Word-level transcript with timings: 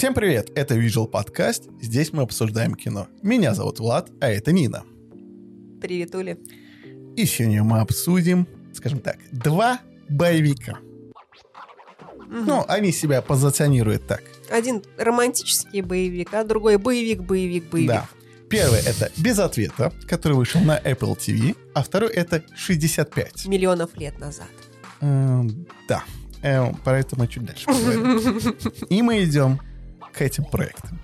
Всем 0.00 0.14
привет, 0.14 0.50
это 0.54 0.76
Visual 0.76 1.10
Podcast, 1.10 1.70
здесь 1.78 2.14
мы 2.14 2.22
обсуждаем 2.22 2.74
кино. 2.74 3.08
Меня 3.20 3.52
зовут 3.52 3.80
Влад, 3.80 4.10
а 4.22 4.30
это 4.30 4.50
Нина. 4.50 4.82
Привет, 5.78 6.14
Ули. 6.14 6.38
И 7.16 7.26
сегодня 7.26 7.62
мы 7.62 7.80
обсудим, 7.80 8.48
скажем 8.72 9.00
так, 9.00 9.18
два 9.30 9.78
боевика. 10.08 10.78
Ну, 12.30 12.64
они 12.66 12.92
себя 12.92 13.20
позиционируют 13.20 14.06
так. 14.06 14.22
Один 14.50 14.82
романтический 14.96 15.82
боевик, 15.82 16.32
а 16.32 16.44
другой 16.44 16.76
боевик-боевик-боевик. 16.76 17.86
Да. 17.86 18.08
Первый 18.48 18.78
это 18.78 19.12
«Без 19.18 19.38
ответа», 19.38 19.92
который 20.08 20.32
вышел 20.32 20.62
на 20.62 20.78
Apple 20.78 21.14
TV, 21.14 21.54
а 21.74 21.82
второй 21.82 22.10
это 22.12 22.42
«65». 22.56 23.46
Миллионов 23.46 23.94
лет 23.98 24.18
назад. 24.18 24.48
Эм, 25.02 25.66
да. 25.86 26.04
Эм, 26.40 26.74
про 26.76 27.00
это 27.00 27.18
мы 27.18 27.28
чуть 27.28 27.44
дальше 27.44 27.66
поговорим. 27.66 28.56
И 28.88 29.02
мы 29.02 29.24
идем 29.24 29.60
к 30.12 30.22
этим 30.22 30.44
проектам. 30.44 30.98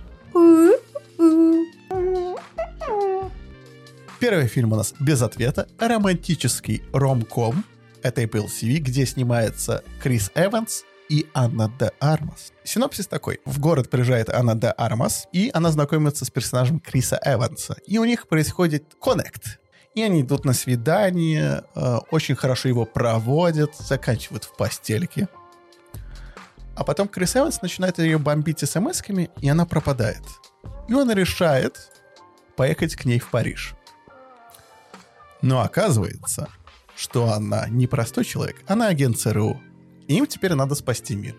Первый 4.18 4.46
фильм 4.48 4.72
у 4.72 4.76
нас 4.76 4.94
«Без 4.98 5.22
ответа», 5.22 5.68
романтический 5.78 6.82
ромком. 6.92 7.64
Это 8.02 8.22
Apple 8.22 8.46
TV, 8.46 8.78
где 8.78 9.04
снимается 9.04 9.84
Крис 10.02 10.30
Эванс 10.34 10.84
и 11.08 11.26
Анна 11.34 11.72
де 11.78 11.92
Армас. 12.00 12.52
Синопсис 12.64 13.06
такой. 13.06 13.40
В 13.44 13.58
город 13.60 13.90
приезжает 13.90 14.30
Анна 14.30 14.54
де 14.54 14.68
Армас, 14.68 15.28
и 15.32 15.50
она 15.52 15.70
знакомится 15.70 16.24
с 16.24 16.30
персонажем 16.30 16.80
Криса 16.80 17.20
Эванса. 17.24 17.76
И 17.86 17.98
у 17.98 18.04
них 18.04 18.26
происходит 18.26 18.96
коннект. 19.00 19.60
И 19.94 20.02
они 20.02 20.22
идут 20.22 20.44
на 20.44 20.52
свидание, 20.52 21.64
э, 21.74 21.96
очень 22.10 22.36
хорошо 22.36 22.68
его 22.68 22.84
проводят, 22.84 23.74
заканчивают 23.76 24.44
в 24.44 24.56
постельке. 24.56 25.28
А 26.76 26.84
потом 26.84 27.08
Крис 27.08 27.34
Эванс 27.36 27.62
начинает 27.62 27.98
ее 27.98 28.18
бомбить 28.18 28.62
смс-ками, 28.62 29.30
и 29.40 29.48
она 29.48 29.64
пропадает. 29.64 30.22
И 30.88 30.94
он 30.94 31.10
решает 31.10 31.90
поехать 32.54 32.94
к 32.94 33.06
ней 33.06 33.18
в 33.18 33.30
Париж. 33.30 33.74
Но 35.40 35.62
оказывается, 35.62 36.48
что 36.94 37.32
она 37.32 37.66
не 37.68 37.86
простой 37.86 38.24
человек, 38.24 38.62
она 38.66 38.88
агент 38.88 39.18
ЦРУ. 39.18 39.60
И 40.06 40.16
им 40.16 40.26
теперь 40.26 40.54
надо 40.54 40.74
спасти 40.74 41.16
мир. 41.16 41.34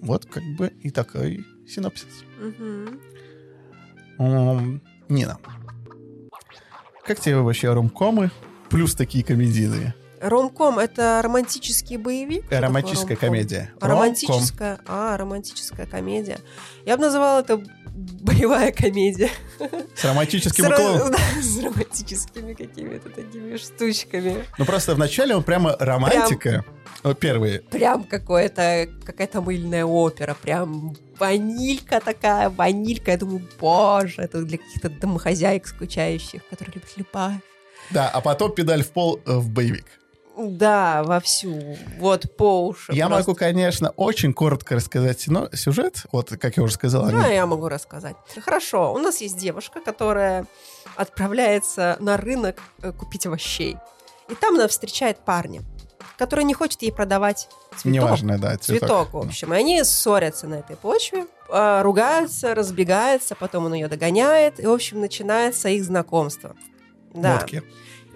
Вот 0.00 0.24
как 0.24 0.42
бы 0.56 0.68
и 0.68 0.90
такой 0.90 1.44
синопсис. 1.68 2.24
Мгм. 2.38 3.00
М, 4.18 4.82
Нина, 5.08 5.38
как 7.04 7.20
тебе 7.20 7.36
вообще 7.36 7.72
ромкомы 7.72 8.30
плюс 8.70 8.94
такие 8.94 9.24
комедийные? 9.24 9.94
Ромком— 10.20 10.78
это 10.80 11.20
романтический 11.22 11.96
боевик? 11.96 12.44
Что 12.46 12.60
Романтическая 12.60 13.16
комедия. 13.16 13.70
Ромком. 13.80 13.90
Романтическая, 13.90 14.78
а, 14.86 15.16
романтическая 15.16 15.86
комедия. 15.86 16.38
Я 16.84 16.96
бы 16.96 17.04
называла 17.04 17.40
это 17.40 17.62
боевая 17.94 18.72
комедия. 18.72 19.30
С 19.94 20.04
романтическим 20.04 20.64
С 20.64 20.68
уклоном. 20.68 21.10
да, 21.12 21.18
С 21.42 21.62
романтическими 21.62 22.54
какими-то 22.54 23.08
такими 23.10 23.56
штучками. 23.56 24.44
Ну 24.58 24.64
просто 24.64 24.94
вначале 24.94 25.34
он 25.34 25.42
прямо 25.42 25.76
романтика. 25.78 26.64
Вот 27.02 27.18
первые. 27.18 27.60
Прям 27.60 28.04
какое-то, 28.04 28.88
какая-то 29.04 29.40
мыльная 29.40 29.86
опера, 29.86 30.36
прям 30.40 30.94
ванилька 31.18 32.00
такая, 32.00 32.50
ванилька. 32.50 33.12
Я 33.12 33.16
думаю, 33.16 33.42
боже, 33.58 34.22
это 34.22 34.42
для 34.42 34.58
каких-то 34.58 34.90
домохозяек 34.90 35.66
скучающих, 35.66 36.46
которые 36.48 36.74
любят 36.74 36.90
любовь. 36.96 37.40
Да, 37.90 38.08
а 38.08 38.20
потом 38.20 38.52
педаль 38.52 38.84
в 38.84 38.90
пол 38.90 39.20
э, 39.24 39.32
в 39.32 39.48
боевик. 39.48 39.99
Да, 40.42 41.02
вовсю. 41.04 41.76
Вот 41.98 42.36
по 42.36 42.66
уши. 42.66 42.92
Я 42.92 43.08
просто. 43.08 43.28
могу, 43.28 43.38
конечно, 43.38 43.90
очень 43.96 44.32
коротко 44.32 44.74
рассказать 44.76 45.24
но 45.26 45.48
сюжет. 45.52 46.04
Вот, 46.12 46.30
как 46.40 46.56
я 46.56 46.62
уже 46.62 46.74
сказал, 46.74 47.06
Да, 47.10 47.24
они- 47.24 47.34
я 47.34 47.46
могу 47.46 47.68
рассказать. 47.68 48.16
Хорошо, 48.42 48.92
у 48.94 48.98
нас 48.98 49.20
есть 49.20 49.36
девушка, 49.36 49.80
которая 49.80 50.46
отправляется 50.96 51.96
на 52.00 52.16
рынок 52.16 52.60
э, 52.82 52.92
купить 52.92 53.26
овощей. 53.26 53.76
И 54.28 54.34
там 54.34 54.54
она 54.54 54.68
встречает 54.68 55.18
парня, 55.18 55.62
который 56.16 56.44
не 56.44 56.54
хочет 56.54 56.82
ей 56.82 56.92
продавать 56.92 57.48
цветок. 57.76 57.86
неважно, 57.86 58.38
да, 58.38 58.56
цветок. 58.58 58.80
Цветок, 58.80 59.12
в 59.14 59.18
общем. 59.18 59.54
И 59.54 59.56
они 59.56 59.82
ссорятся 59.84 60.46
на 60.46 60.56
этой 60.56 60.76
почве, 60.76 61.26
э, 61.48 61.82
ругаются, 61.82 62.54
разбегаются, 62.54 63.34
потом 63.34 63.66
он 63.66 63.74
ее 63.74 63.88
догоняет, 63.88 64.60
и, 64.60 64.66
в 64.66 64.70
общем, 64.72 65.00
начинается 65.00 65.68
их 65.68 65.84
знакомство. 65.84 66.54
Да. 67.12 67.38
Водки. 67.38 67.62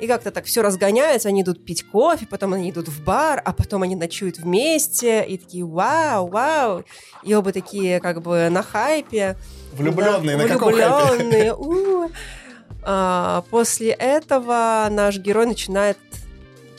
И 0.01 0.07
как-то 0.09 0.31
так 0.33 0.45
все 0.45 0.61
разгоняется, 0.63 1.29
они 1.29 1.43
идут 1.43 1.65
пить 1.65 1.85
кофе, 1.85 2.27
потом 2.29 2.53
они 2.55 2.71
идут 2.71 2.89
в 2.89 3.05
бар, 3.05 3.41
а 3.45 3.53
потом 3.53 3.83
они 3.83 3.95
ночуют 3.95 4.39
вместе, 4.39 5.25
и 5.25 5.39
такие 5.39 5.65
вау, 5.65 6.27
вау. 6.27 6.85
И 7.23 7.33
оба 7.35 7.53
такие 7.53 8.01
как 8.01 8.21
бы 8.21 8.49
на 8.51 8.63
хайпе. 8.63 9.37
Влюбленные, 9.73 10.37
Да, 10.37 10.43
на 10.43 10.49
каком 10.49 10.73
хайпе? 10.75 11.53
влюбленные. 11.55 12.11
А, 12.83 13.45
После 13.51 13.91
этого 13.91 14.89
наш 14.91 15.17
герой 15.19 15.47
начинает 15.47 15.97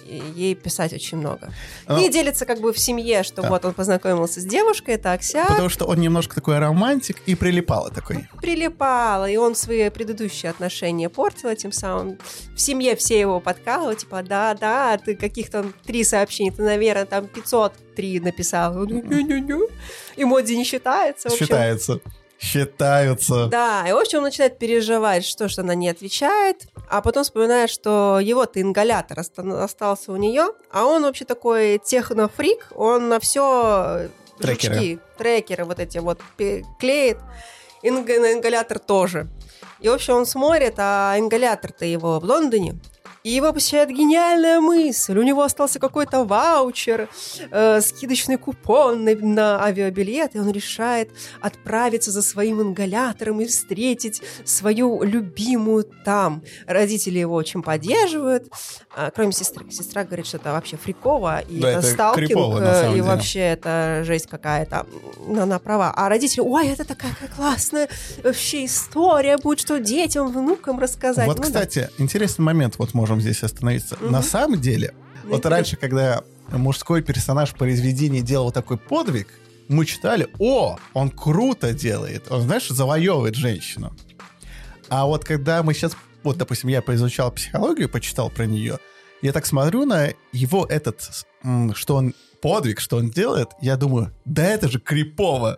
ей 0.05 0.55
писать 0.55 0.93
очень 0.93 1.17
много. 1.17 1.51
Ну, 1.87 2.03
И 2.03 2.09
делится 2.09 2.45
как 2.45 2.59
бы 2.59 2.71
в 2.73 2.79
семье, 2.79 3.23
что 3.23 3.41
Да. 3.41 3.49
вот 3.49 3.65
он 3.65 3.73
познакомился 3.73 4.39
с 4.39 4.45
девушкой, 4.45 4.95
это 4.95 5.13
Акся, 5.13 5.45
Потому 5.47 5.69
что 5.69 5.85
он 5.85 5.99
немножко 5.99 6.35
такой 6.35 6.59
романтик 6.59 7.17
и 7.25 7.35
прилипало 7.35 7.89
такой. 7.91 8.27
прилипала, 8.41 9.29
и 9.29 9.37
он 9.37 9.55
свои 9.55 9.89
предыдущие 9.89 10.49
отношения 10.49 11.09
портил 11.09 11.49
этим 11.49 11.71
самым. 11.71 12.17
В 12.55 12.59
семье 12.61 12.95
все 12.95 13.19
его 13.19 13.39
подкалывают, 13.39 13.99
типа, 13.99 14.23
да-да, 14.23 14.97
ты 14.97 15.15
каких-то 15.15 15.65
три 15.85 16.03
сообщения, 16.03 16.51
ты, 16.51 16.61
наверное, 16.61 17.05
там 17.05 17.27
503 17.27 18.19
написал. 18.19 18.85
Эмодзи 18.85 20.53
не 20.53 20.63
считается. 20.63 21.27
общем. 21.29 21.39
Считается. 21.45 21.99
Считаются. 22.39 23.47
Да, 23.47 23.85
и 23.87 23.91
в 23.91 23.97
общем 23.97 24.19
он 24.19 24.25
начинает 24.25 24.57
переживать, 24.59 25.25
что, 25.25 25.47
что 25.47 25.61
она 25.61 25.73
не 25.73 25.89
отвечает, 25.89 26.67
а 26.89 27.01
потом 27.01 27.23
вспоминает, 27.23 27.69
что 27.69 28.19
его-то 28.21 28.61
ингалятор 28.61 29.19
оста- 29.19 29.63
остался 29.63 30.11
у 30.11 30.17
нее, 30.17 30.49
а 30.71 30.85
он 30.85 31.03
вообще 31.03 31.25
такой 31.25 31.79
технофрик, 31.83 32.67
он 32.75 33.09
на 33.09 33.19
все 33.19 34.09
Трекеры. 34.39 34.99
трекеры 35.17 35.65
вот 35.65 35.79
эти 35.79 35.97
вот 35.99 36.19
клеит, 36.79 37.17
и 37.81 37.91
на 37.91 38.01
на 38.01 38.33
ингалятор 38.33 38.79
тоже. 38.79 39.27
И, 39.79 39.87
в 39.87 39.93
общем, 39.93 40.15
он 40.15 40.25
смотрит, 40.25 40.75
а 40.77 41.15
ингалятор-то 41.17 41.85
его 41.85 42.19
в 42.19 42.23
Лондоне, 42.23 42.79
и 43.25 43.31
его 43.31 43.51
посещает 43.51 43.89
гениальная 43.89 44.59
мысль. 44.59 45.17
У 45.17 45.23
него 45.23 45.41
остался 45.41 45.79
какой-то 45.79 46.25
ваучер, 46.25 47.09
э, 47.49 47.81
скидочный 47.81 48.37
купон 48.37 49.03
на, 49.03 49.15
на 49.15 49.63
авиабилет, 49.65 50.35
и 50.35 50.39
он 50.39 50.51
решает 50.51 51.09
отправиться 51.41 52.11
за 52.11 52.21
своим 52.21 52.61
ингалятором 52.61 53.41
и 53.41 53.47
встретить 53.47 54.21
свою 54.43 55.01
любимую 55.01 55.85
там. 56.05 56.43
Родители 56.67 57.17
его 57.17 57.33
очень 57.33 57.63
поддерживают, 57.63 58.47
а, 58.95 59.09
кроме 59.09 59.31
сестры. 59.31 59.71
Сестра 59.71 60.03
говорит, 60.03 60.27
что 60.27 60.37
это 60.37 60.51
вообще 60.51 60.77
фриково, 60.77 61.39
и 61.39 61.59
Да, 61.59 61.69
это, 61.71 61.79
это 61.79 61.87
сталкинг, 61.87 62.27
крипово, 62.27 62.59
э, 62.59 62.87
и 62.89 62.89
деле. 62.91 63.01
вообще 63.01 63.39
это 63.39 64.03
жесть 64.05 64.27
какая-то. 64.27 64.85
Она 65.27 65.57
права. 65.57 65.91
А 65.95 66.09
родители, 66.09 66.41
ой, 66.41 66.67
это 66.67 66.85
такая 66.85 67.15
классная 67.35 67.89
вообще 68.23 68.65
история 68.65 69.37
будет, 69.37 69.61
что 69.61 69.79
детям, 69.79 70.31
внукам 70.31 70.79
рассказать. 70.79 71.25
Вот, 71.25 71.37
Ну 71.37 71.41
да. 71.41 71.47
кстати, 71.47 71.89
интересный 71.97 72.43
момент, 72.43 72.75
вот 72.77 72.93
можем 72.93 73.14
здесь 73.21 73.43
остановиться. 73.43 73.97
Мгм. 73.99 74.11
На 74.11 74.21
самом 74.21 74.59
деле, 74.59 74.93
Ну, 75.23 75.31
вот 75.31 75.45
раньше, 75.45 75.75
когда 75.75 76.23
мужской 76.51 77.01
персонаж 77.01 77.51
произведения 77.53 78.21
делал 78.21 78.51
такой 78.51 78.77
подвиг, 78.77 79.27
мы 79.67 79.85
читали, 79.85 80.27
о, 80.39 80.77
он 80.93 81.09
круто 81.09 81.73
делает, 81.73 82.31
он, 82.31 82.41
знаешь, 82.41 82.67
завоевывает 82.67 83.35
женщину. 83.35 83.95
А 84.89 85.05
вот 85.05 85.25
когда 85.25 85.63
мы 85.63 85.73
сейчас, 85.73 85.93
вот, 86.23 86.37
допустим, 86.37 86.69
я 86.69 86.81
поизучал 86.81 87.31
психологию, 87.31 87.89
почитал 87.89 88.29
про 88.29 88.45
нее, 88.45 88.77
я 89.21 89.31
так 89.31 89.45
смотрю 89.47 89.85
на 89.85 90.09
его 90.31 90.65
этот, 90.69 91.25
что 91.73 91.95
он 91.95 92.13
подвиг, 92.41 92.79
что 92.79 92.97
он 92.97 93.09
делает, 93.09 93.49
я 93.61 93.75
думаю, 93.75 94.13
да 94.25 94.43
это 94.43 94.67
же 94.69 94.79
крипово. 94.79 95.57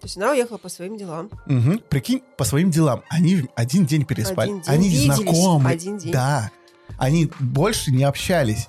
То 0.00 0.06
есть 0.06 0.16
она 0.16 0.30
уехала 0.30 0.56
по 0.58 0.68
своим 0.68 0.96
делам. 0.96 1.28
Мгм. 1.46 1.80
Прикинь, 1.88 2.22
по 2.38 2.44
своим 2.44 2.70
делам. 2.70 3.02
Они 3.10 3.44
один 3.54 3.84
день 3.86 4.04
переспали. 4.06 4.48
Один 4.50 4.60
день 4.62 4.74
Они 4.74 4.88
виделись, 4.88 5.16
знакомы. 5.16 5.70
один 5.70 5.98
день. 5.98 6.12
Да. 6.12 6.50
Они 6.98 7.30
больше 7.38 7.90
не 7.92 8.04
общались. 8.04 8.68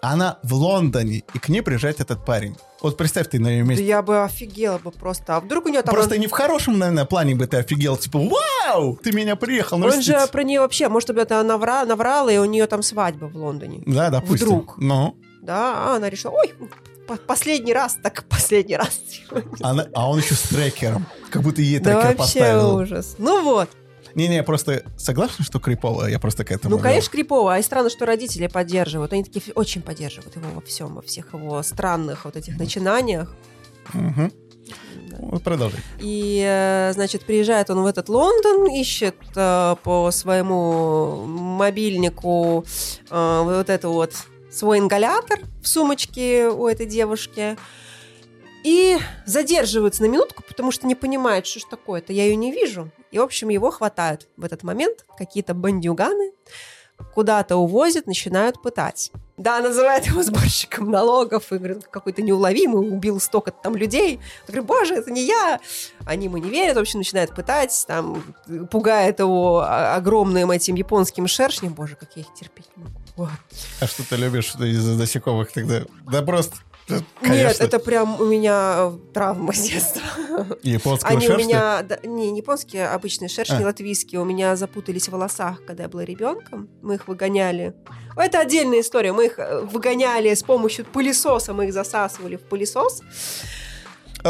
Она 0.00 0.38
в 0.42 0.52
Лондоне, 0.54 1.22
и 1.32 1.38
к 1.38 1.48
ней 1.48 1.62
приезжает 1.62 1.98
этот 2.00 2.24
парень. 2.26 2.56
Вот 2.82 2.96
представь, 2.98 3.28
ты 3.30 3.38
на 3.38 3.48
ее 3.48 3.62
Да 3.64 3.70
месте. 3.70 3.86
я 3.86 4.02
бы 4.02 4.22
офигела 4.22 4.76
бы 4.78 4.90
просто. 4.90 5.36
А 5.36 5.40
вдруг 5.40 5.64
у 5.64 5.68
нее 5.70 5.80
там... 5.82 5.94
Просто 5.94 6.18
не 6.18 6.26
в 6.26 6.30
хорошем, 6.30 6.78
наверное, 6.78 7.06
плане 7.06 7.34
бы 7.34 7.46
ты 7.46 7.56
офигел. 7.56 7.96
Типа, 7.96 8.18
вау, 8.20 8.96
ты 9.02 9.12
меня 9.12 9.34
приехал 9.36 9.76
Он 9.76 9.82
навестить». 9.82 10.04
же 10.20 10.26
про 10.26 10.42
нее 10.44 10.60
вообще, 10.60 10.88
может 10.90 11.08
это 11.08 11.42
навра, 11.42 11.86
наврала, 11.86 12.30
и 12.30 12.36
у 12.36 12.44
нее 12.44 12.66
там 12.66 12.82
свадьба 12.82 13.24
в 13.26 13.36
Лондоне. 13.36 13.82
Да, 13.86 14.10
допустим. 14.10 14.46
Вдруг. 14.46 14.74
Ну, 14.78 15.16
Да, 15.40 15.74
а 15.92 15.96
она 15.96 16.10
решила, 16.10 16.32
ой, 16.32 16.52
последний 17.26 17.72
раз, 17.72 17.96
так 18.02 18.24
последний 18.28 18.76
раз. 18.76 19.00
она- 19.60 19.86
а 19.94 20.10
он 20.10 20.18
еще 20.18 20.34
с 20.34 20.42
трекером. 20.42 21.06
Как 21.30 21.42
будто 21.42 21.60
ей 21.62 21.78
Да 21.78 22.00
трекер 22.00 22.18
вообще 22.18 22.38
поставил. 22.40 22.76
ужас. 22.76 23.14
Ну 23.18 23.42
вот. 23.42 23.68
Не-не, 24.14 24.44
просто 24.44 24.84
согласен, 24.96 25.42
что 25.42 25.58
крипово, 25.58 26.06
я 26.06 26.20
просто 26.20 26.44
к 26.44 26.52
этому 26.52 26.76
Ну, 26.76 26.82
конечно, 26.82 27.10
крипово. 27.10 27.54
А 27.54 27.58
и 27.58 27.62
странно, 27.62 27.90
что 27.90 28.06
родители 28.06 28.46
поддерживают. 28.46 29.12
Они 29.12 29.24
такие 29.24 29.52
очень 29.54 29.82
поддерживают 29.82 30.36
его 30.36 30.46
во 30.54 30.60
всем, 30.60 30.94
во 30.94 31.02
всех 31.02 31.32
его 31.34 31.60
странных 31.64 32.24
вот 32.24 32.36
этих 32.36 32.56
начинаниях. 32.56 33.34
Ну, 33.92 35.38
Продолжай. 35.40 35.80
И, 36.00 36.42
э, 36.46 36.92
значит, 36.92 37.24
приезжает 37.24 37.70
он 37.70 37.82
в 37.82 37.86
этот 37.86 38.08
Лондон, 38.08 38.66
ищет 38.72 39.16
э, 39.36 39.76
по 39.82 40.10
своему 40.10 41.24
мобильнику 41.26 42.64
э, 43.10 43.40
вот 43.44 43.70
это 43.70 43.88
вот 43.88 44.14
свой 44.54 44.78
ингалятор 44.78 45.40
в 45.62 45.68
сумочке 45.68 46.48
у 46.48 46.66
этой 46.68 46.86
девушки. 46.86 47.56
И 48.62 48.96
задерживается 49.26 50.02
на 50.02 50.06
минутку, 50.06 50.42
потому 50.42 50.70
что 50.70 50.86
не 50.86 50.94
понимает, 50.94 51.46
что 51.46 51.60
ж 51.60 51.64
такое-то, 51.64 52.14
я 52.14 52.24
ее 52.24 52.36
не 52.36 52.50
вижу. 52.50 52.90
И, 53.10 53.18
в 53.18 53.22
общем, 53.22 53.50
его 53.50 53.70
хватают 53.70 54.26
в 54.38 54.44
этот 54.44 54.62
момент 54.62 55.04
какие-то 55.18 55.52
бандюганы, 55.52 56.32
куда-то 57.14 57.56
увозят, 57.56 58.06
начинают 58.06 58.62
пытать. 58.62 59.12
Да, 59.36 59.60
называют 59.60 60.06
его 60.06 60.22
сборщиком 60.22 60.90
налогов, 60.90 61.52
и 61.52 61.58
говорят, 61.58 61.88
какой-то 61.88 62.22
неуловимый, 62.22 62.88
убил 62.88 63.20
столько 63.20 63.50
там 63.50 63.76
людей. 63.76 64.14
Я 64.14 64.46
говорю, 64.46 64.64
боже, 64.64 64.94
это 64.94 65.10
не 65.10 65.26
я. 65.26 65.60
Они 66.06 66.26
ему 66.26 66.38
не 66.38 66.48
верят, 66.48 66.76
в 66.76 66.80
общем, 66.80 67.00
начинают 67.00 67.34
пытать, 67.34 67.84
там, 67.86 68.22
пугает 68.70 69.18
его 69.18 69.60
огромным 69.60 70.50
этим 70.50 70.76
японским 70.76 71.26
шершнем. 71.26 71.74
Боже, 71.74 71.96
как 71.96 72.16
я 72.16 72.22
их 72.22 72.32
терпеть 72.32 72.70
не 72.76 72.84
могу. 72.84 73.03
А 73.16 73.86
что 73.86 74.08
ты 74.08 74.16
любишь 74.16 74.54
из 74.56 74.84
насекомых 74.86 75.52
тогда? 75.52 75.82
Да 76.10 76.22
просто... 76.22 76.56
э, 76.88 76.94
Нет, 76.94 77.04
конечно, 77.20 77.64
это 77.64 77.78
прям 77.78 78.20
у 78.20 78.24
меня 78.24 78.74
э, 78.78 78.98
травма 79.14 79.52
с 79.52 79.60
детства. 79.60 80.02
Японского 80.62 81.12
Они 81.12 81.26
у 81.26 81.30
шерсти? 81.30 81.46
меня, 81.46 81.82
да, 81.82 81.98
не, 82.02 82.30
не 82.32 82.38
японские, 82.38 82.88
а 82.88 82.94
обычные 82.94 83.28
шершни 83.28 83.62
А. 83.62 83.66
латвийские, 83.66 84.20
у 84.20 84.24
меня 84.24 84.56
запутались 84.56 85.08
в 85.08 85.12
волосах, 85.12 85.64
когда 85.64 85.84
я 85.84 85.88
была 85.88 86.04
ребенком. 86.04 86.68
Мы 86.82 86.96
их 86.96 87.06
выгоняли. 87.08 87.74
Это 88.16 88.40
отдельная 88.40 88.80
история. 88.80 89.12
Мы 89.12 89.26
их 89.26 89.38
э, 89.38 89.60
выгоняли 89.60 90.34
с 90.34 90.42
помощью 90.42 90.84
пылесоса, 90.84 91.52
мы 91.52 91.66
их 91.66 91.72
засасывали 91.72 92.36
в 92.36 92.42
пылесос. 92.42 93.00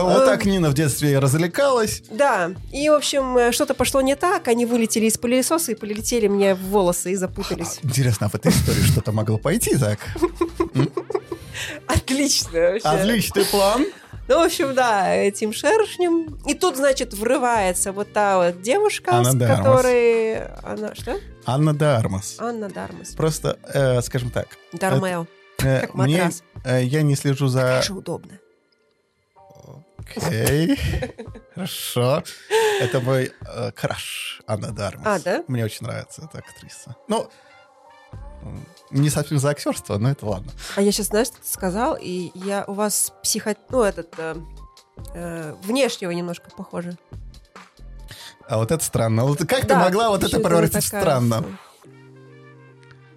Вот 0.03 0.23
э, 0.23 0.27
так 0.27 0.45
Нина 0.45 0.71
в 0.71 0.75
детстве 0.75 1.19
развлекалась. 1.19 2.03
Да, 2.11 2.53
и, 2.73 2.89
в 2.89 2.95
общем, 2.95 3.37
э, 3.39 3.53
что-то 3.53 3.75
пошло 3.75 4.01
не 4.01 4.17
так, 4.17 4.49
они 4.49 4.67
вылетели 4.67 5.07
из 5.07 5.17
пылесоса 5.17 5.73
и 5.73 5.75
полетели 5.75 6.27
мне 6.27 6.55
в 6.55 6.63
волосы 6.63 7.13
и 7.13 7.15
запутались. 7.15 7.79
Интересно, 7.83 8.27
а 8.27 8.29
в 8.29 8.35
этой 8.35 8.51
истории 8.51 8.83
что-то 8.83 9.13
могло 9.13 9.39
пойти 9.39 9.77
так? 9.77 9.99
Отлично 11.87 12.59
вообще. 12.61 12.89
Отличный 12.89 13.45
план. 13.45 13.87
Ну, 14.27 14.41
в 14.41 14.43
общем, 14.43 14.75
да, 14.75 15.15
этим 15.15 15.53
шершнем. 15.53 16.39
И 16.47 16.55
тут, 16.55 16.77
значит, 16.77 17.13
врывается 17.13 17.93
вот 17.93 18.13
та 18.13 18.39
вот 18.39 18.63
девушка, 18.63 19.17
Анна 19.17 19.33
с 19.33 19.39
которой... 19.39 20.47
Она... 20.63 20.95
Что? 20.95 21.19
Анна 21.45 21.75
Дармас. 21.75 22.37
Анна 22.39 22.71
Дармас. 22.71 23.11
Просто, 23.11 23.59
э, 23.73 24.01
скажем 24.01 24.31
так, 24.31 24.49
Дармео. 24.73 25.27
э, 25.59 25.83
Как 25.83 25.95
мне, 25.95 26.17
матрас. 26.17 26.43
э, 26.65 26.85
я 26.85 27.03
не 27.03 27.17
слежу 27.17 27.49
за... 27.49 27.61
Как 27.61 27.85
же 27.85 27.93
удобно. 27.93 28.39
Окей, 30.17 30.79
хорошо. 31.55 32.23
Это 32.81 33.01
мой 33.01 33.33
э, 33.47 33.73
краш 33.73 34.43
Анна 34.47 34.71
Дармас. 34.73 35.07
А, 35.07 35.19
да? 35.25 35.45
Мне 35.49 35.65
очень 35.65 35.87
нравится 35.87 36.23
эта 36.29 36.39
актриса. 36.39 36.97
Ну, 37.09 37.31
не 38.91 39.11
совсем 39.11 39.39
за 39.39 39.51
актерство, 39.51 39.97
но 39.99 40.11
это 40.11 40.27
ладно. 40.27 40.53
А 40.77 40.83
я 40.83 40.93
сейчас, 40.93 41.07
знаешь, 41.07 41.29
что 41.29 41.39
ты 41.39 41.49
сказал, 41.49 41.97
и 42.01 42.31
я 42.35 42.65
у 42.67 42.75
вас 42.75 43.13
психо... 43.23 43.57
Ну, 43.71 43.83
этот... 43.83 44.15
э, 44.19 44.37
э, 45.15 45.55
внешнего 45.63 46.11
немножко 46.11 46.51
похоже. 46.51 46.97
А 48.47 48.59
вот 48.59 48.71
это 48.71 48.85
странно. 48.85 49.25
Вот 49.25 49.39
как 49.39 49.67
ты 49.67 49.75
могла 49.75 50.11
вот 50.11 50.23
это 50.23 50.39
превратить 50.39 50.85
в 50.85 50.87
странно? 50.87 51.45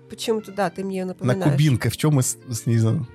Почему-то, 0.10 0.51
да, 0.54 0.69
ты 0.69 0.83
мне 0.86 1.04
На 1.04 1.10
напоминаешь. 1.10 1.51
кубинка, 1.51 1.90
в 1.90 1.98
чем 1.98 2.13
мы 2.13 2.24
с- 2.24 2.38
снизу? 2.54 3.06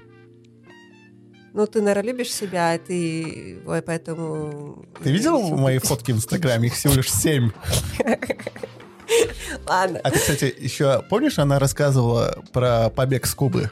Ну, 1.54 1.66
ты, 1.66 1.82
наверное, 1.82 2.12
любишь 2.12 2.32
себя, 2.32 2.75
и 2.75 2.78
ты... 2.78 3.62
Ой, 3.66 3.82
поэтому... 3.82 4.87
Ты 5.02 5.12
видел 5.12 5.38
мои 5.56 5.78
фотки 5.78 6.12
в 6.12 6.16
Инстаграме? 6.16 6.69
Их 6.69 6.75
всего 6.75 6.94
лишь 6.94 7.12
семь. 7.12 7.50
Ладно. 9.66 10.00
А 10.02 10.10
ты, 10.10 10.19
кстати, 10.19 10.54
еще 10.58 11.02
помнишь, 11.10 11.38
она 11.38 11.58
рассказывала 11.58 12.43
про 12.52 12.88
побег 12.88 13.26
с 13.26 13.34
Кубы? 13.34 13.70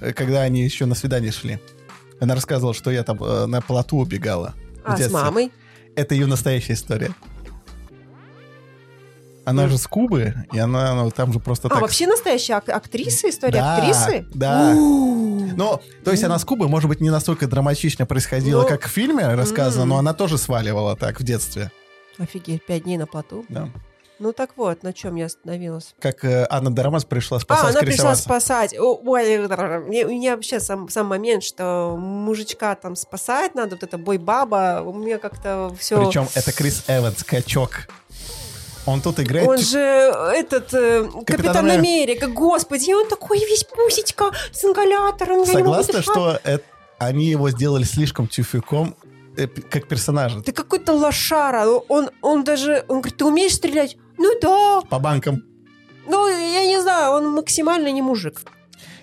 Э, 0.00 0.12
Когда 0.12 0.42
они 0.42 0.62
еще 0.62 0.86
на 0.86 0.94
свидание 0.94 1.32
шли. 1.32 1.58
Она 2.20 2.34
рассказывала, 2.34 2.74
что 2.74 2.92
я 2.92 3.02
там 3.02 3.22
э, 3.22 3.46
на 3.46 3.60
плоту 3.60 3.98
убегала. 3.98 4.54
А, 4.84 4.96
с 4.96 5.10
мамой? 5.10 5.50
Это 5.96 6.14
ее 6.14 6.26
настоящая 6.26 6.74
история. 6.74 7.10
Она 9.46 9.68
же 9.68 9.78
с 9.78 9.86
Кубы, 9.86 10.34
и 10.52 10.58
она 10.58 10.92
ну, 10.94 11.10
там 11.12 11.32
же 11.32 11.38
просто 11.38 11.68
А, 11.68 11.70
так... 11.70 11.80
вообще 11.80 12.06
настоящая 12.08 12.54
ак- 12.54 12.68
актриса? 12.68 13.30
История 13.30 13.52
Да, 13.60 13.76
актрисы? 13.76 14.26
да. 14.34 14.74
Ну, 14.74 15.80
то 16.04 16.10
есть 16.10 16.24
она 16.24 16.38
с 16.38 16.44
Кубы, 16.44 16.68
может 16.68 16.88
быть, 16.88 17.00
не 17.00 17.10
настолько 17.10 17.46
драматично 17.46 18.06
происходило, 18.06 18.62
Ну, 18.62 18.68
как 18.68 18.82
в 18.84 18.88
фильме 18.88 19.34
рассказано, 19.34 19.84
но 19.84 19.98
она 19.98 20.14
тоже 20.14 20.36
сваливала 20.36 20.96
так 20.96 21.20
в 21.20 21.22
детстве. 21.22 21.70
Офигеть, 22.18 22.66
пять 22.66 22.82
дней 22.84 22.98
на 22.98 23.06
плоту. 23.06 23.44
Да. 23.48 23.68
Ну 24.18 24.32
так 24.32 24.56
вот, 24.56 24.82
на 24.82 24.94
чем 24.94 25.14
я 25.16 25.26
остановилась? 25.26 25.94
Как 26.00 26.24
э, 26.24 26.46
Анна 26.48 26.74
Дарамас 26.74 27.04
пришла 27.04 27.36
А, 27.36 27.40
спасать 27.40 27.70
она 27.72 27.80
Криса 27.80 27.96
пришла 27.98 28.14
спасать. 28.14 28.74
О, 28.78 28.98
Ой, 29.04 29.38
мне- 29.86 30.06
у 30.06 30.10
меня 30.10 30.34
вообще 30.36 30.58
сам, 30.58 30.88
сам 30.88 31.06
момент, 31.06 31.44
что 31.44 31.94
мужичка 31.98 32.74
там 32.76 32.96
спасать 32.96 33.54
надо, 33.54 33.76
вот 33.76 33.82
это 33.82 33.98
бой-баба, 33.98 34.82
у 34.86 34.94
меня 34.94 35.18
как-то 35.18 35.70
все... 35.78 36.02
Причем 36.06 36.26
это 36.34 36.50
Крис 36.52 36.84
Эванс, 36.88 37.22
качок. 37.24 37.88
Он 38.86 39.00
тут 39.00 39.18
играет... 39.20 39.48
Он 39.48 39.58
же 39.58 39.78
этот 39.78 40.72
э, 40.72 41.04
Капитан, 41.26 41.56
Америка. 41.70 41.78
Америка, 41.78 42.26
господи, 42.28 42.92
он 42.92 43.08
такой 43.08 43.38
весь 43.38 43.64
пусечка 43.64 44.30
с 44.52 44.64
ингалятором. 44.64 45.44
Согласна, 45.44 46.02
что 46.02 46.38
это- 46.44 46.64
они 46.98 47.26
его 47.26 47.50
сделали 47.50 47.84
слишком 47.84 48.26
тюфяком, 48.28 48.94
э, 49.36 49.46
как 49.48 49.88
персонажа, 49.88 50.40
Ты 50.40 50.52
какой-то 50.52 50.92
лошара. 50.92 51.66
Он, 51.88 52.10
он 52.22 52.44
даже... 52.44 52.84
Он 52.88 53.00
говорит, 53.00 53.18
ты 53.18 53.24
умеешь 53.24 53.54
стрелять? 53.54 53.96
Ну 54.18 54.32
да. 54.40 54.80
по 54.88 54.98
банкам. 54.98 55.42
Ну, 56.08 56.28
я 56.28 56.64
не 56.66 56.80
знаю, 56.80 57.12
он 57.12 57.34
максимально 57.34 57.90
не 57.92 58.02
мужик. 58.02 58.40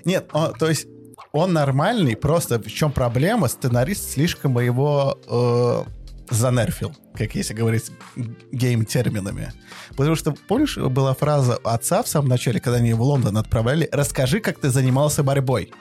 Нет, 0.05 0.29
он- 0.33 0.53
то 0.53 0.69
есть 0.69 0.87
он 1.33 1.53
нормальный, 1.53 2.15
просто 2.15 2.57
в 2.59 2.67
чем 2.71 2.91
проблема? 2.91 3.47
Сценарист 3.47 4.11
слишком 4.13 4.57
его 4.59 5.19
э, 5.27 5.83
занерфил, 6.33 6.93
как 7.13 7.35
если 7.35 7.53
говорить 7.53 7.91
гейм-терминами. 8.51 9.53
Потому 9.95 10.15
что, 10.15 10.33
помнишь, 10.47 10.77
была 10.77 11.13
фраза 11.13 11.57
отца 11.63 12.03
в 12.03 12.07
самом 12.07 12.29
начале, 12.29 12.59
когда 12.59 12.77
они 12.77 12.89
его 12.89 13.05
в 13.05 13.07
Лондон 13.07 13.37
отправляли, 13.37 13.89
«Расскажи, 13.91 14.39
как 14.39 14.59
ты 14.59 14.69
занимался 14.69 15.23
борьбой». 15.23 15.71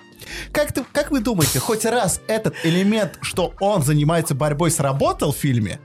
Как, 0.52 0.72
ты, 0.72 0.84
как 0.92 1.10
вы 1.10 1.20
думаете, 1.20 1.58
хоть 1.58 1.84
раз 1.84 2.20
этот 2.28 2.54
элемент, 2.62 3.18
что 3.22 3.54
он 3.60 3.82
занимается 3.82 4.34
борьбой, 4.34 4.70
сработал 4.70 5.32
в 5.32 5.36
фильме? 5.36 5.80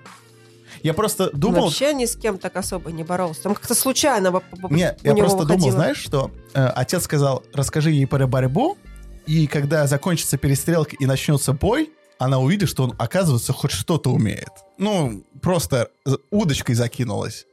Я 0.84 0.94
просто 0.94 1.30
Он 1.34 1.40
думал... 1.40 1.64
вообще 1.66 1.94
ни 1.94 2.06
с 2.06 2.16
кем 2.16 2.38
так 2.38 2.56
особо 2.56 2.92
не 2.92 3.04
боролся. 3.04 3.44
Там 3.44 3.56
как-то 3.56 3.74
случайно 3.74 4.42
Нет, 4.70 5.00
я 5.04 5.16
просто 5.16 5.40
думал, 5.40 5.48
выходило. 5.48 5.72
знаешь, 5.72 5.98
что 5.98 6.32
э, 6.54 6.66
отец 6.68 7.04
сказал, 7.04 7.44
расскажи 7.54 7.92
ей 7.92 8.06
про 8.06 8.28
борьбу, 8.28 8.78
и 9.26 9.48
когда 9.48 9.88
закончится 9.88 10.38
перестрелка 10.38 10.96
и 11.00 11.06
начнется 11.06 11.54
бой, 11.54 11.92
она 12.20 12.40
увидит, 12.40 12.70
что 12.70 12.84
он, 12.84 12.96
оказывается, 12.98 13.54
хоть 13.54 13.72
что-то 13.72 14.12
умеет. 14.12 14.50
Ну, 14.78 15.24
просто 15.42 15.90
удочкой 16.32 16.76
закинулась. 16.76 17.46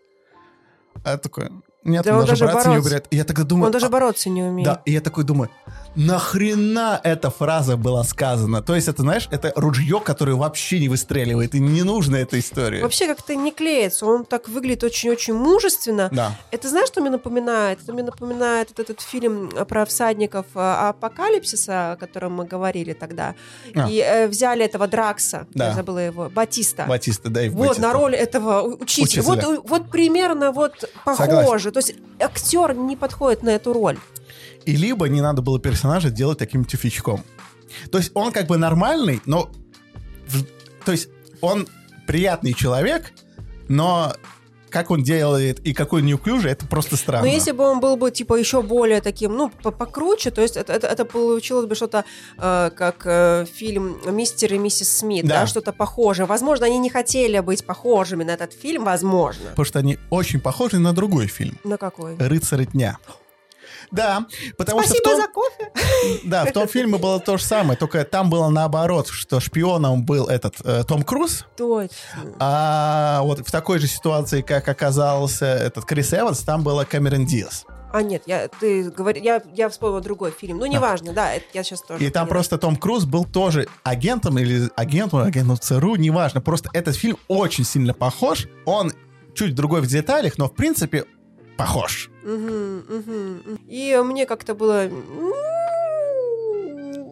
А 1.04 1.12
я 1.12 1.18
такой, 1.18 1.50
нет, 1.82 2.04
Да 2.04 2.14
он, 2.14 2.20
он 2.20 2.26
даже 2.26 2.44
не 2.46 2.50
бороться- 2.52 2.70
убирает. 2.80 3.06
И 3.10 3.16
я 3.16 3.24
тогда 3.24 3.42
думаю, 3.44 3.66
Он 3.66 3.72
даже 3.72 3.86
а, 3.86 3.90
бороться 3.90 4.30
не 4.30 4.42
умеет. 4.42 4.64
да, 4.66 4.82
и 4.84 4.92
я 4.92 5.00
такой 5.00 5.24
думаю, 5.24 5.50
нахрена 5.96 7.00
эта 7.02 7.30
фраза 7.30 7.76
была 7.76 8.04
сказана? 8.04 8.62
То 8.62 8.74
есть 8.74 8.88
это, 8.88 9.02
знаешь, 9.02 9.28
это 9.30 9.52
ружье, 9.56 10.00
которое 10.00 10.34
вообще 10.34 10.80
не 10.80 10.88
выстреливает, 10.88 11.54
и 11.54 11.60
не 11.60 11.82
нужна 11.82 12.18
эта 12.18 12.38
история. 12.38 12.82
Вообще 12.82 13.06
как-то 13.06 13.34
не 13.34 13.52
клеится. 13.52 14.06
Он 14.06 14.24
так 14.24 14.48
выглядит 14.48 14.84
очень-очень 14.84 15.34
мужественно. 15.34 16.08
Да. 16.12 16.36
Это 16.50 16.68
знаешь, 16.68 16.88
что 16.88 17.00
мне 17.00 17.10
напоминает? 17.10 17.80
Это 17.82 17.92
мне 17.92 18.02
напоминает 18.02 18.70
этот, 18.70 18.90
этот 18.90 19.00
фильм 19.00 19.50
про 19.68 19.84
всадников 19.84 20.46
э, 20.54 20.58
апокалипсиса, 20.60 21.92
о 21.92 21.96
котором 21.96 22.32
мы 22.34 22.44
говорили 22.44 22.92
тогда. 22.92 23.34
А. 23.74 23.88
И 23.88 23.98
э, 23.98 24.26
взяли 24.28 24.64
этого 24.64 24.86
Дракса, 24.86 25.46
Да. 25.54 25.68
я 25.68 25.74
забыла 25.74 25.98
его, 25.98 26.28
Батиста. 26.28 26.84
Батиста, 26.86 27.28
да, 27.30 27.42
и 27.42 27.48
Вот, 27.48 27.68
Батиста. 27.68 27.82
на 27.82 27.92
роль 27.92 28.14
этого 28.14 28.62
учителя. 28.62 29.22
Учителя. 29.22 29.22
Вот, 29.22 29.68
вот 29.68 29.90
примерно 29.90 30.52
вот 30.52 30.84
Согласен. 31.04 31.36
похоже. 31.44 31.70
То 31.70 31.78
есть 31.78 31.94
актер 32.20 32.74
не 32.74 32.96
подходит 32.96 33.42
на 33.42 33.50
эту 33.50 33.72
роль. 33.72 33.98
И 34.66 34.76
либо 34.76 35.08
не 35.08 35.20
надо 35.20 35.42
было 35.42 35.58
персонажа 35.60 36.10
делать 36.10 36.38
таким 36.38 36.64
тюфячком. 36.64 37.22
То 37.90 37.98
есть 37.98 38.10
он 38.14 38.32
как 38.32 38.46
бы 38.46 38.56
нормальный, 38.56 39.20
но... 39.26 39.50
То 40.84 40.92
есть 40.92 41.08
он 41.40 41.66
приятный 42.06 42.52
человек, 42.54 43.12
но 43.68 44.14
как 44.70 44.90
он 44.90 45.04
делает 45.04 45.60
и 45.60 45.72
какой 45.72 46.02
неуклюжий, 46.02 46.50
это 46.50 46.66
просто 46.66 46.96
странно. 46.96 47.26
Но 47.26 47.32
если 47.32 47.52
бы 47.52 47.62
он 47.62 47.78
был 47.78 47.96
бы, 47.96 48.10
типа, 48.10 48.34
еще 48.34 48.60
более 48.60 49.00
таким, 49.00 49.32
ну, 49.36 49.48
по- 49.62 49.70
покруче, 49.70 50.32
то 50.32 50.42
есть 50.42 50.56
это, 50.56 50.72
это, 50.72 50.88
это 50.88 51.04
получилось 51.04 51.66
бы 51.66 51.76
что-то, 51.76 52.04
э, 52.38 52.70
как 52.76 53.02
э, 53.06 53.46
фильм 53.54 53.98
«Мистер 54.04 54.52
и 54.52 54.58
миссис 54.58 54.90
Смит», 54.98 55.24
Да. 55.26 55.42
да. 55.42 55.46
что-то 55.46 55.72
похожее. 55.72 56.26
Возможно, 56.26 56.66
они 56.66 56.78
не 56.78 56.90
хотели 56.90 57.38
быть 57.38 57.64
похожими 57.64 58.24
на 58.24 58.32
этот 58.32 58.52
фильм, 58.52 58.84
возможно. 58.84 59.50
Потому 59.50 59.64
что 59.64 59.78
они 59.78 59.98
очень 60.10 60.40
похожи 60.40 60.80
на 60.80 60.92
другой 60.92 61.28
фильм. 61.28 61.56
На 61.62 61.76
какой? 61.78 62.16
«Рыцарь 62.16 62.66
дня». 62.66 62.98
Да, 63.94 64.26
потому 64.58 64.82
что 64.82 64.94
в 64.94 64.96
Спасибо 64.96 65.10
том, 65.10 65.20
за 65.20 65.28
кофе. 65.28 65.72
да, 66.24 66.44
в 66.46 66.52
том 66.52 66.66
фильме 66.66 66.98
было 66.98 67.20
то 67.20 67.36
же 67.36 67.44
самое, 67.44 67.78
только 67.78 68.04
там 68.04 68.28
было 68.28 68.48
наоборот, 68.48 69.06
что 69.08 69.38
шпионом 69.38 70.04
был 70.04 70.26
этот 70.26 70.56
э, 70.64 70.82
Том 70.82 71.04
Круз, 71.04 71.46
Точно. 71.56 71.96
а 72.40 73.20
вот 73.22 73.46
в 73.46 73.52
такой 73.52 73.78
же 73.78 73.86
ситуации, 73.86 74.42
как 74.42 74.68
оказался 74.68 75.46
этот 75.46 75.84
Крис 75.84 76.12
Эванс, 76.12 76.40
там 76.40 76.64
была 76.64 76.84
Кэмерон 76.84 77.24
Диас. 77.24 77.64
А 77.92 78.02
нет, 78.02 78.24
я, 78.26 78.48
ты 78.48 78.90
говори, 78.90 79.20
я, 79.20 79.40
я 79.54 79.68
вспомнила 79.68 80.00
другой 80.00 80.32
фильм. 80.32 80.58
Ну, 80.58 80.66
неважно, 80.66 81.12
да, 81.12 81.32
это 81.32 81.44
я 81.54 81.62
сейчас 81.62 81.80
тоже 81.80 82.04
И 82.04 82.10
там 82.10 82.26
просто 82.26 82.58
Том 82.58 82.74
Круз 82.74 83.04
был 83.04 83.24
тоже 83.24 83.68
агентом 83.84 84.36
или 84.36 84.68
агентом, 84.74 85.20
агентом 85.20 85.56
ЦРУ, 85.56 85.94
неважно. 85.94 86.40
Просто 86.40 86.68
этот 86.72 86.96
фильм 86.96 87.16
очень 87.28 87.62
сильно 87.62 87.94
похож. 87.94 88.48
Он 88.66 88.92
чуть 89.34 89.54
другой 89.54 89.80
в 89.80 89.86
деталях, 89.86 90.38
но 90.38 90.48
в 90.48 90.54
принципе 90.56 91.04
похож. 91.56 92.10
И 93.68 94.00
мне 94.04 94.26
как-то 94.26 94.54
было... 94.54 94.88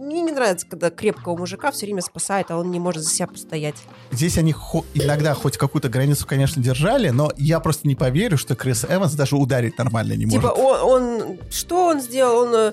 Мне 0.00 0.20
не 0.22 0.32
нравится, 0.32 0.66
когда 0.68 0.90
крепкого 0.90 1.37
мужика 1.38 1.70
все 1.70 1.87
время 1.87 2.02
спасает, 2.02 2.50
а 2.50 2.58
он 2.58 2.70
не 2.70 2.78
может 2.78 3.02
за 3.02 3.08
себя 3.08 3.26
постоять. 3.28 3.76
Здесь 4.11 4.37
они 4.37 4.52
хо- 4.52 4.84
иногда 4.92 5.32
хоть 5.32 5.56
какую-то 5.56 5.88
границу, 5.88 6.26
конечно, 6.26 6.62
держали, 6.62 7.08
но 7.08 7.30
я 7.38 7.61
просто 7.61 7.88
не 7.88 7.94
поверю, 7.94 8.37
что 8.37 8.54
Крис 8.54 8.84
Эванс 8.84 9.14
даже 9.14 9.37
ударить 9.37 9.78
нормально 9.78 10.12
не 10.12 10.26
Типа 10.28 10.49
может. 10.54 10.58
он, 10.58 10.82
он- 11.22 11.38
Что 11.50 11.87
он 11.87 12.00
сделал? 12.02 12.42
Он 12.46 12.54
э, 12.54 12.72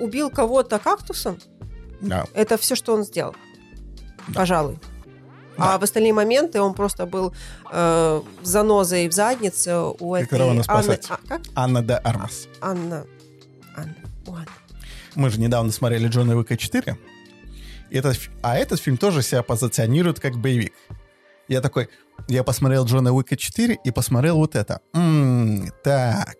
убил 0.00 0.30
кого-то 0.30 0.80
кактусом? 0.80 1.38
Да. 2.00 2.26
Это 2.34 2.56
все, 2.58 2.74
что 2.74 2.92
он 2.94 3.04
сделал. 3.04 3.36
Пожалуй. 4.34 4.78
Да. 5.60 5.74
А 5.74 5.78
в 5.78 5.82
остальные 5.82 6.12
моменты 6.12 6.60
он 6.60 6.74
просто 6.74 7.06
был 7.06 7.32
э, 7.70 8.22
занозой 8.42 9.08
в 9.08 9.12
заднице 9.12 9.76
у 9.76 10.14
этой 10.14 10.26
Которого 10.26 10.52
надо 10.54 10.72
Анны... 10.72 10.98
А, 11.08 11.18
как? 11.28 11.40
Анна 11.54 11.82
де 11.82 11.94
Армас. 11.94 12.48
Анна. 12.60 13.04
Анна. 13.76 13.94
У 14.26 14.34
Анны. 14.34 14.46
Мы 15.14 15.30
же 15.30 15.40
недавно 15.40 15.72
смотрели 15.72 16.08
Джона 16.08 16.36
Уика 16.36 16.56
4. 16.56 16.96
И 17.90 17.96
этот, 17.96 18.18
а 18.42 18.56
этот 18.56 18.80
фильм 18.80 18.96
тоже 18.96 19.22
себя 19.22 19.42
позиционирует 19.42 20.20
как 20.20 20.36
боевик. 20.36 20.72
Я 21.48 21.60
такой, 21.60 21.88
я 22.28 22.44
посмотрел 22.44 22.84
Джона 22.84 23.12
Уика 23.12 23.36
4 23.36 23.78
и 23.84 23.90
посмотрел 23.90 24.36
вот 24.36 24.54
это. 24.54 24.80
М, 24.94 25.70
так, 25.82 26.36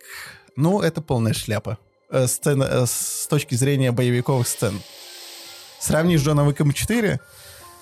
ну 0.57 0.81
это 0.81 1.03
полная 1.03 1.35
шляпа. 1.35 1.79
Э, 2.11 2.27
сцена, 2.27 2.65
э, 2.65 2.87
с 2.87 3.27
точки 3.29 3.55
зрения 3.55 3.93
боевиковых 3.93 4.47
сцен. 4.47 4.81
Сравни 5.81 6.17
с 6.17 6.23
Джоном 6.23 6.47
Уиком 6.47 6.73
4. 6.73 7.21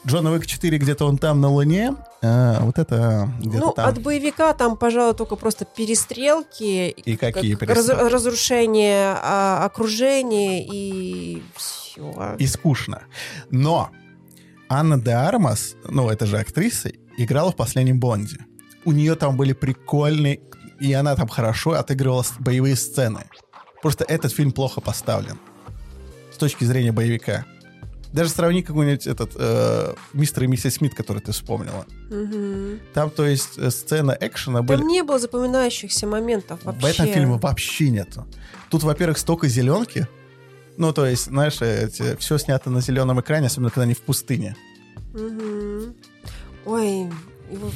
Джона 0.09 0.33
Уик 0.33 0.47
4 0.47 0.79
где-то 0.79 1.07
он 1.07 1.19
там 1.19 1.41
на 1.41 1.49
Луне, 1.51 1.95
а 2.23 2.61
вот 2.65 2.79
это 2.79 3.29
где-то 3.41 3.67
Ну, 3.67 3.73
там. 3.73 3.89
от 3.89 4.01
боевика 4.03 4.53
там, 4.55 4.77
пожалуй, 4.77 5.15
только 5.15 5.37
просто 5.37 5.65
перестрелки. 5.65 6.89
И 6.91 7.17
какие 7.17 7.55
как 7.55 7.69
перестрелки? 7.69 8.03
раз- 8.03 8.13
разрушение 8.13 9.15
а, 9.23 9.65
окружения 9.65 10.65
и 10.67 11.43
все. 11.57 12.37
и 12.39 12.47
скучно. 12.47 13.03
Но 13.51 13.91
Анна 14.69 14.99
де 14.99 15.13
Армас, 15.13 15.75
ну, 15.85 16.09
это 16.11 16.27
же 16.27 16.39
актриса, 16.39 16.91
играла 17.17 17.53
в 17.53 17.57
«Последнем 17.57 18.01
Бонде». 18.01 18.39
У 18.85 18.93
нее 18.93 19.15
там 19.15 19.37
были 19.37 19.53
прикольные... 19.53 20.41
И 20.81 20.93
она 20.93 21.17
там 21.17 21.27
хорошо 21.29 21.73
отыгрывала 21.73 22.25
боевые 22.39 22.77
сцены. 22.77 23.25
Просто 23.83 24.05
этот 24.05 24.33
фильм 24.33 24.53
плохо 24.53 24.81
поставлен. 24.81 25.39
С 26.33 26.37
точки 26.37 26.65
зрения 26.65 26.93
боевика. 26.93 27.45
Даже 28.13 28.31
сравни 28.31 28.63
какой-нибудь 28.63 29.07
этот 29.07 29.33
э, 29.37 29.95
«Мистер 30.15 30.45
и 30.45 30.47
миссис 30.47 30.75
Смит», 30.75 30.95
который 30.95 31.21
ты 31.21 31.33
вспомнила. 31.33 31.85
Мгм. 32.11 32.81
Там, 32.95 33.11
то 33.11 33.27
есть, 33.27 33.59
э, 33.59 33.71
сцена 33.71 34.17
экшена 34.19 34.63
были... 34.63 34.79
Там 34.79 34.89
не 34.89 35.03
было 35.03 35.19
запоминающихся 35.19 36.07
моментов 36.07 36.61
вообще. 36.65 36.81
В 36.81 36.85
этом 36.87 37.07
фильме 37.07 37.37
вообще 37.37 37.91
нету. 37.91 38.27
Тут, 38.71 38.83
во-первых, 38.83 39.19
столько 39.19 39.47
зеленки. 39.49 40.09
Ну, 40.79 40.93
то 40.93 41.05
есть, 41.07 41.27
знаешь, 41.27 41.59
все 42.19 42.39
снято 42.39 42.71
на 42.71 42.81
зеленом 42.81 43.21
экране, 43.21 43.49
особенно 43.49 43.71
когда 43.71 43.83
они 43.83 43.95
в 43.95 44.01
пустыне. 44.01 44.57
Мгм. 45.13 45.95
Ой, 46.65 47.11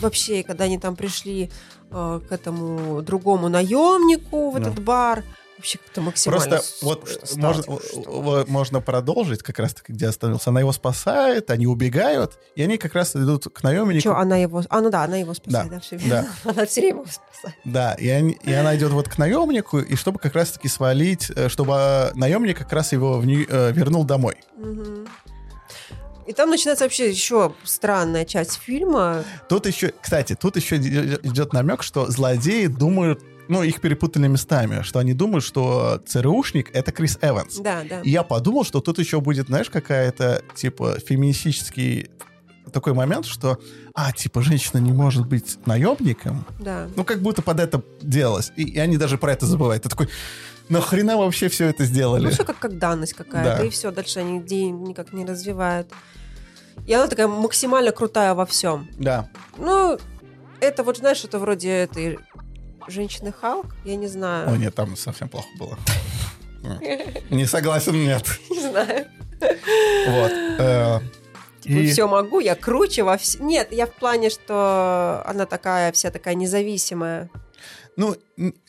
вообще, 0.00 0.42
когда 0.42 0.64
они 0.64 0.78
там 0.78 0.96
пришли 0.96 1.50
э, 1.90 2.20
к 2.28 2.32
этому 2.32 3.02
другому 3.02 3.48
наемнику 3.48 4.50
в 4.50 4.54
Да. 4.60 4.70
этот 4.70 4.82
бар, 4.82 5.24
вообще 5.62 5.78
как-то 5.78 6.00
максимально 6.00 6.46
Просто 6.46 6.84
вот 6.84 7.08
стало, 7.24 7.40
можно, 7.54 7.62
типа, 7.62 7.80
что? 7.88 8.22
вот 8.22 8.48
можно 8.48 8.80
продолжить 8.80 9.42
как 9.42 9.58
раз-таки, 9.60 9.92
где 9.92 10.08
остановился. 10.08 10.50
Она 10.50 10.60
его 10.60 10.72
спасает, 10.72 11.50
они 11.50 11.66
убегают, 11.66 12.38
и 12.56 12.62
они 12.62 12.76
как 12.78 12.94
раз 12.94 13.14
идут 13.16 13.46
к 13.52 13.62
наемнику. 13.62 14.02
Чё, 14.02 14.14
она 14.14 14.36
его... 14.36 14.62
А, 14.68 14.80
ну 14.80 14.90
да, 14.90 15.04
она 15.04 15.16
его 15.16 15.34
спасает, 15.34 15.68
Да, 15.68 15.74
да, 15.76 15.80
все 15.80 15.96
время. 15.96 16.26
да. 16.44 16.50
Она 16.50 16.66
все 16.66 16.80
время 16.80 17.00
его 17.00 17.06
спасает. 17.10 17.56
Да, 17.64 17.94
и, 17.94 18.08
они- 18.08 18.38
и 18.42 18.52
она 18.52 18.76
идет 18.76 18.90
вот 18.90 19.08
к 19.08 19.18
наемнику, 19.18 19.78
и 19.78 19.94
чтобы 19.96 20.18
как 20.18 20.34
раз-таки 20.34 20.68
свалить, 20.68 21.30
э, 21.34 21.48
чтобы 21.48 21.74
э, 21.76 22.10
наемник 22.14 22.58
как 22.58 22.72
раз 22.72 22.92
его 22.92 23.18
в 23.20 23.24
э, 23.26 23.72
вернул 23.72 24.04
домой. 24.04 24.36
И 26.24 26.32
там 26.32 26.50
начинается 26.50 26.84
вообще 26.84 27.10
еще 27.10 27.52
странная 27.64 28.24
часть 28.24 28.54
фильма. 28.60 29.24
Тут 29.48 29.66
еще, 29.66 29.92
кстати, 30.00 30.36
тут 30.36 30.54
еще 30.56 30.76
иде- 30.76 31.18
идет 31.24 31.52
намек, 31.52 31.82
что 31.82 32.08
злодеи 32.10 32.66
думают, 32.66 33.20
ну, 33.48 33.62
их 33.62 33.80
перепутали 33.80 34.28
местами, 34.28 34.82
что 34.82 34.98
они 34.98 35.14
думают, 35.14 35.44
что 35.44 36.00
ЦРУшник— 36.06 36.70
это 36.74 36.92
Крис 36.92 37.18
Эванс. 37.20 37.58
Да, 37.58 37.82
да. 37.88 38.00
И 38.00 38.10
я 38.10 38.22
подумал, 38.22 38.64
что 38.64 38.80
тут 38.80 38.98
еще 38.98 39.20
будет, 39.20 39.46
знаешь, 39.48 39.70
какая-то, 39.70 40.42
типа, 40.54 40.98
феминистический 41.00 42.10
такой 42.72 42.94
момент, 42.94 43.26
что, 43.26 43.58
а, 43.94 44.12
типа, 44.12 44.42
женщина 44.42 44.78
не 44.78 44.92
может 44.92 45.26
быть 45.26 45.58
наемником. 45.66 46.46
Да. 46.60 46.88
Ну, 46.96 47.04
как 47.04 47.20
будто 47.20 47.42
под 47.42 47.60
это 47.60 47.82
делалось. 48.00 48.52
И, 48.56 48.62
и 48.62 48.78
они 48.78 48.96
даже 48.96 49.18
про 49.18 49.32
это 49.32 49.46
забывают. 49.46 49.82
Ты 49.82 49.88
такой, 49.88 50.08
нахрена 50.68 51.16
вообще 51.16 51.48
все 51.48 51.66
это 51.66 51.84
сделали? 51.84 52.24
Ну, 52.24 52.30
все 52.30 52.44
как, 52.44 52.58
как 52.58 52.78
данность 52.78 53.14
какая-то, 53.14 53.58
Да. 53.58 53.64
и 53.64 53.70
все, 53.70 53.90
дальше 53.90 54.20
они 54.20 54.38
идеи 54.38 54.66
никак 54.70 55.12
не 55.12 55.24
развивают. 55.24 55.88
И 56.86 56.92
она 56.94 57.06
такая 57.08 57.28
максимально 57.28 57.92
крутая 57.92 58.34
во 58.34 58.46
всем. 58.46 58.88
Да. 58.98 59.28
Ну, 59.58 59.98
это 60.60 60.84
вот, 60.84 60.98
знаешь, 60.98 61.24
это 61.24 61.38
вроде 61.38 61.68
этой 61.70 62.18
женщины 62.88 63.32
Халк, 63.32 63.66
я 63.84 63.96
не 63.96 64.06
О, 64.06 64.08
знаю. 64.08 64.56
нет, 64.56 64.74
там 64.74 64.96
совсем 64.96 65.28
плохо 65.28 65.48
было. 65.58 65.78
Не 67.30 67.46
согласен, 67.46 67.94
нет. 67.94 68.24
Не 68.50 68.60
знаю. 68.60 69.06
Вот. 69.40 70.32
Э, 70.60 71.00
И 71.64 71.90
все 71.90 72.06
могу, 72.06 72.38
я 72.40 72.54
круче 72.54 73.02
во 73.02 73.16
всем. 73.16 73.46
Нет, 73.46 73.72
я 73.72 73.86
в 73.86 73.92
плане, 73.92 74.30
что 74.30 75.22
она 75.26 75.46
такая, 75.46 75.90
вся 75.92 76.10
такая 76.10 76.34
независимая. 76.34 77.30
Ну, 77.96 78.16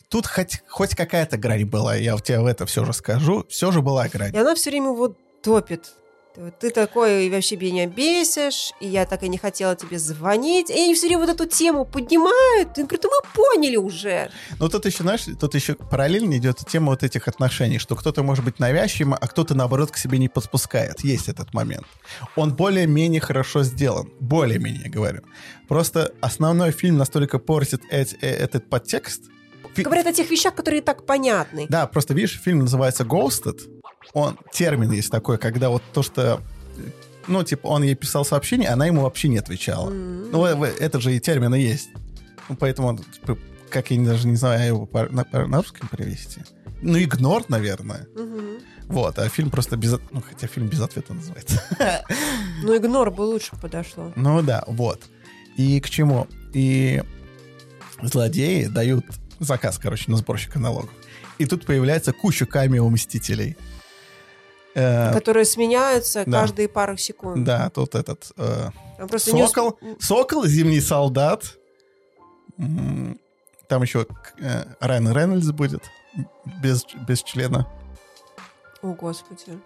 тут 0.08 0.26
хоть, 0.26 0.62
хоть 0.68 0.94
какая-то 0.96 1.36
грань 1.36 1.64
была, 1.64 1.94
я 1.94 2.16
тебе 2.18 2.40
в 2.40 2.46
это 2.46 2.66
все 2.66 2.84
же 2.84 2.92
скажу. 2.92 3.44
Все 3.48 3.70
же 3.72 3.80
была 3.82 4.08
грань. 4.08 4.34
И 4.34 4.38
она 4.38 4.54
все 4.54 4.70
время 4.70 4.90
вот 4.90 5.16
топит. 5.42 5.92
Ты 6.58 6.70
такой 6.70 7.30
вообще 7.30 7.56
меня 7.56 7.86
бесишь, 7.86 8.72
и 8.80 8.88
я 8.88 9.06
так 9.06 9.22
и 9.22 9.28
не 9.28 9.38
хотела 9.38 9.76
тебе 9.76 9.98
звонить. 10.00 10.68
И 10.68 10.72
они 10.72 10.94
все 10.94 11.06
время 11.06 11.26
вот 11.26 11.30
эту 11.40 11.46
тему 11.46 11.84
поднимают. 11.84 12.76
И 12.76 12.82
говорят, 12.82 13.02
«Да 13.02 13.08
мы 13.08 13.28
поняли 13.32 13.76
уже. 13.76 14.30
Но 14.58 14.68
тут 14.68 14.84
еще, 14.86 15.04
знаешь, 15.04 15.26
тут 15.38 15.54
еще 15.54 15.74
параллельно 15.74 16.36
идет 16.36 16.58
тема 16.66 16.90
вот 16.90 17.04
этих 17.04 17.28
отношений, 17.28 17.78
что 17.78 17.94
кто-то 17.94 18.24
может 18.24 18.44
быть 18.44 18.58
навязчивым, 18.58 19.14
а 19.14 19.28
кто-то, 19.28 19.54
наоборот, 19.54 19.92
к 19.92 19.96
себе 19.96 20.18
не 20.18 20.28
подпускает. 20.28 21.04
Есть 21.04 21.28
этот 21.28 21.54
момент. 21.54 21.86
Он 22.34 22.52
более-менее 22.52 23.20
хорошо 23.20 23.62
сделан. 23.62 24.10
Более-менее, 24.18 24.90
говорю. 24.90 25.22
Просто 25.68 26.12
основной 26.20 26.72
фильм 26.72 26.96
настолько 26.98 27.38
портит 27.38 27.82
эти- 27.90 28.16
э, 28.20 28.26
этот 28.28 28.68
подтекст. 28.68 29.22
Фи- 29.74 29.82
Говорят 29.82 30.06
о 30.06 30.12
тех 30.12 30.30
вещах, 30.30 30.54
которые 30.54 30.80
и 30.82 30.84
так 30.84 31.06
понятны. 31.06 31.66
Да, 31.68 31.86
просто 31.86 32.14
видишь, 32.14 32.40
фильм 32.40 32.60
называется 32.60 33.04
Ghosted. 33.04 33.73
Он, 34.12 34.38
термин 34.52 34.90
есть 34.92 35.10
такой, 35.10 35.38
когда 35.38 35.70
вот 35.70 35.82
то, 35.92 36.02
что 36.02 36.40
ну, 37.26 37.42
типа, 37.42 37.68
он 37.68 37.82
ей 37.82 37.94
писал 37.94 38.24
сообщение, 38.24 38.68
она 38.68 38.86
ему 38.86 39.02
вообще 39.02 39.28
не 39.28 39.38
отвечала. 39.38 39.88
М. 39.90 40.30
Ну, 40.30 40.44
э, 40.44 40.66
это 40.78 41.00
же 41.00 41.16
и 41.16 41.20
термин 41.20 41.54
и 41.54 41.60
есть. 41.60 41.88
Ну, 42.48 42.56
поэтому, 42.56 42.88
он, 42.88 42.98
типа, 42.98 43.38
как 43.70 43.90
я 43.90 44.04
даже 44.04 44.28
не 44.28 44.36
знаю 44.36 44.66
его 44.66 44.86
по- 44.86 45.08
на, 45.08 45.24
по- 45.24 45.46
на 45.46 45.58
русском 45.58 45.88
перевести. 45.88 46.42
Ну, 46.82 46.98
игнор, 46.98 47.44
наверное. 47.48 48.06
Мгм. 48.14 48.58
Вот, 48.88 49.18
а 49.18 49.26
фильм 49.30 49.50
просто 49.50 49.78
без... 49.78 49.92
Ну, 50.10 50.20
хотя 50.20 50.46
фильм 50.46 50.68
без 50.68 50.80
ответа 50.82 51.14
называется. 51.14 51.62
Ну, 52.62 52.76
игнор 52.76 53.10
бы 53.10 53.22
лучше 53.22 53.52
подошло. 53.60 54.12
Ну 54.16 54.42
да, 54.42 54.62
вот. 54.66 55.00
И 55.56 55.80
к 55.80 55.88
чему? 55.88 56.26
И 56.52 57.02
злодеи 58.02 58.66
дают 58.66 59.06
заказ, 59.40 59.78
короче, 59.78 60.10
на 60.10 60.16
сборщика 60.18 60.58
налогов. 60.58 60.90
И 61.38 61.46
тут 61.46 61.64
появляется 61.66 62.12
куча 62.12 62.44
камео 62.46 62.88
Мстителей. 62.90 63.56
Э, 64.74 65.12
Которые 65.12 65.44
сменяются 65.44 66.24
да. 66.26 66.40
каждые 66.40 66.68
пару 66.68 66.96
секунд. 66.96 67.44
да, 67.44 67.70
тут 67.70 67.94
этот 67.94 68.32
э, 68.36 68.70
А 68.98 69.06
просто 69.06 69.32
не 69.32 69.46
Сокол, 69.46 69.78
Сокол, 70.00 70.44
Зимний 70.46 70.80
солдат. 70.80 71.56
Там 73.68 73.82
еще 73.82 74.06
э, 74.40 74.64
Райан 74.80 75.12
Рейнольдс 75.12 75.50
будет 75.52 75.82
без, 76.62 76.84
без 77.06 77.22
члена. 77.22 77.66
О, 78.84 78.92
господи. 78.92 79.58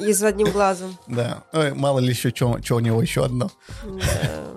И 0.00 0.12
за 0.14 0.28
одним 0.28 0.50
глазом. 0.50 0.96
Да. 1.06 1.42
Ой, 1.52 1.74
мало 1.74 1.98
ли 1.98 2.08
еще, 2.08 2.30
что 2.34 2.76
у 2.76 2.80
него 2.80 3.02
еще 3.02 3.22
одно. 3.22 3.50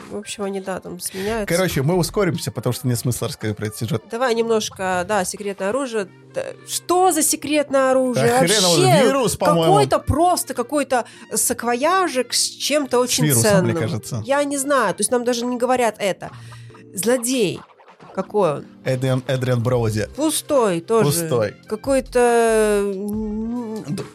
В 0.09 0.15
общем, 0.15 0.45
они, 0.45 0.61
да, 0.61 0.79
там 0.79 0.97
сменяются. 1.01 1.53
Короче, 1.53 1.81
мы 1.81 1.95
ускоримся, 1.95 2.53
потому 2.53 2.71
что 2.71 2.87
нет 2.87 2.97
смысла 2.97 3.27
рассказать 3.27 3.57
про 3.57 3.65
этот 3.65 3.77
сюжет. 3.77 4.03
Давай 4.09 4.33
немножко, 4.33 5.03
да, 5.05 5.25
секретное 5.25 5.69
оружие. 5.69 6.07
Что 6.69 7.11
за 7.11 7.21
секретное 7.21 7.91
оружие? 7.91 8.31
Вообще, 8.31 9.03
вирус, 9.03 9.35
по-моему. 9.35 9.73
какой-то 9.73 9.99
просто 9.99 10.53
какой-то 10.53 11.03
саквояжик 11.33 12.33
с 12.33 12.43
чем-то 12.47 12.97
очень 12.97 13.29
ценным. 13.33 13.71
мне 13.71 13.73
кажется. 13.73 14.23
Я 14.25 14.41
не 14.45 14.57
знаю, 14.57 14.95
то 14.95 15.01
есть 15.01 15.11
нам 15.11 15.25
даже 15.25 15.45
не 15.45 15.57
говорят 15.57 15.95
это. 15.99 16.31
Злодей. 16.93 17.59
Какой 18.13 18.53
он? 18.53 18.65
Эдриан, 18.83 19.23
Эдриан 19.27 19.61
Броуди. 19.61 20.07
Пустой 20.15 20.81
тоже. 20.81 21.05
Пустой. 21.05 21.55
Какой-то... 21.67 22.93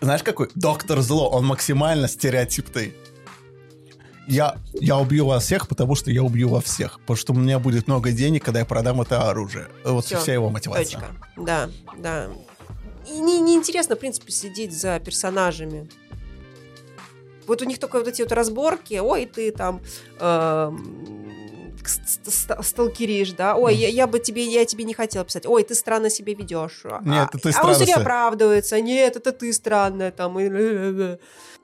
Знаешь, 0.01 0.23
какой? 0.23 0.51
Доктор 0.55 1.01
Зло. 1.01 1.31
Он 1.31 1.47
максимально 1.47 2.09
стереотипный. 2.09 2.95
Я, 4.27 4.57
я 4.75 4.97
убью 4.97 5.27
вас 5.27 5.45
всех, 5.45 5.69
потому 5.69 5.95
что 5.95 6.11
я 6.11 6.23
убью 6.23 6.49
вас 6.49 6.65
всех. 6.65 6.99
Потому 7.01 7.17
что 7.17 7.33
у 7.33 7.37
меня 7.37 7.59
будет 7.59 7.87
много 7.87 8.11
денег, 8.11 8.45
когда 8.45 8.61
я 8.61 8.65
продам 8.65 9.01
это 9.01 9.29
оружие. 9.31 9.69
Вот 9.85 10.07
Всё, 10.07 10.19
вся 10.19 10.33
его 10.33 10.51
мотивация. 10.51 10.85
Точка. 10.85 11.05
Да, 11.37 11.71
да. 11.99 12.29
И 13.07 13.19
не, 13.19 13.41
неинтересно, 13.41 13.97
в 13.97 13.99
принципе, 13.99 14.33
следить 14.33 14.73
за 14.79 14.99
персонажами. 14.99 15.89
Вот 17.47 17.61
у 17.61 17.67
них 17.67 17.79
только 17.79 17.99
вот 17.99 18.09
эти 18.09 18.23
вот 18.23 18.33
разборки. 18.33 18.95
Ой, 18.95 19.27
ты 19.27 19.53
там 19.53 19.83
ст- 19.85 20.73
сталкеришь, 21.89 23.33
да? 23.33 23.57
Ой, 23.57 23.75
я, 23.75 23.89
я 23.89 24.07
бы 24.07 24.19
тебе, 24.19 24.45
я 24.45 24.65
тебе 24.65 24.85
не 24.85 24.95
хотела 24.95 25.25
писать. 25.25 25.47
Ой, 25.47 25.63
ты 25.65 25.75
странно 25.75 26.11
себя 26.11 26.35
ведешь. 26.35 26.83
Нет, 27.03 27.29
а, 27.33 27.39
ты 27.39 27.49
а 27.49 27.53
странно 27.53 27.69
он 27.69 27.75
все 27.75 27.85
время 27.85 27.95
себя- 27.95 28.01
оправдывается. 28.03 28.81
Нет, 28.81 29.17
это 29.17 29.33
ты 29.33 29.53
странная 29.53 30.11
там. 30.11 30.35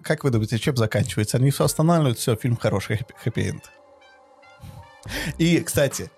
Как 0.02 0.24
вы 0.24 0.30
думаете, 0.30 0.58
чем 0.58 0.76
заканчивается? 0.76 1.36
Они 1.36 1.50
все 1.50 1.64
останавливают, 1.64 2.18
все, 2.18 2.36
фильм 2.36 2.56
хороший, 2.56 2.96
хэппи- 2.96 3.14
хэппи-энд. 3.24 3.70
И, 5.38 5.60
кстати, 5.60 6.10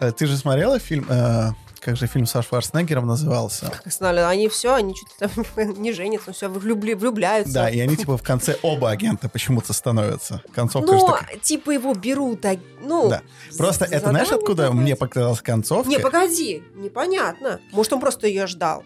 э, 0.00 0.12
ты 0.12 0.26
же 0.26 0.36
смотрела 0.36 0.78
фильм, 0.78 1.06
э, 1.08 1.50
как 1.80 1.96
же 1.96 2.06
фильм 2.06 2.26
со 2.26 2.42
Шварценеггером 2.42 3.06
назывался? 3.06 3.66
Как 3.70 3.92
знали, 3.92 4.20
они 4.20 4.48
все, 4.48 4.74
они 4.74 4.92
ли 4.92 5.00
там 5.18 5.30
не 5.82 5.92
женятся, 5.92 6.32
все, 6.32 6.48
влюбляются. 6.48 7.52
Да, 7.54 7.70
и 7.70 7.78
они 7.80 7.96
типа 7.96 8.16
в 8.16 8.22
конце 8.22 8.56
оба 8.62 8.90
агента 8.90 9.28
почему-то 9.28 9.72
становятся. 9.72 10.42
Концовка 10.54 10.92
Ну, 10.92 11.06
такая. 11.06 11.38
типа 11.38 11.70
его 11.70 11.94
берут, 11.94 12.44
а, 12.44 12.56
ну... 12.82 13.08
Да. 13.10 13.22
Просто 13.56 13.86
з- 13.86 13.92
это 13.92 14.10
знаешь, 14.10 14.28
задание 14.28 14.42
откуда 14.42 14.62
какое-то. 14.64 14.82
мне 14.82 14.96
показалась 14.96 15.40
концовка? 15.42 15.88
Не, 15.90 15.98
погоди, 15.98 16.62
непонятно. 16.76 17.60
Может, 17.72 17.92
он 17.94 18.00
просто 18.00 18.26
ее 18.26 18.46
ждал. 18.46 18.84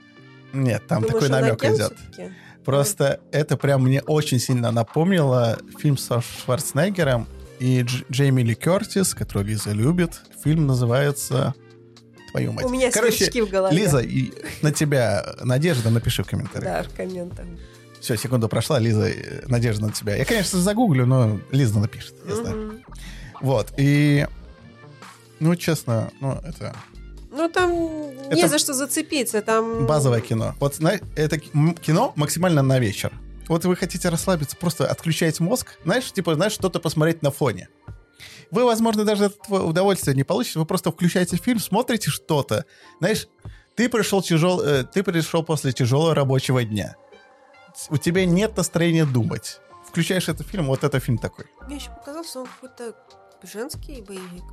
Нет, 0.52 0.86
там 0.86 1.02
Думаешь, 1.02 1.24
такой 1.24 1.28
намек 1.40 1.64
идет. 1.64 1.94
всё-таки? 1.96 2.32
Просто 2.64 3.20
это 3.32 3.56
прям 3.56 3.82
мне 3.82 4.00
очень 4.02 4.38
сильно 4.38 4.70
напомнило 4.70 5.58
фильм 5.78 5.98
со 5.98 6.22
Шварценеггером 6.22 7.26
и 7.58 7.80
Дж- 7.80 8.06
Джейми 8.10 8.42
Ли 8.42 8.54
Кертис, 8.54 9.14
который 9.14 9.42
Лиза 9.48 9.72
любит. 9.72 10.22
Фильм 10.42 10.66
называется 10.66 11.54
«Твою 12.34 12.52
мать». 12.52 12.64
У 12.64 12.68
меня 12.68 12.90
Короче, 12.90 13.30
в 13.30 13.48
голове. 13.48 13.76
Лиза, 13.76 14.00
и 14.00 14.32
на 14.60 14.72
тебя 14.72 15.36
надежда, 15.44 15.90
напиши 15.90 16.24
в 16.24 16.26
комментариях. 16.26 16.64
Да, 16.64 16.82
в 16.82 16.92
комментах. 16.92 17.46
Все, 18.00 18.16
секунда 18.16 18.48
прошла, 18.48 18.80
Лиза, 18.80 19.08
надежда 19.46 19.86
на 19.86 19.92
тебя. 19.92 20.16
Я, 20.16 20.24
конечно, 20.24 20.58
загуглю, 20.58 21.06
но 21.06 21.38
Лиза 21.52 21.78
напишет, 21.78 22.16
я 22.28 22.34
знаю. 22.34 22.82
Вот, 23.40 23.72
и... 23.76 24.26
Ну, 25.38 25.54
честно, 25.54 26.10
ну, 26.20 26.32
это 26.44 26.74
Ну, 27.30 27.48
там 27.48 27.70
не 27.70 28.40
Это 28.40 28.48
за 28.48 28.58
что 28.58 28.74
зацепиться, 28.74 29.40
там... 29.40 29.86
базовое 29.86 30.20
кино. 30.20 30.56
Вот, 30.58 30.80
это 31.14 31.38
кино 31.38 32.12
максимально 32.16 32.62
на 32.62 32.80
вечер. 32.80 33.12
Вот 33.46 33.64
вы 33.64 33.76
хотите 33.76 34.08
расслабиться, 34.08 34.56
просто 34.56 34.86
отключаете 34.86 35.44
мозг, 35.44 35.78
знаешь, 35.84 36.10
типа, 36.10 36.34
знаешь, 36.34 36.52
что-то 36.52 36.80
посмотреть 36.80 37.22
на 37.22 37.30
фоне. 37.30 37.68
Вы, 38.50 38.64
возможно, 38.64 39.04
даже 39.04 39.26
от 39.26 39.38
этого 39.38 39.64
удовольствия 39.64 40.14
не 40.14 40.24
получите, 40.24 40.58
вы 40.58 40.66
просто 40.66 40.90
включаете 40.90 41.36
фильм, 41.36 41.58
смотрите 41.58 42.10
что-то. 42.10 42.64
Знаешь, 43.00 43.28
ты 43.74 43.88
пришел, 43.88 44.22
тяжел, 44.22 44.60
э, 44.60 44.84
ты 44.84 45.02
пришел 45.02 45.42
после 45.42 45.72
тяжелого 45.72 46.14
рабочего 46.14 46.64
дня. 46.64 46.96
У 47.90 47.96
тебя 47.96 48.24
нет 48.24 48.56
настроения 48.56 49.04
думать. 49.04 49.60
Включаешь 49.88 50.28
этот 50.28 50.46
фильм, 50.46 50.66
вот 50.66 50.84
это 50.84 51.00
фильм 51.00 51.18
такой. 51.18 51.46
Мне 51.66 51.76
еще 51.76 51.90
показалось, 51.90 52.28
что 52.30 52.40
он 52.40 52.46
какой-то 52.46 52.94
женский 53.42 54.00
боевик. 54.02 54.44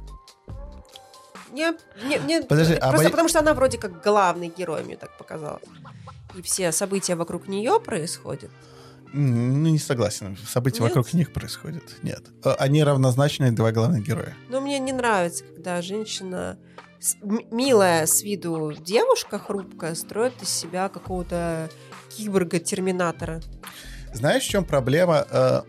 Не, 1.52 1.74
не, 2.08 2.18
не, 2.20 2.42
Подожди, 2.44 2.75
а 2.75 2.90
просто 2.90 3.06
бои- 3.06 3.12
потому 3.12 3.27
что 3.30 3.40
она 3.40 3.54
вроде 3.54 3.77
как 3.77 4.01
главный 4.01 4.48
герой, 4.48 4.84
мне 4.84 4.96
так 4.96 5.18
показалось. 5.18 5.64
И 6.36 6.42
все 6.42 6.72
события 6.72 7.16
вокруг 7.16 7.48
нее 7.48 7.80
происходят. 7.80 8.51
Ну, 9.14 9.70
не 9.70 9.80
согласен. 9.80 10.38
События 10.48 10.82
Нет? 10.84 10.90
вокруг 10.90 11.14
них 11.14 11.34
происходят. 11.34 11.84
Нет. 12.02 12.24
Э, 12.46 12.54
Они 12.60 12.84
равнозначные 12.84 13.52
два 13.52 13.72
главных 13.72 14.04
героя. 14.06 14.34
Но 14.50 14.62
мне 14.62 14.80
не 14.80 14.94
нравится, 14.94 15.44
когда 15.44 15.82
женщина, 15.82 16.58
милая 17.52 18.06
с 18.06 18.24
виду 18.24 18.74
девушка 18.74 19.38
хрупкая, 19.40 19.96
строит 19.96 20.42
из 20.42 20.50
себя 20.50 20.88
какого-то 20.90 21.70
киборга-терминатора. 22.10 23.42
Знаешь, 24.14 24.44
в 24.44 24.50
чем 24.50 24.66
проблема 24.66 25.26
э, 25.30 25.62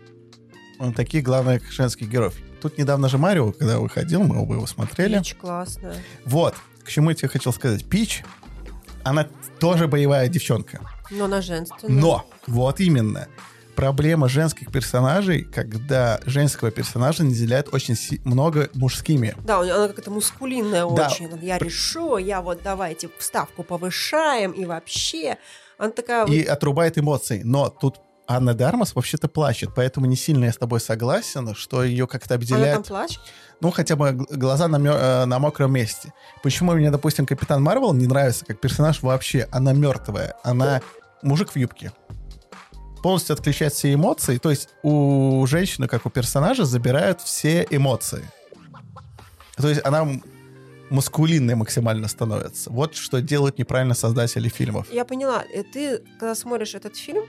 таких 0.95 1.23
главных 1.23 1.71
женских 1.71 2.09
героев? 2.09 2.35
Тут 2.61 2.77
недавно 2.77 3.09
же 3.09 3.17
Марио, 3.17 3.51
когда 3.51 3.79
выходил, 3.79 4.23
мы 4.23 4.41
оба 4.41 4.55
его 4.55 4.65
смотрели. 4.67 5.17
Речь 5.17 5.35
классная. 5.35 5.95
Вот, 6.25 6.55
к 6.83 6.89
чему 6.89 7.09
я 7.09 7.15
тебе 7.15 7.27
хотел 7.27 7.51
сказать. 7.51 7.85
Пич, 7.89 8.23
она 9.03 9.27
тоже 9.59 9.87
боевая 9.87 10.29
девчонка. 10.29 10.79
Но 11.11 11.25
она 11.25 11.41
женственная. 11.41 12.01
Но, 12.01 12.25
вот 12.47 12.79
именно, 12.79 13.27
проблема 13.75 14.29
женских 14.29 14.71
персонажей, 14.71 15.43
когда 15.43 16.19
женского 16.25 16.71
персонажа 16.71 17.23
наделяют 17.23 17.73
очень 17.73 17.95
си- 17.95 18.21
много 18.23 18.69
мужскими. 18.73 19.35
Да, 19.43 19.59
она 19.59 19.87
какая-то 19.87 20.11
мускулинная 20.11 20.85
Да. 20.89 21.07
очень. 21.07 21.29
Я 21.41 21.57
решу, 21.57 22.17
я 22.17 22.41
вот 22.41 22.61
давайте 22.63 23.09
ставку 23.19 23.63
повышаем 23.63 24.51
и 24.51 24.65
вообще. 24.65 25.37
Она 25.77 25.89
такая 25.91 26.25
И 26.27 26.43
отрубает 26.43 26.97
эмоции. 26.97 27.41
Но 27.43 27.69
тут 27.69 27.95
Анна 28.27 28.53
Дармас 28.53 28.95
вообще-то 28.95 29.27
плачет, 29.27 29.71
поэтому 29.75 30.05
не 30.05 30.15
сильно 30.15 30.45
я 30.45 30.51
с 30.53 30.57
тобой 30.57 30.79
согласен, 30.79 31.53
что 31.55 31.83
ее 31.83 32.07
как-то 32.07 32.35
вот, 32.37 32.43
она 32.51 32.55
обделяет. 32.57 32.75
там 32.75 32.83
плачет. 32.83 33.19
ну, 33.59 33.69
хотя 33.71 33.95
бы 33.95 34.13
глаза 34.13 34.67
на, 34.67 34.77
мё- 34.77 34.97
э, 34.97 35.25
на 35.25 35.39
мокром 35.39 35.73
месте. 35.73 36.13
Почему 36.41 36.71
мне, 36.73 36.89
допустим, 36.89 37.25
Капитан 37.25 37.61
Марвел 37.61 37.93
не 37.93 38.07
нравится 38.07 38.45
как 38.45 38.59
персонаж 38.61 39.01
вообще? 39.01 39.47
Она 39.51 39.73
мертвая. 39.73 40.35
Она 40.43 40.81
мужик 41.21 41.51
в 41.51 41.57
юбке. 41.57 41.91
Полностью 43.01 43.33
отключает 43.33 43.73
все 43.73 43.93
эмоции. 43.93 44.37
То 44.37 44.49
есть 44.49 44.69
у 44.83 45.45
женщины, 45.45 45.87
как 45.89 46.05
у 46.05 46.09
персонажа, 46.09 46.63
забирают 46.63 47.19
все 47.19 47.67
эмоции. 47.69 48.23
То 49.57 49.67
есть 49.67 49.81
она 49.83 50.07
маскулинной 50.89 51.55
максимально 51.55 52.07
становится. 52.07 52.69
Вот 52.71 52.95
что 52.95 53.21
делают 53.21 53.57
неправильно 53.57 53.93
создатели 53.93 54.47
фильмов. 54.47 54.87
Я 54.91 55.03
поняла. 55.05 55.43
э, 55.53 55.63
Ты, 55.63 55.97
когда 56.19 56.35
смотришь 56.35 56.75
этот 56.75 56.95
фильм, 56.95 57.25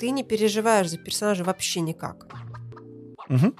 ты 0.00 0.10
не 0.10 0.24
переживаешь 0.24 0.88
за 0.90 0.96
персонажа 0.96 1.44
вообще 1.44 1.80
никак. 1.80 2.26
Мгм. 3.28 3.54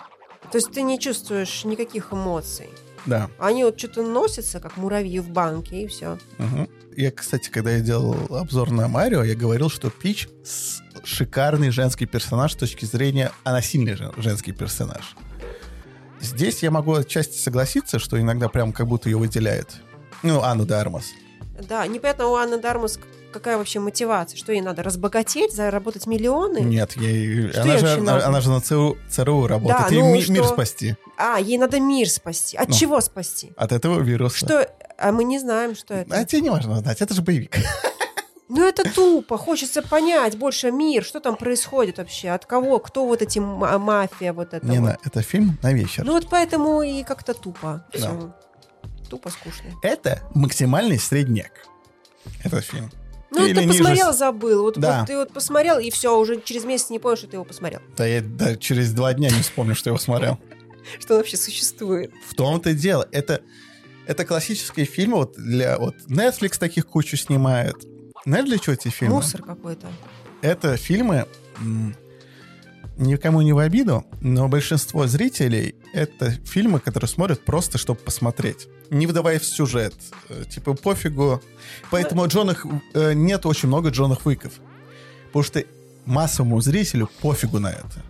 То 0.51 0.59
есть 0.59 0.73
ты 0.73 0.83
не 0.83 0.99
чувствуешь 0.99 1.65
никаких 1.65 2.13
эмоций. 2.13 2.71
Да. 3.07 3.31
Они 3.39 3.63
вот 3.65 3.79
что-то 3.79 4.03
носятся, 4.03 4.59
как 4.59 4.77
муравьи 4.77 5.21
в 5.21 5.31
банке, 5.31 5.83
и 5.83 5.87
все. 5.87 6.19
Мгм. 6.39 6.69
Я, 6.97 7.11
кстати, 7.13 7.51
когда 7.51 7.73
я 7.73 7.81
делал 7.81 8.17
обзор 8.31 8.71
на 8.71 8.89
Марио, 8.89 9.23
я 9.23 9.35
говорил, 9.35 9.71
что 9.71 9.91
Пич 9.91 10.29
шикарный 11.05 11.71
женский 11.71 12.07
персонаж 12.07 12.53
с 12.53 12.57
точки 12.57 12.85
зрения... 12.85 13.33
Она 13.45 13.63
сильный 13.63 13.95
жен- 13.95 14.13
женский 14.17 14.53
персонаж. 14.53 15.15
Здесь 16.21 16.63
я 16.63 16.71
могу 16.71 16.95
отчасти 16.95 17.39
согласиться, 17.39 17.99
что 17.99 18.21
иногда 18.21 18.49
прям 18.49 18.73
как 18.73 18.87
будто 18.87 19.09
ее 19.09 19.17
выделяют. 19.17 19.77
Ну, 20.23 20.43
Анну 20.43 20.67
Дармас. 20.67 21.13
Да, 21.69 21.87
непонятно 21.87 22.27
у 22.27 22.35
Анны 22.35 22.59
Дармус 22.59 22.99
какая 23.31 23.57
вообще 23.59 23.81
мотивация. 23.81 24.37
Что 24.37 24.53
ей 24.53 24.61
надо, 24.61 24.83
разбогатеть, 24.83 25.53
заработать 25.55 26.07
миллионы? 26.07 26.59
Нет, 26.61 26.97
ей... 26.97 27.51
Что 27.51 27.63
она, 27.63 27.73
ей 27.73 27.79
же, 27.81 27.89
она, 27.95 28.25
она 28.27 28.41
же 28.41 28.51
на 28.51 28.61
ЦРУ, 28.61 28.99
ЦРУ 29.09 29.47
работает. 29.47 29.89
Да, 29.89 29.95
Ей 29.95 30.03
ну 30.03 30.15
ми- 30.15 30.25
мир 30.29 30.45
что? 30.45 30.55
спасти 30.55 30.97
А, 31.17 31.39
ей 31.39 31.59
надо 31.59 31.81
мир 31.81 32.09
спасти. 32.09 32.57
От 32.57 32.69
Ну. 32.69 32.75
чего 32.75 33.01
спасти? 33.01 33.53
от 33.57 33.73
этого 33.73 34.01
вируса. 34.01 34.37
Что? 34.37 34.71
А 34.99 35.13
мы 35.13 35.25
не 35.25 35.39
знаем, 35.39 35.75
что 35.75 35.95
это. 35.95 36.15
А 36.15 36.25
тебе 36.25 36.43
не 36.43 36.51
важно 36.51 36.79
знать, 36.81 37.01
это 37.01 37.15
же 37.15 37.23
боевик. 37.23 37.57
Ну 38.53 38.67
это 38.67 38.83
тупо. 38.83 39.39
Хочется 39.39 39.81
понять 39.81 40.37
больше 40.37 40.73
мир, 40.73 41.05
что 41.05 41.21
там 41.21 41.37
происходит 41.37 41.99
вообще, 41.99 42.31
от 42.31 42.47
кого, 42.47 42.81
кто 42.81 43.07
вот 43.07 43.23
эти 43.23 43.39
ма- 43.39 43.79
мафия 43.79 44.33
вот 44.33 44.55
это. 44.55 44.67
Не, 44.67 44.81
вот. 44.81 44.87
на, 44.87 44.99
это 45.05 45.23
фильм 45.23 45.57
на 45.63 45.73
вечер. 45.73 46.05
Ну 46.05 46.15
вот 46.15 46.27
поэтому 46.29 46.83
и 46.83 47.05
как-то 47.05 47.33
тупо. 47.33 47.85
Да. 47.97 48.35
Тупо 49.09 49.31
скучно. 49.31 49.71
Это 49.83 50.21
максимальный 50.35 50.99
средняк. 50.99 51.53
Этот 52.43 52.65
фильм. 52.65 52.91
Ну, 53.31 53.47
Или 53.47 53.55
ты 53.55 53.65
ниже 53.67 53.79
посмотрел, 53.79 54.13
забыл. 54.13 54.63
Вот, 54.63 54.79
Да. 54.79 55.01
вот 55.01 55.07
ты 55.07 55.17
вот 55.17 55.33
посмотрел, 55.33 55.79
и 55.79 55.91
все, 55.91 56.19
уже 56.19 56.41
через 56.41 56.65
месяц 56.65 56.91
не 56.91 56.99
понял, 56.99 57.17
что 57.17 57.27
ты 57.29 57.37
его 57.37 57.45
посмотрел. 57.45 57.81
Да 57.97 58.07
я 58.07 58.21
да, 58.23 58.57
через 58.57 58.93
два 58.93 59.13
дня 59.15 59.31
не 59.31 59.43
вспомню, 59.43 59.75
что 59.75 59.91
я 59.91 59.93
его 59.93 59.99
смотрел. 60.01 60.39
Что 60.99 61.15
он 61.15 61.19
вообще 61.21 61.37
существует. 61.37 62.11
В 62.27 62.35
том-то 62.35 62.71
и 62.71 62.75
дело. 62.75 63.07
Это, 63.13 63.43
это 64.07 64.25
классические 64.25 64.87
фильмы. 64.87 65.19
Вот 65.19 65.35
для 65.37 65.79
вот 65.79 65.95
Netflix 66.09 66.59
таких 66.59 66.87
кучу 66.87 67.17
снимает. 67.17 67.77
Знаешь, 68.25 68.47
для 68.47 68.59
чего 68.59 68.73
эти 68.73 68.89
фильмы? 68.89 69.17
Мусор 69.17 69.43
какой-то. 69.43 69.87
это 70.41 70.77
фильмы, 70.77 71.27
никому 73.01 73.41
не 73.43 73.53
в 73.53 73.59
обиду, 73.59 74.05
но 74.21 74.49
большинство 74.49 75.07
зрителей 75.07 75.75
это 75.93 76.31
фильмы, 76.45 76.81
которые 76.81 77.09
смотрят 77.09 77.45
просто, 77.45 77.79
чтобы 77.79 77.99
посмотреть. 78.01 78.69
Не 78.91 79.07
вдаваясь 79.07 79.43
в 79.43 79.47
сюжет. 79.47 79.95
Э, 80.29 80.45
Типа, 80.49 80.75
пофигу. 80.75 81.41
Поэтому 81.91 82.27
Джонах, 82.27 82.67
э, 82.95 83.15
нет 83.15 83.47
очень 83.47 83.69
много 83.69 83.91
Джонах 83.91 84.27
Уиков. 84.27 84.53
Потому 85.29 85.43
что 85.45 85.65
массовому 86.07 86.61
зрителю 86.61 87.09
пофигу 87.21 87.59
на 87.59 87.71
это. 87.71 88.05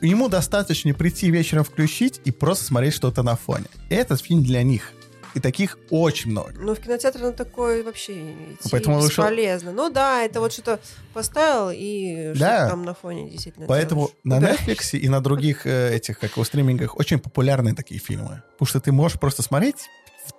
Ему 0.00 0.28
достаточно 0.28 0.92
прийти 0.92 1.30
вечером 1.30 1.64
включить 1.64 2.20
и 2.24 2.32
просто 2.32 2.64
смотреть 2.64 2.94
что-то 2.94 3.22
на 3.22 3.36
фоне. 3.36 3.66
Этот 3.90 4.20
фильм 4.20 4.42
для 4.42 4.62
них. 4.62 4.92
И 5.38 5.40
таких 5.40 5.78
очень 5.90 6.32
много. 6.32 6.52
Ну, 6.58 6.74
в 6.74 6.80
кинотеатр 6.80 7.20
на 7.20 7.32
такой 7.32 7.84
вообще 7.84 8.32
идти 8.32 8.68
Поэтому 8.72 8.96
вышел- 8.98 9.22
бесполезно. 9.22 9.70
Ну 9.70 9.88
да, 9.88 10.24
это 10.24 10.40
вот 10.40 10.52
что-то 10.52 10.80
поставил 11.14 11.70
и 11.72 12.32
что 12.34 12.40
Да. 12.40 12.68
там 12.70 12.82
на 12.84 12.92
фоне 12.94 13.30
действительно 13.30 13.66
Поэтому 13.68 14.10
делаешь. 14.24 14.42
на. 14.42 14.72
Netflix 14.72 14.98
и 14.98 15.08
на 15.08 15.20
других 15.20 15.64
э, 15.64 15.94
этих, 15.94 16.18
как 16.18 16.32
его, 16.32 16.42
стримингах 16.42 16.96
очень 16.98 17.20
популярны 17.20 17.72
такие 17.76 18.00
фильмы. 18.00 18.42
Потому 18.54 18.66
что 18.66 18.80
ты 18.80 18.90
можешь 18.90 19.20
просто 19.20 19.42
смотреть, 19.44 19.86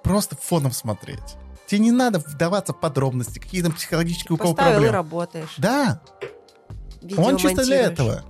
просто 0.03 0.35
фоном 0.35 0.73
смотреть. 0.73 1.37
Тебе 1.67 1.79
не 1.79 1.91
надо 1.91 2.19
вдаваться 2.19 2.73
в 2.73 2.79
подробности, 2.81 3.39
какие 3.39 3.61
там 3.61 3.71
психологические 3.71 4.33
у 4.33 4.37
кого 4.37 4.53
Поставил 4.53 4.71
и 4.71 4.73
проблемы. 4.73 4.93
работаешь. 4.95 5.53
Да, 5.57 6.01
видео 7.01 7.23
он 7.23 7.37
чисто 7.37 7.63
для 7.63 7.83
этого. 7.83 8.25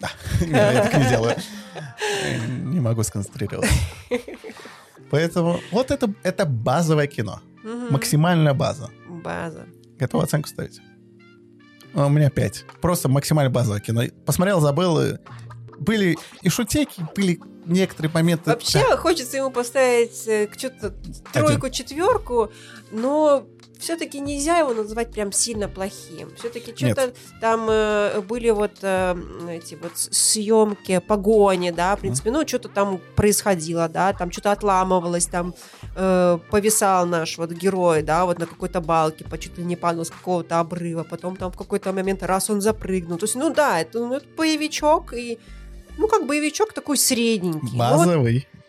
Да, 0.00 0.10
я 0.46 0.84
так 0.84 0.94
не 0.96 1.08
делаю. 1.10 1.36
Не 2.48 2.80
могу 2.80 3.02
сконцентрироваться. 3.02 3.72
Поэтому 5.10 5.60
вот 5.70 5.90
это, 5.90 6.12
это 6.22 6.46
базовое 6.46 7.06
кино. 7.06 7.40
Мгм. 7.62 7.92
Максимальная 7.92 8.54
база. 8.54 8.90
База. 9.08 9.66
Готов 9.98 10.24
оценку 10.24 10.48
ставить? 10.48 10.80
А, 11.94 12.06
У 12.06 12.08
меня 12.08 12.30
5. 12.30 12.64
Просто 12.80 13.08
максимально 13.08 13.50
базовое 13.50 13.80
кино. 13.80 14.02
Посмотрел, 14.24 14.60
забыл. 14.60 15.18
Были 15.78 16.16
и 16.42 16.48
шутейки, 16.48 17.04
были 17.14 17.40
некоторые 17.66 18.10
моменты. 18.12 18.50
Вообще 18.50 18.96
хочется 18.96 19.36
ему 19.36 19.50
поставить 19.50 20.26
э, 20.26 20.46
к 20.46 20.58
что-то 20.58 20.94
тройку, 21.32 21.70
четверку, 21.70 22.52
но 22.90 23.46
все-таки 23.82 24.20
нельзя 24.20 24.58
его 24.58 24.72
называть 24.72 25.12
прям 25.12 25.32
сильно 25.32 25.68
плохим. 25.68 26.30
Все-таки 26.36 26.74
что-то 26.74 27.12
там 27.40 27.66
э, 27.68 28.20
были 28.20 28.50
вот 28.50 28.78
э, 28.82 29.16
эти 29.50 29.74
вот 29.74 29.92
съемки, 29.94 31.00
погони, 31.00 31.70
да, 31.72 31.96
в 31.96 32.00
принципе, 32.00 32.30
ну 32.30 32.46
что-то 32.46 32.68
там 32.68 33.00
происходило, 33.16 33.88
да, 33.88 34.12
там 34.12 34.30
что-то 34.30 34.52
отламывалось, 34.52 35.26
там 35.26 35.54
э, 35.96 36.38
повисал 36.50 37.06
наш 37.06 37.38
вот 37.38 37.50
герой, 37.50 38.02
да, 38.02 38.24
вот 38.24 38.38
на 38.38 38.46
какой-то 38.46 38.80
балке, 38.80 39.24
по 39.24 39.36
чуть 39.36 39.58
ли 39.58 39.64
не 39.64 39.76
падал 39.76 40.04
с 40.04 40.10
какого-то 40.10 40.60
обрыва, 40.60 41.02
потом 41.02 41.36
там 41.36 41.50
в 41.50 41.56
какой-то 41.56 41.92
момент 41.92 42.22
раз 42.22 42.50
он 42.50 42.60
запрыгнул. 42.60 43.18
То 43.18 43.24
есть, 43.24 43.34
ну 43.34 43.52
да, 43.52 43.80
это, 43.80 43.98
ну, 43.98 44.14
это 44.14 44.26
боевичок 44.36 45.12
и 45.12 45.38
ну, 45.98 46.08
как 46.08 46.26
боевичок 46.26 46.72
такой 46.72 46.96
средненький. 46.96 47.76
Ну, 47.76 47.96
вот 47.96 48.06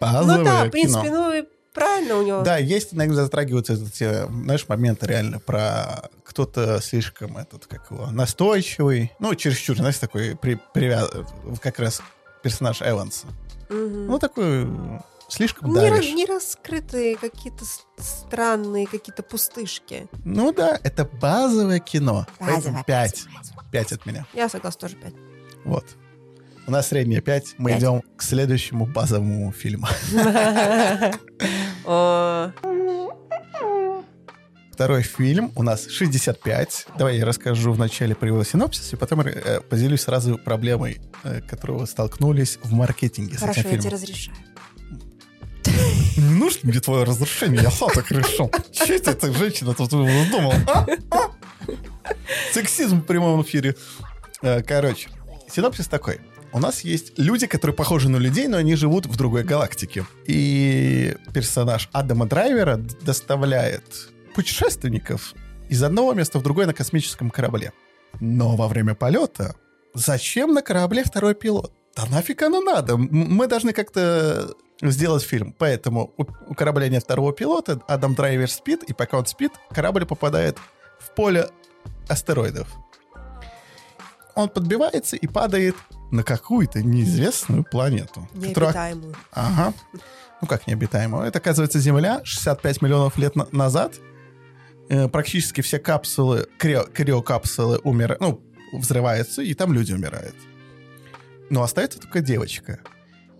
Базовый. 0.02 0.38
Ну 0.38 0.44
да, 0.44 0.60
в 0.60 0.62
кино. 0.64 0.72
принципе, 0.72 1.10
ну 1.12 1.34
и 1.34 1.44
правильно 1.74 2.18
у 2.18 2.24
него. 2.24 2.42
Да, 2.42 2.58
есть 2.58 2.94
иногда 2.94 3.24
затрагиваются 3.24 3.74
эти, 3.74 4.26
знаешь, 4.28 4.68
моменты 4.68 5.06
реально 5.08 5.40
про 5.40 6.10
кто-то 6.24 6.82
слишком 6.82 7.38
этот, 7.38 7.66
как 7.68 7.92
его, 7.92 8.08
настойчивый, 8.12 9.12
ну, 9.20 9.36
чересчур, 9.36 9.76
знаешь, 9.78 9.98
такой 9.98 10.36
при, 10.36 10.60
привя- 10.74 11.08
как 11.62 11.80
раз 11.80 12.02
персонаж 12.42 12.82
Эванса. 12.82 13.28
Мгм. 13.70 14.08
Ну, 14.08 14.20
такой 14.20 14.68
слишком 15.30 15.70
не, 15.70 15.76
давишь. 15.76 16.14
не 16.14 16.26
раскрытые 16.26 17.16
какие-то 17.16 17.66
странные 17.98 18.86
какие-то 18.86 19.24
пустышки. 19.24 20.08
Ну 20.26 20.52
да, 20.54 20.80
это 20.84 21.06
базовое 21.06 21.80
кино. 21.80 22.28
Базовое, 22.40 22.56
Поэтому 22.62 22.84
5. 22.84 23.26
базовое, 23.36 23.66
5 23.72 23.92
от 23.94 24.06
меня. 24.06 24.26
Я 24.34 24.50
согласна, 24.50 24.82
тоже 24.82 24.96
пять. 24.98 25.14
Вот. 25.66 25.86
У 26.66 26.72
нас 26.72 26.88
средняя 26.88 27.22
5. 27.22 27.56
Мы 27.58 27.72
Пять. 27.72 27.80
идем 27.80 28.02
к 28.16 28.24
следующему 28.24 28.86
базовому 28.86 29.52
фильму. 29.52 29.88
Второй 34.72 35.04
фильм 35.04 35.52
у 35.56 35.62
нас 35.64 35.88
65. 35.88 36.88
Давай 36.98 37.18
я 37.18 37.26
расскажу 37.26 37.72
вначале 37.74 38.16
про 38.16 38.28
его 38.28 38.44
синопсис, 38.44 38.92
и 38.94 38.96
потом 38.96 39.22
э, 39.22 39.62
поделюсь 39.62 40.02
сразу 40.02 40.38
проблемой, 40.40 41.00
э, 41.24 41.42
которой 41.42 41.78
вы 41.80 41.86
столкнулись 41.88 42.58
в 42.64 42.72
маркетинге 42.74 43.38
с 43.38 43.42
Хорошо, 43.42 43.60
этим 43.62 43.70
я 43.72 43.78
тебе 43.78 43.90
фильмом. 43.92 44.02
разрешаю. 44.02 44.38
Не 46.18 46.34
нужно 46.40 46.60
мне 46.64 46.80
твое 46.80 47.04
разрешение, 47.04 47.62
я 47.62 47.70
сам 47.72 47.90
так 47.94 48.10
решил. 48.12 48.52
Че 48.72 48.96
это 48.96 49.12
эта 49.12 49.32
женщина 49.32 49.74
тут 49.76 49.94
вздумала? 49.94 50.56
а? 50.68 50.88
А? 51.12 51.30
Сексизм 52.52 53.02
в 53.02 53.06
прямом 53.06 53.44
эфире. 53.44 53.76
Э, 54.42 54.64
Короче, 54.64 55.10
синопсис 55.52 55.88
такой. 55.88 56.20
У 56.54 56.60
нас 56.60 56.82
есть 56.82 57.18
люди, 57.18 57.48
которые 57.48 57.76
похожи 57.76 58.10
на 58.10 58.18
людей, 58.18 58.48
но 58.48 58.58
они 58.58 58.76
живут 58.76 59.08
в 59.08 59.18
другой 59.18 59.44
галактике. 59.44 60.06
И 60.28 61.18
персонаж 61.34 61.90
Адама 61.92 62.28
Драйвера 62.28 62.78
доставляет 62.78 63.84
путешественников 64.36 65.34
из 65.68 65.82
одного 65.82 66.14
места 66.14 66.38
в 66.38 66.44
другое 66.44 66.68
на 66.68 66.74
космическом 66.76 67.32
корабле. 67.32 67.74
Но 68.20 68.56
во 68.56 68.68
время 68.68 68.94
полета 68.94 69.56
зачем 69.96 70.54
на 70.54 70.62
корабле 70.62 71.04
второй 71.04 71.34
пилот? 71.34 71.74
Да 71.96 72.06
нафиг 72.06 72.44
оно 72.44 72.62
надо? 72.62 72.98
Мы 72.98 73.48
должны 73.48 73.74
как-то 73.74 74.54
сделать 74.80 75.24
фильм. 75.24 75.56
Поэтому 75.58 76.14
у, 76.18 76.26
у 76.48 76.54
корабля 76.54 76.88
нет 76.88 77.04
второго 77.04 77.34
пилота, 77.34 77.82
Адам 77.88 78.14
Драйвер 78.14 78.50
спит, 78.50 78.84
и 78.84 78.94
пока 78.94 79.18
он 79.18 79.26
спит, 79.26 79.54
корабль 79.72 80.06
попадает 80.06 80.60
в 81.00 81.16
поле 81.16 81.50
астероидов. 82.08 82.68
Он 84.36 84.50
подбивается 84.50 85.16
и 85.16 85.26
падает 85.26 85.76
на 86.14 86.24
какую-то 86.24 86.84
неизвестную 86.84 87.64
планету. 87.64 88.28
которая- 88.34 88.72
Необитаемую. 88.74 89.16
Ага. 89.32 89.74
Ну 90.42 90.48
как 90.48 90.68
необитаемую? 90.68 91.24
Это, 91.26 91.40
оказывается, 91.40 91.80
Земля 91.80 92.22
65 92.24 92.82
миллионов 92.82 93.18
лет 93.18 93.36
на- 93.36 93.48
назад. 93.52 93.96
Э, 94.90 95.08
практически 95.08 95.62
все 95.62 95.80
капсулы, 95.80 96.46
крио- 96.60 96.86
криокапсулы 96.94 97.78
умирают, 97.80 98.22
ну, 98.22 98.42
взрываются, 98.74 99.42
и 99.42 99.54
там 99.54 99.74
люди 99.74 99.94
умирают. 99.94 100.36
Но 101.50 101.64
остается 101.64 102.00
только 102.00 102.20
девочка. 102.22 102.80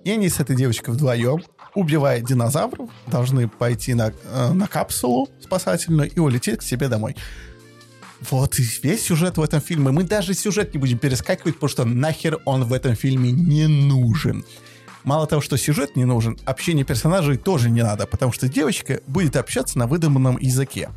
И 0.04 0.12
они 0.12 0.30
с 0.30 0.40
этой 0.40 0.56
девочкой 0.56 0.94
вдвоем, 0.94 1.44
убивая 1.76 2.22
динозавров, 2.22 2.90
должны 3.08 3.48
пойти 3.48 3.94
на, 3.94 4.12
э, 4.24 4.52
на 4.54 4.68
капсулу 4.68 5.30
спасательную 5.42 6.10
и 6.10 6.20
улететь 6.20 6.60
к 6.60 6.64
себе 6.64 6.88
домой. 6.88 7.16
Вот 8.30 8.60
и 8.60 8.64
весь 8.84 9.04
сюжет 9.04 9.38
в 9.38 9.42
этом 9.42 9.62
фильме. 9.62 9.92
Мы 9.92 10.04
даже 10.04 10.34
сюжет 10.34 10.74
не 10.74 10.80
будем 10.80 10.98
перескакивать, 10.98 11.56
потому 11.56 11.70
что 11.70 11.86
нахер 11.86 12.40
он 12.46 12.64
в 12.64 12.74
этом 12.74 12.96
фильме 12.96 13.32
не 13.32 13.68
нужен. 13.68 14.46
Мало 15.04 15.28
того, 15.28 15.42
что 15.42 15.58
сюжет 15.58 15.96
не 15.98 16.06
нужен, 16.06 16.38
общение 16.46 16.86
персонажей 16.86 17.38
тоже 17.38 17.70
не 17.70 17.84
надо, 17.84 18.08
потому 18.08 18.32
что 18.32 18.48
девочка 18.48 19.02
будет 19.06 19.36
общаться 19.36 19.78
на 19.78 19.88
выдуманном 19.88 20.38
языке. 20.38 20.90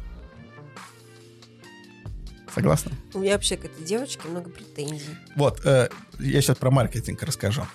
Согласна? 2.54 2.92
У 3.12 3.18
меня 3.18 3.32
вообще 3.32 3.56
к 3.56 3.64
этой 3.64 3.84
девочке 3.84 4.28
много 4.28 4.48
претензий. 4.48 5.16
Вот, 5.34 5.60
э, 5.64 5.88
я 6.20 6.40
сейчас 6.40 6.56
про 6.56 6.70
маркетинг 6.70 7.22
расскажу. 7.22 7.66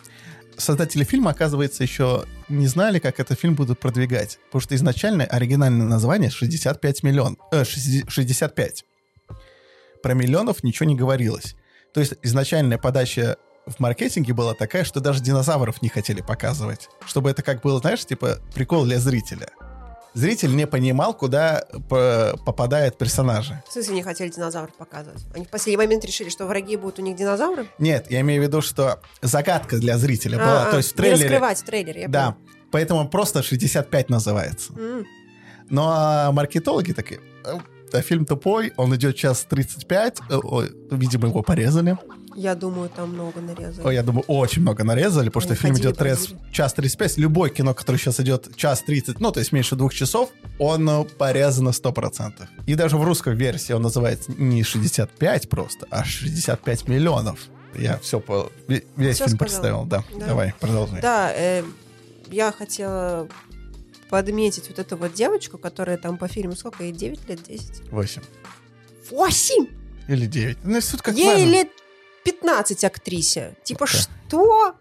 Создатели 0.57 1.03
фильма, 1.03 1.31
оказывается, 1.31 1.83
еще 1.83 2.25
не 2.49 2.67
знали, 2.67 2.99
как 2.99 3.19
этот 3.19 3.39
фильм 3.39 3.55
будут 3.55 3.79
продвигать. 3.79 4.39
Потому 4.45 4.61
что 4.61 4.75
изначально 4.75 5.25
оригинальное 5.25 5.85
название 5.85 6.29
65 6.29 7.03
миллион. 7.03 7.37
Э, 7.51 7.63
60 7.63 8.09
65. 8.09 8.85
Про 10.03 10.13
миллионов 10.13 10.63
ничего 10.63 10.87
не 10.87 10.95
говорилось. 10.95 11.55
То 11.93 11.99
есть 11.99 12.13
изначальная 12.23 12.77
подача 12.77 13.37
в 13.67 13.79
маркетинге 13.79 14.33
была 14.33 14.53
такая, 14.53 14.83
что 14.83 14.99
даже 14.99 15.21
динозавров 15.21 15.81
не 15.81 15.89
хотели 15.89 16.21
показывать. 16.21 16.89
Чтобы 17.05 17.29
это 17.29 17.43
как 17.43 17.61
было, 17.61 17.79
знаешь, 17.79 18.05
типа 18.05 18.39
прикол 18.55 18.85
для 18.85 18.99
зрителя. 18.99 19.49
Зритель 20.13 20.53
не 20.55 20.67
понимал, 20.67 21.13
куда 21.13 21.63
по- 21.87 22.35
попадают 22.45 22.97
персонажи. 22.97 23.61
В 23.69 23.71
смысле 23.71 23.95
не 23.95 24.03
хотели 24.03 24.29
динозавров 24.29 24.73
показывать? 24.75 25.23
Они 25.33 25.45
в 25.45 25.49
последний 25.49 25.77
момент 25.77 26.03
решили, 26.03 26.27
что 26.29 26.45
враги 26.47 26.75
будут 26.75 26.99
у 26.99 27.01
них 27.01 27.15
динозавры? 27.15 27.67
Нет, 27.79 28.07
я 28.09 28.19
имею 28.21 28.41
в 28.41 28.45
виду, 28.45 28.61
что 28.61 28.99
загадка 29.21 29.77
для 29.77 29.97
зрителя 29.97 30.37
была. 30.37 30.67
А, 30.67 30.71
То 30.71 30.77
есть 30.77 30.89
в 30.91 30.95
Не 30.95 31.03
трейлере... 31.03 31.23
раскрывать 31.29 31.57
в 31.59 31.63
трейлере, 31.63 32.01
я 32.01 32.07
Да, 32.09 32.35
поэтому 32.71 33.07
просто 33.07 33.41
65 33.41 34.09
называется. 34.09 34.73
поняла. 34.73 34.97
М. 34.99 35.05
Ну 35.69 35.83
а 35.85 36.31
маркетологи 36.33 36.91
такие, 36.91 37.21
«Э, 37.93 37.97
да 37.97 38.01
фильм 38.01 38.25
тупой, 38.25 38.73
он 38.77 38.95
идет 38.95 39.15
час 39.15 39.45
35, 39.49 40.19
э, 40.29 40.35
ой, 40.43 40.71
видимо, 40.91 41.27
его 41.27 41.41
порезали. 41.43 41.97
Я 42.33 42.55
думаю, 42.55 42.89
там 42.89 43.09
много 43.13 43.41
нарезали. 43.41 43.85
Ой, 43.85 43.93
я 43.95 44.03
думаю, 44.03 44.23
очень 44.27 44.61
много 44.61 44.85
нарезали, 44.85 45.27
потому 45.27 45.41
что 45.41 45.51
Они 45.53 45.59
фильм 45.59 45.73
ходили, 45.73 45.87
идет 45.91 45.99
бродили. 45.99 46.37
час 46.53 46.73
35. 46.73 47.17
Любое 47.17 47.49
кино, 47.49 47.73
которое 47.73 47.97
сейчас 47.97 48.21
идет 48.21 48.55
час 48.55 48.81
30, 48.83 49.19
ну, 49.19 49.31
то 49.33 49.39
есть 49.41 49.51
меньше 49.51 49.75
двух 49.75 49.93
часов, 49.93 50.29
он 50.57 50.89
э, 50.89 51.03
порезано 51.17 51.69
100%. 51.69 52.31
И 52.67 52.75
даже 52.75 52.95
в 52.97 53.03
русской 53.03 53.35
версии 53.35 53.73
он 53.73 53.81
называется 53.81 54.31
не 54.37 54.63
65 54.63 55.49
просто, 55.49 55.87
а 55.89 56.05
65 56.05 56.87
миллионов. 56.87 57.37
Я 57.77 57.97
все 57.99 58.19
по... 58.21 58.49
ве- 58.69 58.85
Весь 58.95 59.15
Всё 59.17 59.25
фильм 59.25 59.37
сказала. 59.37 59.37
представил, 59.37 59.85
да. 59.85 60.03
Да. 60.17 60.25
Давай, 60.27 60.53
продолжай. 60.59 61.01
Да, 61.01 61.33
э, 61.35 61.63
я 62.29 62.53
хотела 62.53 63.27
подметить 64.11 64.67
вот 64.69 64.77
эту 64.77 64.97
вот 64.97 65.13
девочку, 65.13 65.57
которая 65.57 65.97
там 65.97 66.17
по 66.17 66.27
фильму, 66.27 66.55
сколько 66.55 66.83
ей, 66.83 66.91
9 66.91 67.29
лет, 67.29 67.41
10? 67.43 67.89
8. 67.91 68.21
восемь? 69.09 69.65
Или 70.07 70.25
9. 70.27 70.57
Ну, 70.63 70.81
суть 70.81 71.01
как 71.01 71.15
Ей 71.15 71.25
важно. 71.27 71.45
лет 71.45 71.67
15 72.25 72.83
актрисе. 72.83 73.55
Типа, 73.63 73.85
Окей. 73.85 73.99
что? 74.01 74.75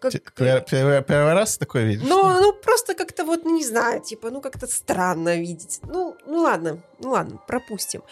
Как- 0.00 0.12
первый- 0.24 1.02
первый 1.02 1.32
раз 1.34 1.56
такое 1.58 1.84
видишь? 1.84 2.06
Ну, 2.08 2.40
ну, 2.40 2.52
просто 2.52 2.94
как-то 2.94 3.24
вот, 3.24 3.44
ну, 3.44 3.56
не 3.56 3.64
знаю, 3.64 4.00
типа, 4.02 4.30
ну, 4.30 4.40
как-то 4.40 4.66
странно 4.66 5.36
видеть. 5.36 5.80
Ну, 5.82 6.16
ну 6.26 6.38
ладно, 6.40 6.78
ну 7.00 7.10
ладно, 7.10 7.38
пропустим. 7.46 8.02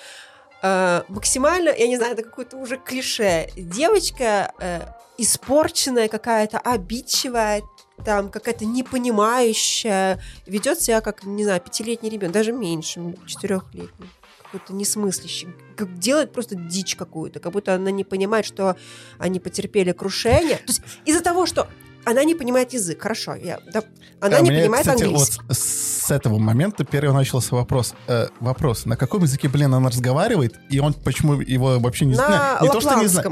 Э, 0.63 1.03
максимально, 1.09 1.71
я 1.71 1.89
не 1.89 1.97
знаю, 1.97 2.13
это 2.13 2.23
какое-то 2.23 2.57
уже 2.57 2.77
клише. 2.77 3.49
Девочка 3.57 4.53
э, 4.61 4.81
испорченная 5.19 6.09
какая-то, 6.09 6.59
обидчивая, 6.59 7.63
там 8.05 8.31
какая-то 8.31 8.65
непонимающая, 8.65 10.21
ведет 10.47 10.81
себя 10.81 11.01
как, 11.01 11.25
не 11.25 11.45
знаю, 11.45 11.61
пятилетний 11.61 12.11
ребенок, 12.11 12.35
даже 12.35 12.53
меньше, 12.53 13.15
четырехлетний. 13.27 14.09
Какой-то 14.43 14.75
несмыслящий. 14.75 15.49
Как 15.77 15.99
делает 15.99 16.33
просто 16.33 16.55
дичь 16.57 16.95
какую-то, 16.95 17.41
как 17.41 17.53
будто 17.53 17.75
она 17.75 17.91
не 17.91 18.05
понимает, 18.05 18.45
что 18.45 18.77
они 19.19 19.41
потерпели 19.41 19.93
крушение. 19.93 20.57
То 20.59 20.65
есть 20.69 20.83
из-за 21.07 21.23
того, 21.23 21.47
что 21.47 21.69
она 22.05 22.25
не 22.25 22.35
понимает 22.35 22.73
язык, 22.73 23.01
хорошо, 23.01 23.35
я, 23.35 23.61
да, 23.73 23.83
она 24.21 24.39
А 24.39 24.41
не 24.41 24.51
мне, 24.51 24.61
понимает 24.63 24.87
кстати, 24.87 25.05
английский. 25.05 25.41
вот 25.49 25.57
с 26.03 26.11
этого 26.11 26.39
момента 26.39 26.85
первый 26.85 27.15
начался 27.15 27.55
вопрос. 27.55 27.95
э, 28.09 28.27
вопрос, 28.41 28.87
на 28.87 28.97
каком 28.97 29.23
языке, 29.23 29.49
блин, 29.49 29.73
она 29.73 29.89
разговаривает, 29.89 30.59
и 30.69 30.81
он 30.81 30.95
почему 30.95 31.41
его 31.41 31.79
вообще 31.79 32.07
не 32.07 32.15
На 32.17 32.27
знает? 32.27 32.63
Не 32.63 32.69
то, 32.69 32.81
что 32.81 32.95
не 33.01 33.07
знает. 33.07 33.29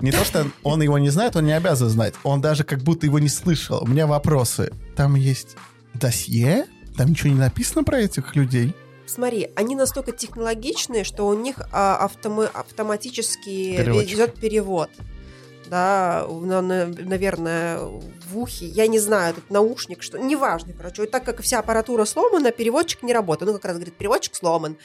Не 0.00 0.12
то, 0.12 0.24
что 0.24 0.46
он 0.62 0.82
его 0.82 0.98
не 0.98 1.08
знает, 1.08 1.34
он 1.36 1.46
не 1.46 1.52
обязан 1.52 1.88
знать. 1.88 2.14
Он 2.24 2.40
даже 2.40 2.62
как 2.64 2.80
будто 2.80 3.06
его 3.06 3.18
не 3.18 3.28
слышал. 3.28 3.82
У 3.82 3.86
меня 3.86 4.06
вопросы. 4.06 4.72
Там 4.96 5.14
есть 5.14 5.56
досье? 5.94 6.66
Там 6.96 7.10
ничего 7.10 7.30
не 7.30 7.38
написано 7.38 7.84
про 7.84 7.98
этих 8.00 8.36
людей? 8.36 8.74
Смотри, 9.06 9.48
они 9.56 9.74
настолько 9.74 10.12
технологичные, 10.12 11.02
что 11.04 11.26
у 11.26 11.34
них 11.34 11.56
а, 11.72 12.06
автома- 12.06 12.50
автоматически 12.52 13.76
Переводчик. 13.76 14.14
идет 14.14 14.34
перевод. 14.34 14.90
Да, 15.68 16.26
наверное, 16.28 17.78
в 17.78 18.38
ухе. 18.38 18.66
Я 18.66 18.86
не 18.86 18.98
знаю, 18.98 19.32
этот 19.32 19.50
наушник, 19.50 20.02
что 20.02 20.18
неважно, 20.18 20.72
короче. 20.76 21.02
Вот 21.02 21.10
так 21.10 21.24
как 21.24 21.42
вся 21.42 21.58
аппаратура 21.58 22.04
сломана, 22.04 22.50
переводчик 22.52 23.02
не 23.02 23.12
работает. 23.12 23.48
Ну, 23.50 23.54
как 23.54 23.66
раз 23.66 23.74
говорит, 23.76 23.94
переводчик 23.96 24.34
сломан. 24.34 24.76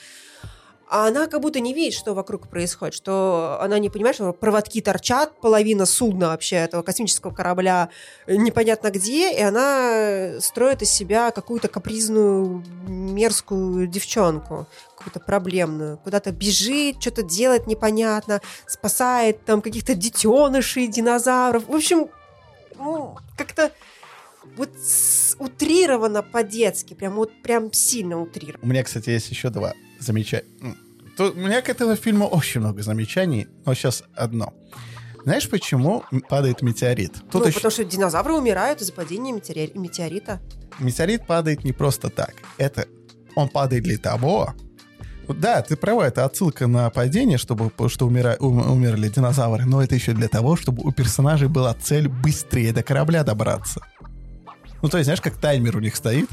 А 0.93 1.07
она 1.07 1.25
как 1.25 1.41
будто 1.41 1.59
не 1.59 1.73
видит, 1.73 1.95
что 1.97 2.13
вокруг 2.13 2.47
происходит, 2.47 2.93
что 2.93 3.57
она 3.59 3.79
не 3.79 3.89
понимает, 3.89 4.15
что 4.15 4.31
проводки 4.31 4.79
торчат, 4.79 5.41
половина 5.41 5.87
судна 5.87 6.27
вообще 6.27 6.57
этого 6.57 6.83
космического 6.83 7.33
корабля 7.33 7.89
непонятно 8.27 8.91
где, 8.91 9.33
и 9.33 9.41
она 9.41 10.39
строит 10.39 10.83
из 10.83 10.91
себя 10.91 11.31
какую-то 11.31 11.67
капризную, 11.67 12.63
мерзкую 12.87 13.87
девчонку, 13.87 14.67
какую-то 14.95 15.19
проблемную. 15.19 15.97
Куда-то 15.97 16.31
бежит, 16.31 17.01
что-то 17.01 17.23
делает 17.23 17.65
непонятно, 17.65 18.39
спасает 18.67 19.43
там 19.45 19.63
каких-то 19.63 19.95
детенышей, 19.95 20.85
динозавров. 20.85 21.67
В 21.69 21.75
общем, 21.75 22.09
ну, 22.77 23.17
как-то 23.35 23.71
вот 24.57 24.69
утрировано 25.39 26.21
по-детски, 26.21 26.93
прям 26.93 27.15
вот 27.15 27.31
прям 27.41 27.73
сильно 27.73 28.21
утрировано. 28.21 28.59
У 28.61 28.67
меня, 28.67 28.83
кстати, 28.83 29.09
есть 29.09 29.31
еще 29.31 29.49
два 29.49 29.73
замечания. 29.99 30.45
Тут 31.17 31.35
у 31.35 31.39
меня 31.39 31.61
к 31.61 31.69
этому 31.69 31.95
фильму 31.95 32.27
очень 32.27 32.61
много 32.61 32.81
замечаний, 32.81 33.47
но 33.65 33.73
сейчас 33.73 34.03
одно. 34.15 34.53
Знаешь, 35.23 35.49
почему 35.49 36.03
падает 36.27 36.61
метеорит? 36.61 37.13
Тут 37.31 37.41
ну, 37.41 37.45
еще- 37.45 37.53
потому 37.55 37.71
что 37.71 37.85
динозавры 37.85 38.33
умирают 38.33 38.81
из-за 38.81 38.91
падения 38.93 39.31
метеори- 39.31 39.77
метеорита. 39.77 40.41
метеорит 40.79 41.25
падает 41.27 41.63
не 41.63 41.71
просто 41.71 42.09
так. 42.09 42.33
Это 42.57 42.87
он 43.35 43.47
падает 43.47 43.83
для 43.83 43.97
того. 43.97 44.53
Да, 45.29 45.61
ты 45.61 45.77
права, 45.77 46.07
это 46.07 46.25
отсылка 46.25 46.67
на 46.67 46.89
падение, 46.89 47.37
чтобы 47.37 47.71
что 47.87 48.07
умира- 48.07 48.35
ум- 48.39 48.69
умерли 48.69 49.07
динозавры, 49.07 49.63
но 49.65 49.81
это 49.81 49.95
еще 49.95 50.11
для 50.11 50.27
того, 50.27 50.57
чтобы 50.57 50.83
у 50.83 50.91
персонажей 50.91 51.47
была 51.47 51.73
цель 51.73 52.09
быстрее 52.09 52.73
до 52.73 52.83
корабля 52.83 53.23
добраться. 53.23 53.79
Ну, 54.81 54.89
то 54.89 54.97
есть, 54.97 55.05
знаешь, 55.05 55.21
как 55.21 55.37
таймер 55.37 55.77
у 55.77 55.79
них 55.79 55.95
стоит. 55.95 56.29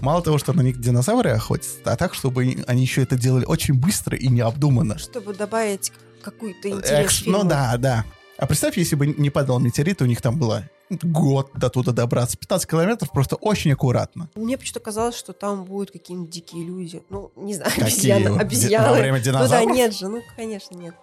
Мало 0.00 0.22
того, 0.22 0.38
что 0.38 0.52
на 0.52 0.60
них 0.62 0.80
динозавры 0.80 1.30
охотятся, 1.30 1.78
а 1.84 1.96
так, 1.96 2.14
чтобы 2.14 2.62
они- 2.66 2.80
еще 2.82 3.02
это 3.02 3.16
делали 3.16 3.44
очень 3.44 3.74
быстро 3.74 4.16
и 4.16 4.28
необдуманно. 4.28 4.98
Чтобы 4.98 5.34
добавить 5.34 5.92
какую-то 6.22 6.68
интерес 6.70 6.90
Экш-. 7.10 7.22
Ну 7.26 7.44
да, 7.44 7.76
да. 7.78 8.04
А 8.36 8.46
представь, 8.46 8.76
если 8.78 8.94
бы 8.94 9.06
не 9.08 9.30
падал 9.30 9.58
метеорит, 9.58 10.00
у 10.00 10.04
них 10.04 10.22
там 10.22 10.38
было 10.38 10.64
год 11.02 11.50
до 11.54 11.68
туда 11.68 11.92
добраться. 11.92 12.38
15 12.38 12.70
километров 12.70 13.10
просто 13.10 13.34
очень 13.36 13.72
аккуратно. 13.72 14.30
Мне 14.36 14.56
почему-то 14.56 14.80
казалось, 14.80 15.16
что 15.16 15.32
там 15.32 15.64
будут 15.64 15.90
какие-нибудь 15.90 16.30
дикие 16.30 16.64
люди. 16.64 17.02
Ну, 17.10 17.32
не 17.36 17.54
знаю, 17.54 17.70
Какие? 17.72 17.84
обезьяны. 18.12 18.32
Во 18.32 18.40
обезьяны. 18.40 18.92
время 18.94 19.18
Ну 19.18 19.24
да, 19.24 19.24
динозавров? 19.24 19.76
нет 19.76 19.94
же, 19.96 20.08
ну, 20.08 20.22
конечно, 20.36 20.76
нет. 20.76 20.94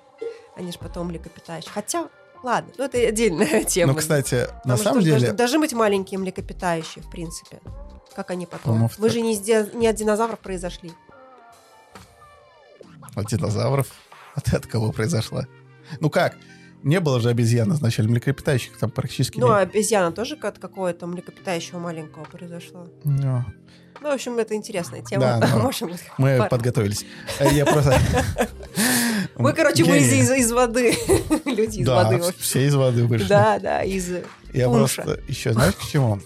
Они 0.55 0.71
же 0.71 0.79
потом 0.79 1.07
млекопитающие. 1.07 1.69
Хотя, 1.71 2.07
ладно, 2.41 2.71
ну 2.77 2.85
это 2.85 2.97
отдельная 2.97 3.63
тема. 3.65 3.91
Ну, 3.91 3.99
кстати, 3.99 4.47
на 4.63 4.77
Потому 4.77 4.77
самом 4.77 5.01
что 5.01 5.09
деле... 5.09 5.19
Даже, 5.19 5.33
даже 5.33 5.59
быть 5.59 5.73
маленькие 5.73 6.19
млекопитающие, 6.19 7.03
в 7.03 7.09
принципе. 7.11 7.59
Как 8.13 8.31
они 8.31 8.45
потом? 8.45 8.89
Вы 8.97 9.09
в- 9.09 9.11
же 9.11 9.21
не, 9.21 9.35
не 9.77 9.87
от 9.87 9.95
динозавров 9.95 10.39
произошли. 10.39 10.91
От 13.15 13.27
динозавров? 13.27 13.87
А 14.35 14.41
ты 14.41 14.55
от 14.57 14.65
кого 14.67 14.91
произошла? 14.91 15.45
Ну 15.99 16.09
как? 16.09 16.35
Не 16.83 16.99
было 16.99 17.19
же 17.19 17.29
обезьян 17.29 17.71
изначально, 17.73 18.11
млекопитающих 18.11 18.77
там 18.77 18.91
практически 18.91 19.39
Ну, 19.39 19.51
а 19.51 19.57
не 19.57 19.63
обезьяна 19.63 20.11
тоже 20.11 20.35
от 20.35 20.59
какого-то 20.59 21.07
млекопитающего 21.07 21.79
маленького 21.79 22.25
произошла. 22.25 22.85
Ну, 23.03 23.43
Ну, 24.01 24.11
в 24.11 24.13
общем, 24.13 24.37
это 24.37 24.53
интересная 24.55 25.01
тема. 25.01 25.39
Да. 25.41 25.47
Можем... 25.57 25.91
Мы 26.17 26.37
пар- 26.37 26.49
подготовились. 26.49 27.05
Э, 27.39 27.51
Я 27.51 27.65
просто... 27.65 27.97
Мы, 29.37 29.51
короче, 29.53 29.83
мы 29.83 29.97
из, 29.97 30.51
воды. 30.51 30.95
Люди 31.45 31.79
из 31.79 31.87
воды. 31.87 32.21
все 32.37 32.67
из 32.67 32.75
воды 32.75 33.05
вышли. 33.05 33.27
Да, 33.27 33.59
да, 33.59 33.83
из... 33.83 34.09
Я 34.53 34.69
просто... 34.69 35.19
Еще 35.27 35.53
знаешь, 35.53 35.75
к 35.75 35.81
чему? 35.89 36.19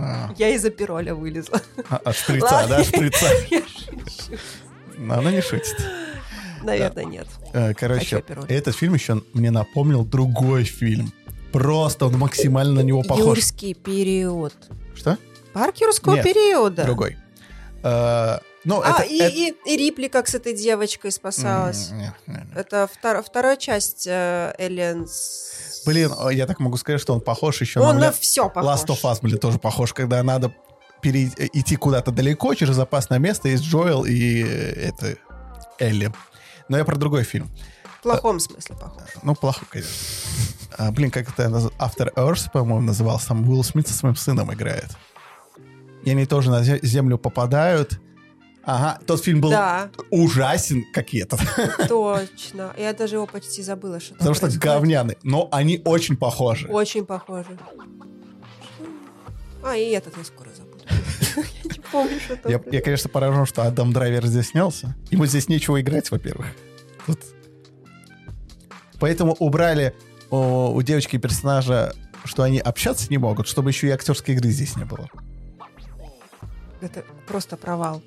А, 0.00 0.30
Я 0.38 0.48
из 0.50 0.64
апероля 0.64 1.14
вылезла. 1.14 1.60
а, 1.90 1.96
От 1.96 2.16
шприца, 2.16 2.66
да, 2.68 2.84
шприца. 2.84 3.26
Я 3.50 3.60
шучу. 3.62 4.38
Но 4.98 5.14
она 5.18 5.30
не 5.32 5.40
шутит. 5.40 5.76
Наверное, 6.62 7.04
нет. 7.04 7.26
Э, 7.52 7.74
Короче, 7.74 8.22
этот 8.48 8.76
фильм 8.76 8.94
еще 8.94 9.22
мне 9.32 9.50
напомнил 9.50 10.04
другой 10.04 10.64
фильм. 10.64 11.12
Просто 11.52 12.06
он 12.06 12.16
максимально 12.18 12.74
на 12.74 12.80
него 12.84 13.02
похож. 13.02 13.36
Юрский 13.38 13.74
период. 13.74 14.54
Что? 14.94 15.18
Парк 15.52 15.76
юрского 15.80 16.14
Нет, 16.14 16.24
периода. 16.24 16.84
Другой. 16.84 17.16
Э, 17.82 18.38
Ну, 18.64 18.80
А, 18.80 18.90
это... 18.90 19.02
и, 19.02 19.18
это- 19.18 19.34
и, 19.34 19.54
и 19.74 19.76
Рипли 19.76 20.06
как 20.06 20.28
с 20.28 20.36
этой 20.36 20.54
девочкой 20.54 21.10
спасалась. 21.10 21.90
М, 21.90 21.98
не, 21.98 22.12
не, 22.28 22.34
не. 22.34 22.46
Это 22.54 22.88
втор- 22.88 23.22
вторая 23.24 23.56
часть 23.56 24.06
э, 24.08 24.54
с- 25.06 25.51
Блин, 25.86 26.12
о, 26.16 26.30
я 26.30 26.46
так 26.46 26.60
могу 26.60 26.76
сказать, 26.76 27.00
что 27.00 27.12
он 27.14 27.20
похож 27.20 27.60
еще 27.60 27.80
Он 27.80 27.94
на 27.96 28.00
на 28.00 28.04
Ля- 28.10 28.12
все 28.18 28.48
похож. 28.48 28.80
Last 28.80 28.86
of 28.86 29.02
Us, 29.02 29.18
блин, 29.22 29.38
тоже 29.38 29.58
похож, 29.58 29.92
когда 29.92 30.22
надо 30.22 30.54
э, 31.36 31.48
идти 31.52 31.76
куда-то 31.76 32.10
далеко 32.12 32.54
через 32.54 32.78
опасное 32.78 33.18
место, 33.18 33.48
есть 33.48 33.64
Джоэл 33.64 34.04
и 34.04 34.42
э, 34.44 34.88
это 34.88 35.16
Элли. 35.78 36.12
Но 36.68 36.76
я 36.78 36.84
про 36.84 36.96
другой 36.96 37.24
фильм. 37.24 37.50
В 37.98 38.02
плохом 38.02 38.40
смысле 38.40 38.76
похож. 38.76 39.02
Ну, 39.22 39.34
плохо, 39.34 39.64
конечно. 39.68 39.92
А, 40.78 40.90
блин, 40.90 41.10
как 41.10 41.28
это 41.28 41.44
After 41.78 42.12
Earth, 42.14 42.50
по-моему, 42.52 42.80
назывался. 42.80 43.28
Там 43.28 43.48
Уилл 43.48 43.62
Смит 43.64 43.88
со 43.88 43.94
своим 43.94 44.16
сыном 44.16 44.52
играет. 44.52 44.88
И 46.04 46.10
они 46.10 46.26
тоже 46.26 46.50
на 46.50 46.62
зе- 46.62 46.84
землю 46.84 47.18
попадают. 47.18 48.00
Ага, 48.64 49.00
тот 49.06 49.22
фильм 49.24 49.40
был 49.40 49.50
Да, 49.50 49.90
ужасен, 50.10 50.84
как 50.92 51.12
и 51.14 51.18
этот. 51.18 51.40
точно. 51.88 52.72
Я 52.78 52.92
даже 52.92 53.16
его 53.16 53.26
почти 53.26 53.62
забыла, 53.62 53.98
что 54.00 54.14
Потому 54.14 54.34
что 54.34 54.42
происходит. 54.46 54.62
говняный. 54.64 55.18
Но 55.24 55.48
они 55.50 55.80
очень 55.84 56.16
похожи. 56.16 56.68
Очень 56.68 57.04
похоже. 57.04 57.58
А, 59.64 59.76
и 59.76 59.90
этот 59.90 60.16
я 60.16 60.24
скоро 60.24 60.48
забуду. 60.56 60.84
Я 61.36 61.70
не 61.70 61.80
помню, 61.92 62.20
что 62.20 62.36
там 62.36 62.52
Я, 62.70 62.80
конечно, 62.82 63.08
поражен, 63.08 63.46
что 63.46 63.62
Адам 63.62 63.92
Драйвер 63.92 64.26
здесь 64.26 64.48
снялся. 64.48 64.94
Ему 65.10 65.26
здесь 65.26 65.48
нечего 65.48 65.80
играть, 65.80 66.10
во-первых. 66.10 66.46
Поэтому 68.98 69.34
убрали 69.38 69.94
о, 70.30 70.72
у 70.72 70.82
девочки 70.82 71.16
персонажа, 71.16 71.92
что 72.24 72.42
они 72.42 72.58
общаться 72.60 73.06
не 73.10 73.18
могут, 73.18 73.48
чтобы 73.48 73.70
еще 73.70 73.88
и 73.88 73.90
актерской 73.90 74.34
игры 74.34 74.50
здесь 74.50 74.76
не 74.76 74.84
было. 74.84 75.08
Это 76.82 77.04
просто 77.26 77.56
провал. 77.56 78.02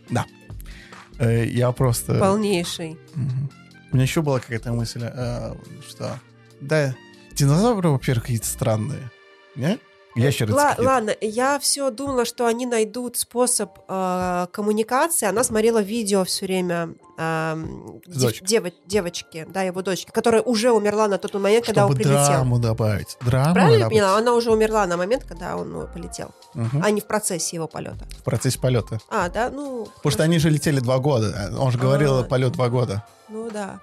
Э, 1.18 1.46
я 1.46 1.72
просто... 1.72 2.20
Полнейший. 2.20 2.98
Мгм. 3.16 3.50
У 3.92 3.96
меня 3.96 4.04
еще 4.04 4.22
была 4.22 4.40
какая-то 4.40 4.74
мысль, 4.74 5.04
э, 5.04 5.56
что... 5.88 6.20
Да, 6.60 6.94
динозавры, 7.34 7.90
во-первых, 7.90 8.24
какие-то 8.24 8.48
странные. 8.48 9.10
Не? 9.56 9.80
Ящерицы 10.16 10.56
какие-то. 10.58 10.82
ладно, 10.84 11.16
я 11.22 11.60
все 11.60 11.90
думала, 11.92 12.26
что 12.26 12.46
они 12.46 12.66
найдут 12.66 13.18
способ 13.18 13.78
э, 13.88 14.48
коммуникации. 14.52 15.28
Она 15.28 15.44
смотрела 15.44 15.80
видео 15.82 16.24
все 16.24 16.46
время 16.46 16.96
эм, 17.18 18.02
дев- 18.08 18.42
дево- 18.42 18.74
девочки, 18.86 19.46
да, 19.50 19.62
его 19.64 19.82
дочки, 19.82 20.10
которая 20.12 20.42
уже 20.42 20.72
умерла 20.72 21.08
на 21.08 21.18
тот 21.18 21.34
момент, 21.34 21.66
когда 21.66 21.86
он 21.86 21.92
Чтобы 21.92 22.04
прилетел. 22.04 22.26
драму 22.28 22.60
добавить. 22.60 23.18
Драму 23.22 23.54
Правильно 23.54 23.80
добавить. 23.80 24.00
поняла? 24.02 24.18
Она 24.18 24.34
уже 24.34 24.52
умерла 24.52 24.86
на 24.86 24.98
момент, 24.98 25.24
когда 25.24 25.58
он 25.58 25.72
ну, 25.72 25.88
полетел, 25.94 26.32
Мгм. 26.54 26.82
а 26.84 26.92
не 26.92 27.02
в 27.02 27.06
процессе 27.08 27.56
его 27.56 27.68
полета. 27.68 28.06
В 28.20 28.24
процессе 28.24 28.60
полета. 28.60 29.00
А, 29.10 29.30
да, 29.30 29.50
ну. 29.50 29.86
Потому 29.98 30.12
что 30.12 30.24
они 30.24 30.40
же 30.40 30.50
летели 30.50 30.80
два 30.80 31.00
года. 31.00 31.52
Он 31.60 31.72
же 31.72 31.78
говорил, 31.78 32.20
А, 32.20 32.24
полет 32.24 32.54
два 32.54 32.70
года. 32.70 33.04
Ну 33.30 33.50
да. 33.52 33.80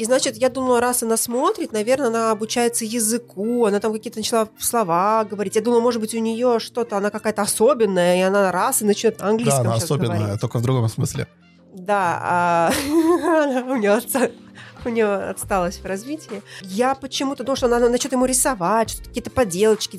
И 0.00 0.04
значит, 0.06 0.36
я 0.38 0.48
думала, 0.48 0.80
раз 0.80 1.02
она 1.02 1.18
смотрит, 1.18 1.72
наверное, 1.72 2.06
она 2.08 2.30
обучается 2.30 2.86
языку, 2.86 3.66
она 3.66 3.80
там 3.80 3.92
какие-то 3.92 4.18
начала 4.18 4.48
слова 4.58 5.24
говорить. 5.30 5.56
Я 5.56 5.60
думала, 5.60 5.80
может 5.80 6.00
быть, 6.00 6.14
у 6.14 6.18
нее 6.18 6.58
что-то, 6.58 6.96
она 6.96 7.10
какая-то 7.10 7.42
особенная, 7.42 8.16
и 8.16 8.20
она 8.22 8.50
раз 8.50 8.80
и 8.80 8.86
начнет 8.86 9.18
на 9.20 9.36
Да, 9.36 9.58
она 9.58 9.74
особенная, 9.74 10.18
говорить. 10.18 10.40
только 10.40 10.58
в 10.58 10.62
другом 10.62 10.88
смысле. 10.88 11.26
Да, 11.74 12.18
а 12.22 12.72
она- 12.88 13.72
у 13.74 13.76
нее 13.76 13.90
отца- 13.90 14.32
у 14.86 14.88
нее 14.90 15.06
отсталость 15.30 15.82
в 15.82 15.86
развитии. 15.86 16.42
Я 16.62 16.94
почему-то 16.94 17.42
думала, 17.44 17.56
что 17.56 17.66
она 17.66 17.88
начнет 17.88 18.12
ему 18.12 18.26
рисовать, 18.26 18.90
что-то 18.90 19.08
какие-то 19.08 19.30
поделочки. 19.30 19.98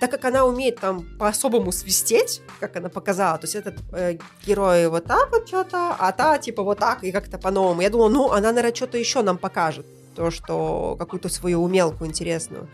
Так 0.00 0.10
как 0.10 0.24
она 0.24 0.44
умеет 0.44 0.80
там 0.80 1.04
по-особому 1.18 1.72
свистеть, 1.72 2.42
как 2.60 2.76
она 2.76 2.88
показала, 2.88 3.38
то 3.38 3.44
есть 3.44 3.54
этот 3.54 3.76
э, 3.92 4.18
герой 4.44 4.88
вот 4.88 5.04
так 5.04 5.30
вот 5.30 5.46
что-то, 5.48 5.94
а 5.98 6.12
та 6.12 6.36
типа 6.38 6.62
вот 6.62 6.78
так 6.78 7.04
и 7.04 7.12
как-то 7.12 7.38
по-новому. 7.38 7.80
Я 7.80 7.90
думала, 7.90 8.08
ну, 8.08 8.30
она, 8.32 8.48
наверное, 8.52 8.74
что-то 8.74 8.98
еще 8.98 9.22
нам 9.22 9.38
покажет. 9.38 9.86
То, 10.16 10.30
что 10.30 10.96
какую-то 10.98 11.28
свою 11.28 11.62
умелку 11.62 12.04
интересную. 12.06 12.68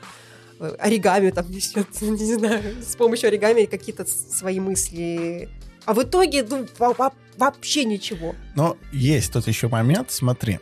Э, 0.58 0.74
Оригами 0.78 1.30
там 1.30 1.50
несет, 1.50 1.88
не 2.00 2.34
знаю, 2.34 2.62
с 2.82 2.96
помощью 2.96 3.28
оригами 3.28 3.64
какие-то 3.66 4.04
свои 4.06 4.58
мысли. 4.60 5.48
А 5.84 5.94
в 5.94 6.02
итоге, 6.02 6.42
ну, 6.42 6.66
во- 6.78 6.92
во- 6.94 7.12
вообще 7.36 7.84
ничего. 7.84 8.34
Но 8.56 8.76
есть 8.92 9.32
тут 9.32 9.46
еще 9.46 9.68
момент, 9.68 10.10
смотри. 10.10 10.58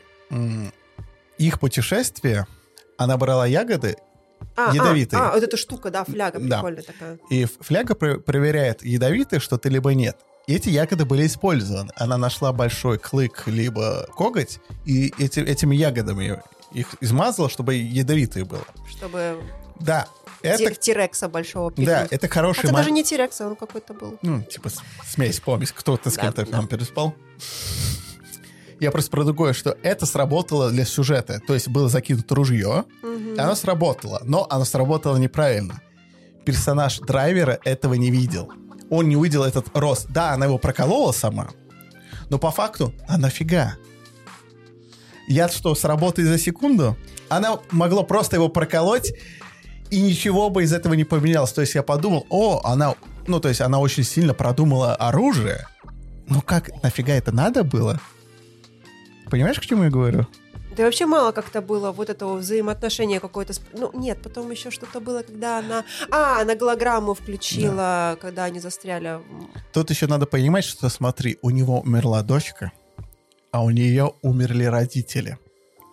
Их 1.38 1.60
путешествие, 1.60 2.46
она 2.96 3.16
брала 3.16 3.46
ягоды, 3.46 3.96
А, 4.56 4.72
Ядовитые. 4.72 5.20
А, 5.20 5.30
а, 5.30 5.34
вот 5.34 5.42
эта 5.42 5.56
штука, 5.56 5.90
да, 5.90 6.04
фляга 6.04 6.38
Да. 6.40 6.56
прикольная 6.58 6.82
такая. 6.82 7.18
и 7.28 7.44
фляга 7.60 7.94
про- 7.96 8.18
проверяет, 8.18 8.84
ядовитые 8.84 9.40
что 9.40 9.56
ты, 9.58 9.68
либо 9.68 9.94
нет. 9.94 10.16
И 10.46 10.54
Эти 10.54 10.68
ягоды 10.68 11.04
были 11.04 11.26
использованы. 11.26 11.90
Она 11.96 12.16
нашла 12.18 12.52
большой 12.52 12.98
клык, 12.98 13.44
либо 13.46 14.06
коготь, 14.16 14.60
и 14.84 15.12
эти, 15.18 15.40
этими 15.40 15.74
ягодами 15.76 16.40
их 16.72 16.94
измазала, 17.00 17.50
чтобы 17.50 17.74
ядовитые 17.74 18.44
было. 18.44 18.64
Чтобы 18.88 19.42
Да, 19.80 20.06
это, 20.42 20.70
ти- 20.74 20.80
тирекса 20.80 21.28
большого 21.28 21.70
пикнуть. 21.70 21.86
да, 21.86 22.06
это 22.10 22.28
хороший 22.28 22.60
Хотя 22.62 22.72
мо- 22.72 22.78
даже 22.78 22.90
не 22.92 23.02
тирекса, 23.04 23.46
он 23.48 23.56
какой-то 23.56 23.92
был. 23.92 24.18
Ну, 24.22 24.42
типа 24.42 24.70
смесь, 25.06 25.40
помесь. 25.40 25.72
Кто-то 25.72 26.10
с 26.10 26.16
кем-то 26.16 26.44
да. 26.46 26.50
там 26.52 26.66
переспал. 26.68 27.14
Я 28.80 28.90
просто 28.90 29.10
про 29.10 29.24
другое, 29.24 29.52
что 29.52 29.76
это 29.82 30.06
сработало 30.06 30.70
для 30.70 30.84
сюжета. 30.84 31.40
То 31.46 31.54
есть 31.54 31.68
было 31.68 31.88
закинуто 31.88 32.34
ружье, 32.34 32.84
и 33.02 33.38
оно 33.38 33.54
сработало, 33.54 34.20
но 34.24 34.46
оно 34.48 34.64
сработало 34.64 35.16
неправильно. 35.16 35.80
Персонаж 36.44 37.00
драйвера 37.00 37.58
этого 37.64 37.94
не 37.94 38.10
видел. 38.10 38.52
Он 38.90 39.08
не 39.08 39.16
увидел 39.16 39.42
этот 39.44 39.76
рост. 39.76 40.06
Да, 40.08 40.32
она 40.32 40.46
его 40.46 40.58
проколола 40.58 41.12
сама, 41.12 41.48
но 42.30 42.38
по 42.38 42.50
факту, 42.50 42.94
а 43.06 43.18
нафига? 43.18 43.76
Яд 45.28 45.52
что, 45.52 45.74
сработает 45.74 46.28
за 46.28 46.38
секунду? 46.38 46.96
Она 47.28 47.58
могла 47.70 48.02
просто 48.02 48.36
его 48.36 48.48
проколоть, 48.48 49.12
и 49.90 50.00
ничего 50.00 50.50
бы 50.50 50.62
из 50.62 50.72
этого 50.72 50.94
не 50.94 51.04
поменялось. 51.04 51.52
То 51.52 51.62
есть 51.62 51.74
я 51.74 51.82
подумал, 51.82 52.26
о, 52.30 52.60
она, 52.64 52.94
ну, 53.26 53.40
то 53.40 53.48
есть 53.48 53.60
она 53.60 53.78
очень 53.78 54.04
сильно 54.04 54.34
продумала 54.34 54.94
оружие. 54.94 55.66
Ну 56.26 56.42
как, 56.42 56.70
нафига 56.82 57.14
это 57.14 57.32
надо 57.32 57.64
было? 57.64 58.00
Понимаешь, 59.30 59.58
к 59.58 59.66
чему 59.66 59.84
я 59.84 59.90
говорю? 59.90 60.26
Да 60.76 60.84
вообще 60.84 61.06
мало 61.06 61.32
как-то 61.32 61.60
было 61.60 61.90
вот 61.90 62.08
этого 62.08 62.36
взаимоотношения 62.36 63.18
какое-то. 63.18 63.52
Ну, 63.72 63.90
нет, 63.94 64.22
потом 64.22 64.48
еще 64.50 64.70
что-то 64.70 65.00
было, 65.00 65.22
когда 65.22 65.58
она... 65.58 65.84
А, 66.10 66.40
она 66.40 66.54
голограмму 66.54 67.14
включила, 67.14 68.16
когда 68.20 68.44
они 68.44 68.60
застряли. 68.60 69.20
Тут 69.72 69.90
еще 69.90 70.06
надо 70.06 70.26
понимать, 70.26 70.64
что 70.64 70.88
смотри, 70.88 71.38
у 71.42 71.50
него 71.50 71.80
умерла 71.80 72.22
дочка, 72.22 72.70
а 73.50 73.64
у 73.64 73.70
нее 73.70 74.12
умерли 74.22 74.64
родители. 74.64 75.38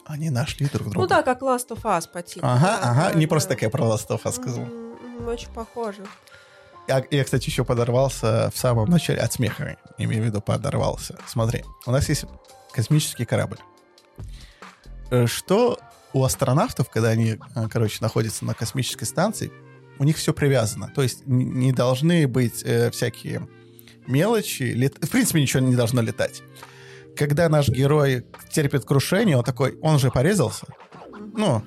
Они 0.06 0.30
нашли 0.30 0.68
друг 0.68 0.90
друга. 0.90 1.00
Ну 1.02 1.08
да, 1.08 1.24
как 1.24 1.42
Last 1.42 1.70
of 1.70 1.82
Us 1.82 2.04
по 2.12 2.22
типу. 2.22 2.46
Ага, 2.46 2.60
Да, 2.80 2.90
ага, 2.92 3.10
да, 3.12 3.18
не 3.20 3.26
да. 3.26 3.30
просто 3.30 3.50
так 3.50 3.64
я 3.64 3.72
про 3.72 3.86
Last 3.86 4.08
of 4.10 4.22
Us 4.24 4.34
сказал. 4.34 4.66
Очень 5.28 5.52
похоже. 5.52 6.04
Я, 6.88 7.04
я, 7.10 7.24
кстати, 7.24 7.48
еще 7.50 7.66
подорвался 7.66 8.52
в 8.54 8.60
самом 8.60 8.88
начале 8.88 9.20
от 9.20 9.34
смеха, 9.34 9.78
имею 9.98 10.22
в 10.22 10.26
виду 10.28 10.42
подорвался. 10.42 11.18
Смотри, 11.28 11.64
у 11.88 11.92
нас 11.92 12.08
есть 12.08 12.26
космический 12.76 13.26
корабль. 13.26 13.58
Э, 15.12 15.26
Что 15.28 15.80
у 16.14 16.24
астронавтов, 16.24 16.90
когда 16.90 17.10
они, 17.10 17.38
э, 17.56 17.68
короче, 17.72 17.98
находятся 18.02 18.46
на 18.46 18.54
космической 18.54 19.06
станции, 19.06 19.52
у 19.98 20.04
них 20.04 20.18
все 20.18 20.34
привязано. 20.34 20.92
То 20.94 21.02
есть 21.02 21.26
не 21.26 21.72
должны 21.72 22.28
быть 22.28 22.62
э, 22.64 22.92
всякие 22.92 23.48
мелочи. 24.08 24.64
лет- 24.64 24.98
В 25.04 25.10
принципе, 25.10 25.42
ничего 25.42 25.62
не 25.62 25.76
должно 25.76 26.02
летать. 26.02 26.42
Когда 27.18 27.48
наш 27.50 27.70
герой 27.70 28.26
терпит 28.52 28.84
крушение, 28.86 29.38
он 29.38 29.44
такой, 29.44 29.78
он 29.82 30.00
же 30.00 30.12
порезался. 30.12 30.68
Ну, 31.38 31.64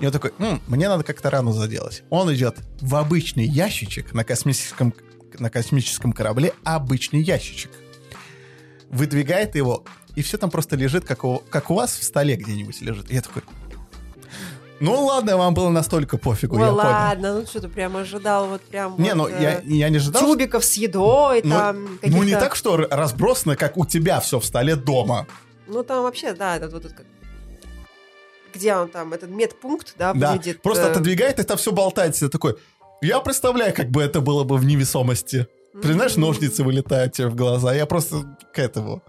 и 0.00 0.06
он 0.06 0.12
такой, 0.12 0.32
«М, 0.38 0.60
мне 0.66 0.88
надо 0.88 1.04
как-то 1.04 1.30
рану 1.30 1.52
заделать. 1.52 2.02
Он 2.10 2.32
идет 2.34 2.56
в 2.80 2.94
обычный 2.96 3.46
ящичек 3.46 4.14
на 4.14 4.24
космическом, 4.24 4.94
на 5.38 5.50
космическом 5.50 6.12
корабле, 6.12 6.52
обычный 6.64 7.20
ящичек. 7.22 7.70
Выдвигает 8.90 9.54
его, 9.54 9.84
и 10.16 10.22
все 10.22 10.36
там 10.38 10.50
просто 10.50 10.74
лежит, 10.76 11.04
как 11.04 11.22
у, 11.24 11.42
как 11.50 11.70
у 11.70 11.74
вас 11.74 11.96
в 11.96 12.02
столе 12.02 12.34
где-нибудь 12.36 12.80
лежит. 12.80 13.10
И 13.10 13.14
я 13.14 13.22
такой, 13.22 13.42
ну 14.80 15.04
ладно, 15.06 15.36
вам 15.36 15.54
было 15.54 15.70
настолько 15.70 16.18
пофигу, 16.18 16.56
Ой, 16.56 16.62
я 16.62 16.68
понял. 16.68 16.78
ладно, 16.78 17.34
ну 17.40 17.46
что 17.46 17.60
ты 17.60 17.68
прям 17.68 17.96
ожидал 17.96 18.48
вот 18.48 18.62
прям 18.62 18.94
Не, 18.98 19.14
вот, 19.14 19.30
ну 19.30 19.36
э, 19.36 19.42
я, 19.42 19.60
я 19.64 19.88
не 19.88 19.96
ожидал, 19.96 20.22
что- 20.22 20.32
тюбиков 20.32 20.64
с 20.64 20.74
едой, 20.74 21.40
ну, 21.44 21.50
там 21.54 21.98
ну 22.02 22.22
не 22.22 22.32
так, 22.32 22.56
что 22.56 22.76
разбросано, 22.76 23.56
как 23.56 23.76
у 23.76 23.86
тебя 23.86 24.20
все 24.20 24.38
в 24.40 24.44
столе 24.44 24.76
дома. 24.76 25.26
Ну, 25.66 25.82
там 25.82 26.02
вообще, 26.02 26.32
да, 26.34 26.56
этот 26.56 26.72
вот 26.72 26.84
этот 26.84 26.96
как- 26.98 27.06
где 28.54 28.74
он 28.74 28.88
там, 28.88 29.12
этот 29.12 29.30
медпункт, 29.30 29.94
да, 29.98 30.12
Да, 30.14 30.32
выглядит. 30.32 30.62
просто 30.62 30.84
э, 30.84 30.90
отодвигает, 30.90 31.38
и 31.40 31.42
там 31.42 31.56
все 31.58 31.72
болтается. 31.72 32.28
Такой, 32.28 32.56
я 33.02 33.20
представляю, 33.20 33.74
как 33.74 33.90
бы 33.90 34.02
это 34.02 34.20
было 34.20 34.44
бы 34.44 34.56
в 34.56 34.64
невесомости. 34.64 35.46
Ты 35.82 35.92
знаешь, 35.92 36.16
ножницы 36.16 36.64
вылетают 36.64 37.12
тебе 37.12 37.28
в 37.28 37.34
глаза. 37.34 37.74
Я 37.74 37.84
просто 37.84 38.38
к 38.54 38.58
этому. 38.58 39.02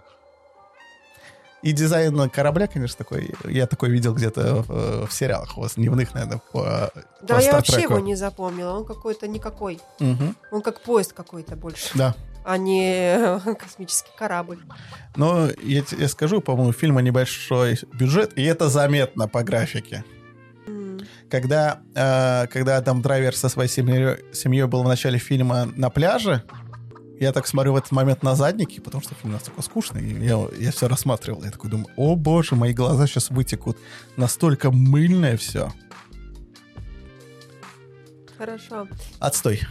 И 1.64 1.72
дизайн 1.72 2.30
корабля, 2.30 2.68
конечно, 2.68 2.98
такой. 2.98 3.34
Я 3.46 3.66
такой 3.68 3.90
видел 3.90 4.14
где-то 4.14 4.64
в, 4.68 5.08
в 5.08 5.12
сериалах, 5.14 5.58
у 5.58 5.62
вас 5.62 5.74
дневных, 5.76 6.14
наверное, 6.14 6.40
по, 6.52 6.92
Да, 7.22 7.36
по 7.36 7.42
я 7.42 7.54
вообще 7.54 7.82
его 7.82 8.00
не 8.00 8.16
запомнила. 8.16 8.74
Он 8.74 8.86
какой-то 8.86 9.28
никакой. 9.28 9.80
Мгм, 10.00 10.36
Он 10.52 10.62
как 10.62 10.82
поезд 10.82 11.14
какой-то 11.14 11.56
больше, 11.56 11.90
Да. 11.98 12.16
а 12.46 12.58
не 12.58 13.40
космический 13.56 14.12
корабль. 14.16 14.60
Но 15.16 15.48
я 15.64 15.82
тебе 15.82 16.08
скажу, 16.08 16.42
по-моему, 16.42 16.70
у 16.70 16.74
фильма 16.74 17.02
небольшой 17.02 17.80
бюджет, 17.94 18.38
и 18.38 18.44
это 18.44 18.70
заметно 18.70 19.28
по 19.28 19.42
графике. 19.44 20.04
Когда, 21.30 21.80
э, 21.94 22.48
когда 22.48 22.78
Адам 22.78 23.02
Драйвер 23.02 23.36
со 23.36 23.50
своей 23.50 23.70
семьей, 23.70 24.18
семьей 24.34 24.66
был 24.66 24.84
в 24.84 24.88
начале 24.88 25.18
фильма 25.20 25.66
на 25.76 25.90
пляже, 25.90 26.44
я 27.20 27.32
так 27.32 27.48
смотрю 27.48 27.74
в 27.74 27.76
этот 27.78 27.92
момент 27.92 28.24
на 28.24 28.36
задники, 28.36 28.80
потому 28.80 29.04
что 29.04 29.16
фильм 29.16 29.34
настолько 29.34 29.62
скучный, 29.62 30.04
и 30.04 30.26
я, 30.26 30.48
я 30.58 30.72
все 30.72 30.88
рассматривал. 30.88 31.44
Я 31.44 31.52
такой 31.52 31.70
думаю, 31.70 31.88
о 31.96 32.16
боже, 32.16 32.56
мои 32.56 32.74
глаза 32.74 33.08
сейчас 33.08 33.30
вытекут. 33.30 33.78
Настолько 34.16 34.72
мыльное 34.72 35.38
все. 35.38 35.72
Хорошо. 38.38 38.88
Отстой. 39.20 39.62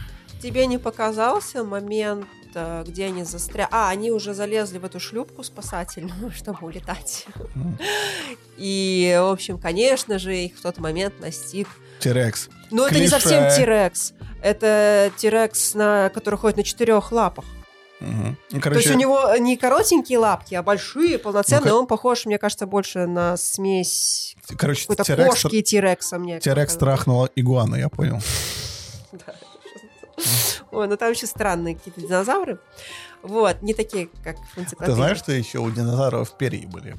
Тебе 0.41 0.67
не 0.67 0.77
показался 0.77 1.63
момент, 1.63 2.27
э, 2.53 2.83
где 2.85 3.05
они 3.05 3.23
застряли? 3.23 3.69
А, 3.71 3.89
они 3.89 4.11
уже 4.11 4.33
залезли 4.33 4.77
в 4.77 4.85
эту 4.85 4.99
шлюпку 4.99 5.43
спасательную, 5.43 6.31
чтобы 6.35 6.67
улетать. 6.67 7.25
М. 7.55 7.77
И, 8.57 9.17
в 9.19 9.31
общем, 9.31 9.57
конечно 9.57 10.19
же, 10.19 10.35
их 10.35 10.57
в 10.57 10.61
тот 10.61 10.79
момент 10.79 11.19
настиг 11.21 11.67
Тирекс. 11.99 12.49
Но 12.71 12.87
это 12.87 12.99
не 12.99 13.07
совсем 13.07 13.49
Тирекс. 13.55 14.13
Это 14.41 15.11
Тирекс, 15.17 15.73
на, 15.73 16.09
который 16.09 16.35
ходит 16.35 16.57
на 16.57 16.63
четырех 16.63 17.11
лапах. 17.11 17.45
Мгм. 17.99 18.27
Ну, 18.27 18.35
То 18.49 18.53
есть 18.55 18.63
короче, 18.63 18.93
у 18.93 18.97
него 18.97 19.35
не 19.37 19.57
коротенькие 19.57 20.19
лапки, 20.19 20.53
а 20.53 20.61
большие, 20.61 21.17
полноценные. 21.17 21.71
Ну, 21.71 21.79
Он 21.79 21.87
похож, 21.87 22.25
мне 22.25 22.37
кажется, 22.37 22.67
больше 22.67 23.07
на 23.07 23.37
смесь 23.37 24.35
короче 24.55 24.83
какой-то 24.83 25.03
Тирекс, 25.03 25.41
кошки 25.41 25.55
и 25.55 25.63
Тирекса. 25.63 26.19
Мне 26.19 26.39
Тирекс 26.39 26.75
трахнула 26.75 27.29
игуану, 27.35 27.75
я 27.75 27.89
понял. 27.89 28.19
Да. 29.11 29.33
Ой, 30.71 30.87
ну 30.87 30.97
там 30.97 31.11
еще 31.11 31.25
странные 31.27 31.75
какие-то 31.75 32.01
динозавры. 32.01 32.59
Вот, 33.23 33.61
не 33.61 33.73
такие, 33.73 34.09
как 34.23 34.37
в 34.37 34.55
Ты 34.55 34.61
энциклопедии. 34.61 34.95
знаешь, 34.95 35.17
что 35.17 35.31
еще 35.31 35.59
у 35.59 35.71
динозавров 35.71 36.37
перья 36.37 36.67
были? 36.67 36.95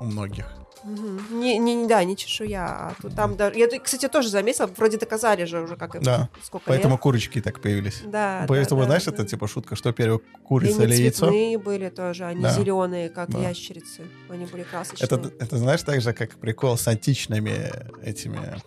У 0.00 0.04
многих. 0.04 0.46
Мгм. 0.84 1.40
Не, 1.40 1.58
не, 1.58 1.86
да, 1.86 2.04
не 2.04 2.16
чешуя. 2.16 2.64
А 2.66 2.94
тут 3.02 3.14
там 3.14 3.36
даже... 3.36 3.58
Я, 3.58 3.68
кстати, 3.80 4.08
тоже 4.08 4.28
заметила, 4.28 4.66
вроде 4.66 4.96
доказали 4.98 5.44
же 5.44 5.60
уже, 5.62 5.76
как 5.76 6.00
Да, 6.02 6.28
сколько 6.42 6.66
Поэтому 6.66 6.94
лет. 6.94 7.00
курочки 7.00 7.40
так 7.40 7.60
появились. 7.60 8.02
Да, 8.04 8.44
Поэтому, 8.48 8.82
да, 8.82 8.86
знаешь, 8.86 9.04
да, 9.04 9.12
это 9.12 9.22
да. 9.22 9.28
типа 9.28 9.48
шутка, 9.48 9.76
что 9.76 9.92
первое, 9.92 10.20
курица 10.44 10.82
они 10.82 10.92
или 10.94 11.02
яйцо? 11.02 11.26
цветные 11.26 11.58
были 11.58 11.88
тоже, 11.88 12.24
они 12.24 12.42
Да. 12.42 12.50
зеленые, 12.52 13.08
как 13.08 13.30
Да. 13.30 13.38
ящерицы. 13.38 14.02
Они 14.28 14.46
были 14.46 14.62
красочные. 14.62 15.06
Это, 15.06 15.32
это 15.38 15.56
знаешь, 15.56 15.82
так 15.82 16.00
же, 16.00 16.12
как 16.12 16.36
прикол 16.36 16.76
с 16.76 16.86
античными 16.88 17.70
этими 18.02 18.60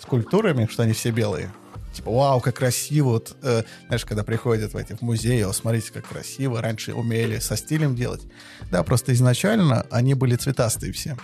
скульптурами, 0.00 0.66
что 0.70 0.82
они 0.82 0.92
все 0.92 1.10
белые. 1.10 1.50
Типа, 1.94 2.10
вау, 2.10 2.40
как 2.40 2.56
красиво. 2.56 3.04
Вот, 3.04 3.36
э, 3.42 3.62
знаешь, 3.86 4.04
когда 4.04 4.24
приходят 4.24 4.74
в 4.74 4.76
эти 4.76 4.94
в 4.94 5.02
музеи, 5.02 5.46
смотрите, 5.52 5.92
как 5.92 6.08
красиво. 6.08 6.60
Раньше 6.60 6.92
умели 6.92 7.38
со 7.38 7.56
стилем 7.56 7.94
делать. 7.94 8.22
Да, 8.70 8.82
просто 8.82 9.12
изначально 9.12 9.86
они 9.90 10.14
были 10.14 10.34
цветастые 10.36 10.92
все. 10.92 11.16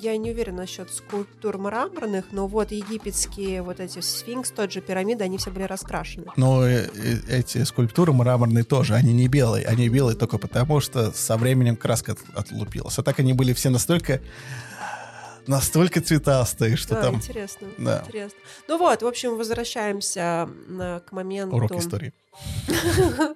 Я 0.00 0.16
не 0.16 0.30
уверена 0.30 0.58
насчет 0.58 0.90
скульптур 0.92 1.58
мраморных, 1.58 2.26
но 2.30 2.46
вот 2.46 2.70
египетские 2.70 3.62
вот 3.62 3.80
эти 3.80 4.00
сфинкс, 4.00 4.50
тот 4.50 4.72
же 4.72 4.80
пирамиды, 4.80 5.24
они 5.24 5.38
все 5.38 5.50
были 5.50 5.64
раскрашены. 5.64 6.26
Но 6.36 6.64
э, 6.64 6.88
э, 6.94 7.16
эти 7.28 7.64
скульптуры 7.64 8.12
мраморные 8.12 8.64
тоже, 8.64 8.94
они 8.94 9.12
не 9.12 9.28
белые. 9.28 9.66
Они 9.66 9.88
белые 9.88 10.16
только 10.16 10.38
потому, 10.38 10.80
что 10.80 11.12
со 11.12 11.36
временем 11.36 11.76
краска 11.76 12.12
от- 12.12 12.38
отлупилась. 12.38 12.98
А 12.98 13.02
так 13.02 13.18
они 13.18 13.32
были 13.32 13.52
все 13.52 13.70
настолько 13.70 14.20
настолько 15.46 16.00
цветастые, 16.00 16.76
что 16.76 16.94
Да, 16.94 17.02
там 17.02 17.16
интересно, 17.16 17.68
Да. 17.78 18.02
интересно. 18.04 18.38
Ну 18.68 18.78
вот, 18.78 19.02
в 19.02 19.06
общем, 19.06 19.36
возвращаемся 19.36 20.48
м, 20.68 21.00
к 21.00 21.12
моменту, 21.12 21.56
урок 21.56 21.72
истории. 21.72 22.12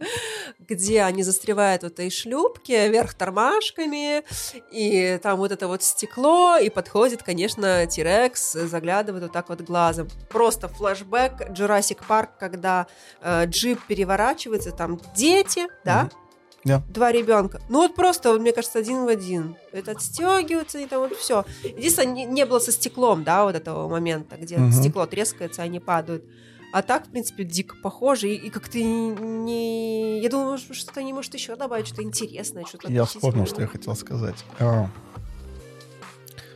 где 0.58 1.02
они 1.02 1.22
застревают 1.22 1.82
в 1.82 1.86
этой 1.86 2.10
шлюпке 2.10 2.88
вверх 2.88 3.14
тормашками, 3.14 4.24
и 4.70 5.18
там 5.22 5.38
вот 5.38 5.52
это 5.52 5.68
вот 5.68 5.82
стекло, 5.82 6.56
и 6.58 6.68
подходит, 6.68 7.22
конечно, 7.22 7.86
Тирекс, 7.86 8.52
заглядывает 8.52 9.24
вот 9.24 9.32
так 9.32 9.48
вот 9.48 9.60
глазом. 9.62 10.08
Просто 10.28 10.68
флэшбэк 10.68 11.50
Jurassic 11.50 11.98
Park, 12.06 12.30
когда 12.38 12.86
э, 13.20 13.46
джип 13.46 13.80
переворачивается, 13.86 14.72
там 14.72 15.00
дети, 15.14 15.66
да, 15.84 16.04
Мгм. 16.04 16.27
Да. 16.68 16.82
два 16.88 17.10
ребенка. 17.10 17.60
Ну 17.68 17.78
вот 17.78 17.94
просто, 17.94 18.30
вот, 18.32 18.40
мне 18.40 18.52
кажется, 18.52 18.78
один 18.78 19.04
в 19.04 19.08
один. 19.08 19.56
Это 19.72 19.92
отстегивается, 19.92 20.78
и 20.78 20.86
там 20.86 21.00
вот 21.00 21.16
все. 21.16 21.44
Единственное, 21.64 22.12
не, 22.14 22.24
не 22.26 22.46
было 22.46 22.58
со 22.60 22.70
стеклом, 22.70 23.24
да, 23.24 23.44
вот 23.44 23.54
этого 23.56 23.88
момента, 23.88 24.36
где 24.36 24.58
Мгм. 24.58 24.72
стекло 24.72 25.06
трескается, 25.06 25.62
они 25.62 25.80
падают. 25.80 26.24
А 26.70 26.82
так, 26.82 27.06
в 27.06 27.10
принципе, 27.10 27.44
дико 27.44 27.76
похоже. 27.82 28.28
И, 28.28 28.34
и 28.34 28.50
как-то 28.50 28.78
не... 28.78 30.20
Я 30.20 30.28
думаю, 30.28 30.58
что-то 30.58 31.00
они, 31.00 31.12
может, 31.14 31.32
еще 31.32 31.56
добавить, 31.56 31.86
что-то 31.86 32.02
интересное, 32.02 32.64
что-то 32.66 32.92
Я 32.92 33.04
вспомнил, 33.06 33.46
что 33.46 33.62
я 33.62 33.66
хотел 33.66 33.96
сказать. 33.96 34.44
А. 34.58 34.90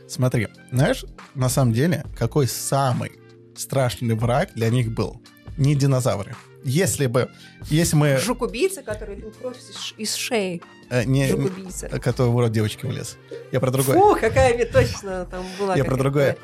Смотри, 0.07 0.49
знаешь, 0.71 1.03
на 1.33 1.49
самом 1.49 1.73
деле, 1.73 2.05
какой 2.17 2.47
самый 2.47 3.13
страшный 3.55 4.15
враг 4.15 4.51
для 4.53 4.69
них 4.69 4.93
был? 4.93 5.19
Не 5.57 5.75
динозавры. 5.75 6.35
Если 6.63 7.07
бы, 7.07 7.29
если 7.69 7.95
мы 7.95 8.17
Жук-убийца, 8.17 8.83
который 8.83 9.15
пил 9.15 9.31
кровь 9.31 9.57
из, 9.97 10.15
шеи. 10.15 10.61
э, 10.89 11.03
не, 11.03 11.27
Жук-убийца. 11.27 11.87
который 11.89 12.31
в 12.31 12.39
рот 12.39 12.51
девочки 12.51 12.85
влез. 12.85 13.17
Я 13.51 13.59
про 13.59 13.71
другое. 13.71 13.97
Фу, 13.97 14.15
какая 14.19 14.65
точно 14.65 15.25
там 15.25 15.45
была. 15.59 15.75
Я 15.75 15.83
про 15.83 15.97
другое. 15.97 16.37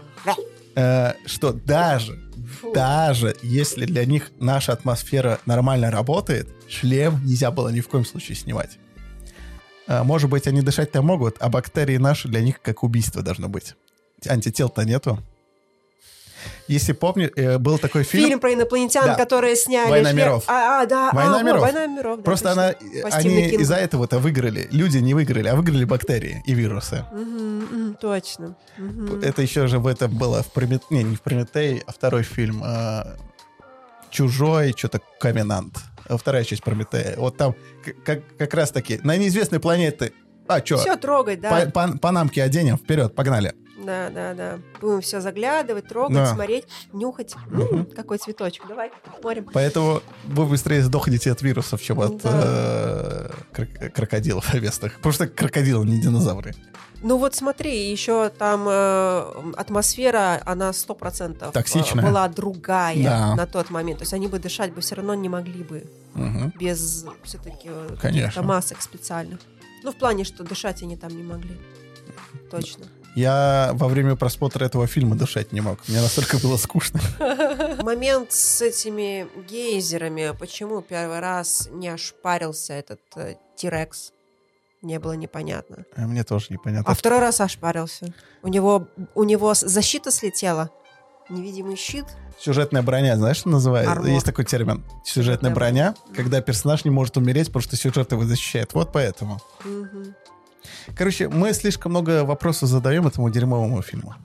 Э, 0.76 1.14
что 1.26 1.54
даже, 1.54 2.20
Фу. 2.62 2.74
даже 2.74 3.36
если 3.42 3.86
для 3.86 4.06
них 4.06 4.32
наша 4.40 4.74
атмосфера 4.74 5.40
нормально 5.46 5.90
работает, 5.92 6.48
шлем 6.68 7.20
нельзя 7.26 7.52
было 7.52 7.70
ни 7.70 7.80
в 7.82 7.88
коем 7.88 8.06
случае 8.06 8.36
снимать. 8.36 8.78
Э, 9.88 10.04
может 10.04 10.30
быть, 10.30 10.48
они 10.48 10.62
дышать-то 10.62 11.02
могут, 11.02 11.38
а 11.40 11.50
бактерии 11.50 11.98
наши 11.98 12.28
для 12.28 12.42
них 12.42 12.62
как 12.62 12.84
убийство 12.84 13.22
должно 13.22 13.50
быть. 13.50 13.76
Антител-то 14.28 14.84
нету. 14.84 15.20
Если 16.70 16.94
помню, 16.94 17.32
э, 17.36 17.58
был 17.58 17.80
такой 17.80 18.04
фильм. 18.04 18.28
Фильм, 18.28 18.40
про 18.40 18.54
инопланетян, 18.54 19.06
Да. 19.06 19.16
которые 19.16 19.56
сняли... 19.56 19.90
«Война 19.90 20.12
миров». 20.12 20.44
А, 20.46 20.84
а, 20.84 20.86
да. 20.86 21.10
«Война 21.14 21.40
а, 21.40 21.44
миров». 21.44 21.62
«Война 21.62 21.88
миров», 21.88 22.18
да, 22.18 22.24
Просто 22.24 22.52
она, 22.52 22.74
По 23.02 23.10
они 23.10 23.50
из-за 23.50 23.76
этого-то 23.76 24.20
выиграли. 24.20 24.68
Люди 24.70 25.00
не 25.00 25.16
выиграли, 25.16 25.48
а 25.48 25.56
выиграли 25.56 25.84
бактерии 25.84 26.44
и 26.46 26.54
вирусы. 26.54 27.06
Мгм, 27.12 27.98
точно. 28.00 28.56
Мгм. 28.78 29.20
Это 29.22 29.42
еще 29.42 29.66
же 29.66 29.80
в 29.80 29.88
этом 29.88 30.16
было 30.16 30.44
в 30.44 30.52
Прометее, 30.52 30.86
не, 30.92 31.04
не 31.04 31.16
в 31.16 31.22
Прометее, 31.22 31.82
а 31.88 31.92
второй 31.92 32.22
фильм 32.22 32.62
а, 32.64 33.16
Чужой, 34.12 34.76
что-то 34.78 35.02
Каменант. 35.20 35.76
А 36.08 36.18
Вторая 36.18 36.44
часть 36.44 36.64
Прометея. 36.64 37.16
Вот 37.18 37.36
там 37.36 37.56
как, 38.06 38.22
как 38.38 38.54
раз 38.54 38.70
таки 38.70 39.00
на 39.04 39.18
неизвестной 39.18 39.60
планете. 39.60 40.14
А, 40.48 40.64
что? 40.64 40.78
Все 40.78 40.96
трогать, 40.98 41.42
да. 41.42 41.72
панамки 42.02 42.40
оденем, 42.40 42.78
вперед, 42.78 43.16
погнали. 43.16 43.56
Да, 43.86 44.10
да, 44.10 44.34
да. 44.34 44.60
Будем 44.82 45.02
все 45.02 45.22
заглядывать, 45.22 45.88
трогать, 45.88 46.16
Да. 46.16 46.34
смотреть, 46.34 46.66
нюхать. 46.94 47.36
М, 47.52 47.86
Какой 47.96 48.18
цветочек. 48.18 48.68
Давай, 48.68 48.92
смотрим. 49.22 49.48
Поэтому 49.54 50.02
вы 50.26 50.46
быстрее 50.46 50.82
сдохнете 50.82 51.32
от 51.32 51.42
вирусов, 51.42 51.82
чем 51.82 52.00
от 52.02 52.18
Да. 52.22 52.30
э, 52.34 53.30
крок- 53.54 53.90
крокодилов 53.94 54.54
местных. 54.62 54.96
Потому 54.98 55.14
что 55.14 55.28
крокодилы 55.28 55.86
не 55.86 56.02
динозавры. 56.02 56.54
Ну 57.02 57.18
вот 57.18 57.34
смотри, 57.34 57.90
еще 57.90 58.28
там 58.30 58.66
э, 58.68 59.52
атмосфера, 59.56 60.42
она 60.46 60.74
сто 60.74 60.94
процентов 60.96 61.54
Токсичная. 61.54 62.04
была 62.06 62.28
другая 62.28 63.02
Да. 63.02 63.36
на 63.36 63.48
тот 63.48 63.70
момент. 63.70 64.00
То 64.00 64.04
есть 64.04 64.14
они 64.14 64.28
бы 64.28 64.38
дышать 64.40 64.74
бы 64.74 64.82
все 64.82 64.96
равно 64.96 65.14
не 65.14 65.30
могли 65.30 65.64
бы 65.64 65.86
Мгм. 66.16 66.52
без 66.60 67.06
все-таки 67.24 67.70
Конечно. 68.02 68.42
масок 68.44 68.82
специальных. 68.82 69.40
Ну, 69.84 69.94
в 69.94 69.96
плане, 69.96 70.26
что 70.26 70.44
дышать 70.44 70.84
они 70.84 70.98
там 70.98 71.16
не 71.16 71.24
могли. 71.24 71.58
Точно. 72.52 72.86
Я 73.16 73.72
во 73.74 73.88
время 73.88 74.16
просмотра 74.16 74.66
этого 74.66 74.88
фильма 74.88 75.16
дышать 75.16 75.52
не 75.52 75.62
мог. 75.62 75.80
Мне 75.88 76.02
настолько 76.02 76.38
было 76.38 76.58
скучно. 76.58 77.02
Момент 77.84 78.32
с 78.32 78.62
этими 78.62 79.28
гейзерами. 79.50 80.34
Почему 80.38 80.82
первый 80.82 81.20
раз 81.20 81.70
не 81.72 81.88
ошпарился 81.90 82.74
этот 82.74 83.02
э, 83.16 83.36
Тирекс? 83.56 84.12
Не 84.82 85.00
было 85.00 85.14
непонятно. 85.14 85.86
А 85.96 86.02
Мне 86.02 86.24
тоже 86.24 86.48
непонятно. 86.50 86.92
А 86.92 86.96
второй 86.96 87.20
раз 87.20 87.42
ошпарился. 87.42 88.14
У 88.44 88.48
него, 88.48 88.88
у 89.16 89.24
него 89.24 89.54
защита 89.54 90.12
слетела. 90.12 90.70
Невидимый 91.30 91.76
щит. 91.76 92.06
Сюжетная 92.40 92.82
броня, 92.82 93.18
знаешь, 93.18 93.38
что 93.38 93.50
называется? 93.50 93.92
Армор. 93.92 94.08
Есть 94.08 94.26
такой 94.26 94.46
термин. 94.46 94.84
Сюжетная 95.04 95.52
Сюжетная 95.52 95.54
броня, 95.54 95.96
когда 96.16 96.42
персонаж 96.42 96.86
не 96.86 96.92
может 96.92 97.18
умереть, 97.18 97.48
потому 97.48 97.62
что 97.64 97.76
сюжет 97.76 98.12
его 98.14 98.24
защищает. 98.24 98.74
Вот 98.74 98.94
поэтому. 98.94 99.40
Мгм. 99.66 100.16
Короче, 100.96 101.30
мы 101.30 101.54
слишком 101.54 101.92
много 101.92 102.26
вопросов 102.26 102.70
задаем 102.70 103.08
этому 103.08 103.30
дерьмовому 103.30 103.82
фильму. 103.82 104.16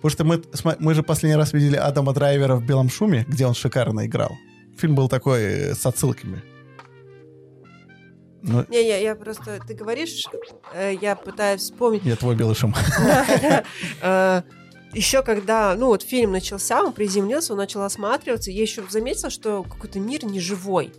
Потому 0.00 0.10
что 0.10 0.24
мы, 0.24 0.76
мы 0.78 0.94
же 0.94 1.02
последний 1.02 1.36
раз 1.36 1.52
видели 1.52 1.76
Адама 1.76 2.12
Драйвера 2.12 2.56
в 2.56 2.64
«Белом 2.64 2.90
шуме», 2.90 3.24
где 3.26 3.46
он 3.46 3.54
шикарно 3.54 4.06
играл. 4.06 4.36
Фильм 4.78 4.94
был 4.94 5.08
такой 5.08 5.42
э, 5.42 5.74
с 5.74 5.86
отсылками. 5.86 6.42
Ну, 8.42 8.64
Не-не, 8.68 9.02
я 9.02 9.14
просто... 9.16 9.58
Ты 9.66 9.74
говоришь, 9.74 10.24
э, 10.74 10.94
я 11.00 11.16
пытаюсь 11.16 11.62
вспомнить. 11.62 12.04
я 12.04 12.16
твой 12.16 12.36
«Белый 12.36 12.54
шум». 12.54 12.74
Еще 14.92 15.22
когда, 15.22 15.74
ну 15.76 15.88
вот 15.88 16.02
фильм 16.02 16.32
начался, 16.32 16.82
он 16.82 16.92
приземлился, 16.92 17.52
он 17.52 17.58
начал 17.58 17.82
осматриваться, 17.82 18.50
я 18.50 18.62
еще 18.62 18.82
заметила, 18.88 19.28
что 19.28 19.62
какой-то 19.62 20.00
мир 20.00 20.24
неживой. 20.24 20.90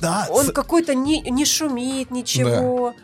Да, 0.00 0.26
Он 0.30 0.46
с- 0.46 0.52
какой-то 0.52 0.94
не, 0.94 1.20
не 1.20 1.44
шумит, 1.44 2.10
ничего. 2.10 2.94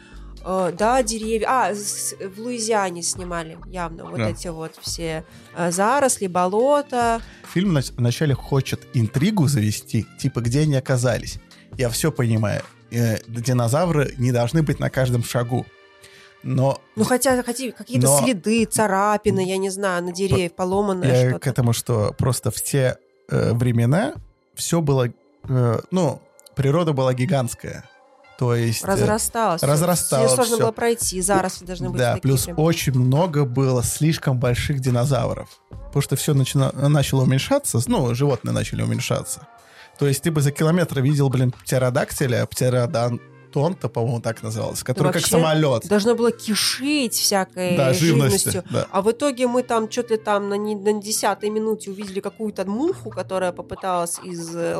Э, 0.45 0.73
Да, 0.77 1.03
деревья. 1.03 1.47
А, 1.49 1.75
с- 1.75 2.15
в 2.15 2.41
Луизиане 2.41 3.03
снимали 3.03 3.59
явно 3.67 4.05
вот 4.05 4.17
Да. 4.19 4.31
эти 4.31 4.49
вот 4.49 4.73
все 4.81 5.25
э, 5.57 5.71
заросли, 5.71 6.27
болота. 6.29 7.21
фильм 7.53 7.77
нач- 7.77 7.93
вначале 7.97 8.35
хочет 8.35 8.81
интригу 8.95 9.47
завести, 9.49 10.07
типа, 10.19 10.41
где 10.41 10.61
они 10.61 10.77
оказались. 10.77 11.39
Я 11.77 11.89
все 11.91 12.11
понимаю. 12.11 12.63
Э, 12.91 13.19
динозавры 13.29 14.15
не 14.19 14.33
должны 14.33 14.63
быть 14.63 14.81
на 14.81 14.89
каждом 14.91 15.23
шагу. 15.25 15.67
Но 16.43 16.81
Ну, 16.97 17.05
хотя 17.05 17.43
хотя 17.43 17.71
какие-то 17.73 18.07
Но- 18.07 18.21
следы, 18.25 18.65
царапины, 18.65 19.47
я 19.47 19.59
не 19.59 19.69
знаю, 19.69 20.03
на 20.05 20.11
деревьях, 20.13 20.53
поломанное 20.53 21.09
я 21.25 21.29
что-то. 21.29 21.39
к 21.41 21.47
этому, 21.47 21.73
что 21.75 22.15
просто 22.17 22.51
в 22.51 22.63
те 22.63 22.97
э, 23.29 23.53
времена 23.53 24.15
все 24.55 24.81
было... 24.81 25.09
э, 25.49 25.81
ну, 25.91 26.23
природа 26.61 26.93
была 26.93 27.15
гигантская. 27.15 27.85
То 28.39 28.55
есть... 28.55 28.85
Разрасталось. 28.85 29.63
разрасталось 29.63 30.33
Её 30.33 30.37
сложно 30.37 30.59
было 30.65 30.73
пройти, 30.73 31.21
заросли 31.23 31.65
должны 31.67 31.89
быть 31.91 31.99
Да, 31.99 32.15
такие 32.15 32.23
плюс 32.23 32.45
прям. 32.45 32.59
очень 32.59 32.93
много 32.99 33.45
было 33.45 33.83
слишком 33.83 34.39
больших 34.39 34.81
динозавров. 34.81 35.49
Потому 35.71 36.03
что 36.03 36.17
все 36.17 36.35
начало 36.35 37.23
уменьшаться, 37.23 37.81
ну, 37.87 38.15
животные 38.15 38.53
начали 38.53 38.83
уменьшаться. 38.83 39.47
То 39.99 40.07
есть 40.07 40.23
ты 40.23 40.31
бы 40.31 40.41
за 40.41 40.53
километр 40.53 41.01
видел, 41.01 41.29
блин, 41.29 41.53
птеродактиля, 41.53 42.47
птеродонта, 42.47 43.89
по-моему, 43.89 44.21
так 44.21 44.43
назывался, 44.43 44.85
который 44.87 45.09
как 45.09 45.17
вообще 45.17 45.31
самолет. 45.33 45.87
Должно 45.89 46.15
было 46.15 46.31
кишить 46.33 47.13
всякой 47.15 47.77
Да, 47.77 47.93
живностью. 47.93 48.53
живностью. 48.53 48.65
Да. 48.71 48.87
А 48.91 49.03
в 49.03 49.11
итоге 49.11 49.49
мы 49.49 49.63
там 49.63 49.91
что-то 49.91 50.17
там 50.17 50.49
на, 50.49 50.55
не- 50.55 50.77
на 50.77 50.95
десятой 51.03 51.51
минуте 51.51 51.91
увидели 51.91 52.21
какую-то 52.21 52.65
муху, 52.65 53.11
которая 53.11 53.53
попыталась 53.53 54.19
из 54.25 54.55
э, 54.57 54.79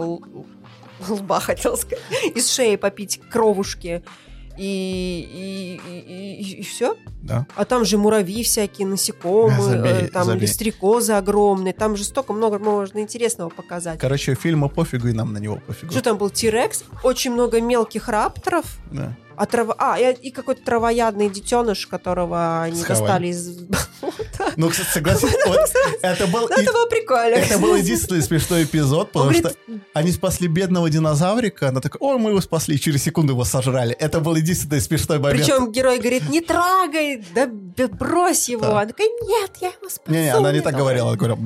лба, 1.09 1.41
хотел 1.41 1.77
сказать, 1.77 2.03
из 2.35 2.51
шеи 2.51 2.77
попить 2.77 3.21
кровушки. 3.31 4.03
и, 4.59 5.81
и, 5.87 6.61
и, 6.61 6.63
все. 6.63 6.97
Да. 7.23 7.47
А 7.57 7.65
там 7.65 7.85
же 7.85 7.97
муравьи 7.99 8.43
всякие, 8.43 8.87
насекомые, 8.87 9.63
забей, 9.63 9.93
э, 9.93 10.09
там 10.09 10.25
забей. 10.25 10.49
стрекозы 10.49 11.13
огромные, 11.13 11.73
там 11.73 11.97
же 11.97 12.05
столько 12.05 12.33
много 12.33 12.59
можно 12.59 12.99
интересного 12.99 13.49
показать. 13.49 13.99
Короче, 13.99 14.35
фильма 14.35 14.69
пофигу, 14.69 15.09
и 15.09 15.13
нам 15.13 15.33
на 15.33 15.39
него 15.39 15.61
пофигу. 15.67 15.93
Что 15.93 16.03
там 16.03 16.19
был 16.19 16.31
Тирекс, 16.31 16.85
очень 17.03 17.33
много 17.33 17.61
мелких 17.61 18.09
рапторов, 18.09 18.65
Да. 18.91 19.17
А, 19.41 19.47
трава... 19.47 19.75
а 19.79 19.99
и, 19.99 20.13
и 20.29 20.31
какой-то 20.31 20.63
травоядный 20.63 21.31
детеныш, 21.31 21.87
которого 21.87 22.61
они 22.63 22.79
Схавали. 22.83 23.01
достали 23.01 23.27
из... 23.29 23.59
Ну, 24.57 24.69
кстати, 24.69 24.89
согласись, 24.89 25.35
вот 25.47 25.59
это 26.03 26.27
был... 26.27 26.41
Ну, 26.49 26.55
это 26.55 26.73
было 26.73 26.87
прикольно. 26.87 27.37
Это 27.37 27.59
был 27.59 27.75
единственный 27.75 28.21
смешной 28.21 28.65
эпизод, 28.65 29.13
потому 29.13 29.33
что 29.33 29.55
они 29.95 30.13
спасли 30.13 30.47
бедного 30.47 30.91
динозаврика, 30.91 31.69
она 31.69 31.81
такая, 31.81 31.99
ой, 32.01 32.19
мы 32.19 32.31
его 32.31 32.41
спасли, 32.43 32.75
и 32.75 32.79
через 32.79 33.03
секунду 33.03 33.33
его 33.33 33.45
сожрали. 33.45 33.95
Это 33.95 34.21
был 34.21 34.35
единственный 34.35 34.83
смешной 34.83 35.19
момент. 35.19 35.41
Причем 35.41 35.73
герой 35.73 35.99
говорит, 36.01 36.29
не 36.29 36.43
трогай, 36.43 37.25
да 37.35 37.49
брось 37.89 38.51
его. 38.51 38.67
Она 38.67 38.87
такая, 38.87 39.09
нет, 39.09 39.53
я 39.63 39.69
его 39.69 39.89
спасу. 39.89 40.13
Не-не, 40.13 40.35
она 40.35 40.53
не 40.53 40.61
так 40.61 40.77
говорила, 40.77 41.09
она 41.09 41.17
говорила... 41.17 41.37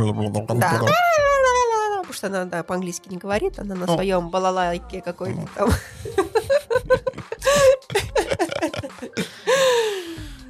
Потому 2.05 2.12
что 2.12 2.26
она 2.26 2.45
да, 2.45 2.62
по-английски 2.62 3.09
не 3.09 3.18
говорит, 3.18 3.59
она 3.59 3.74
на 3.74 3.86
Ну. 3.86 3.95
своем 3.95 4.30
балалайке 4.30 5.01
какой-то 5.01 5.40
Ну. 5.40 5.49
там. 5.55 5.70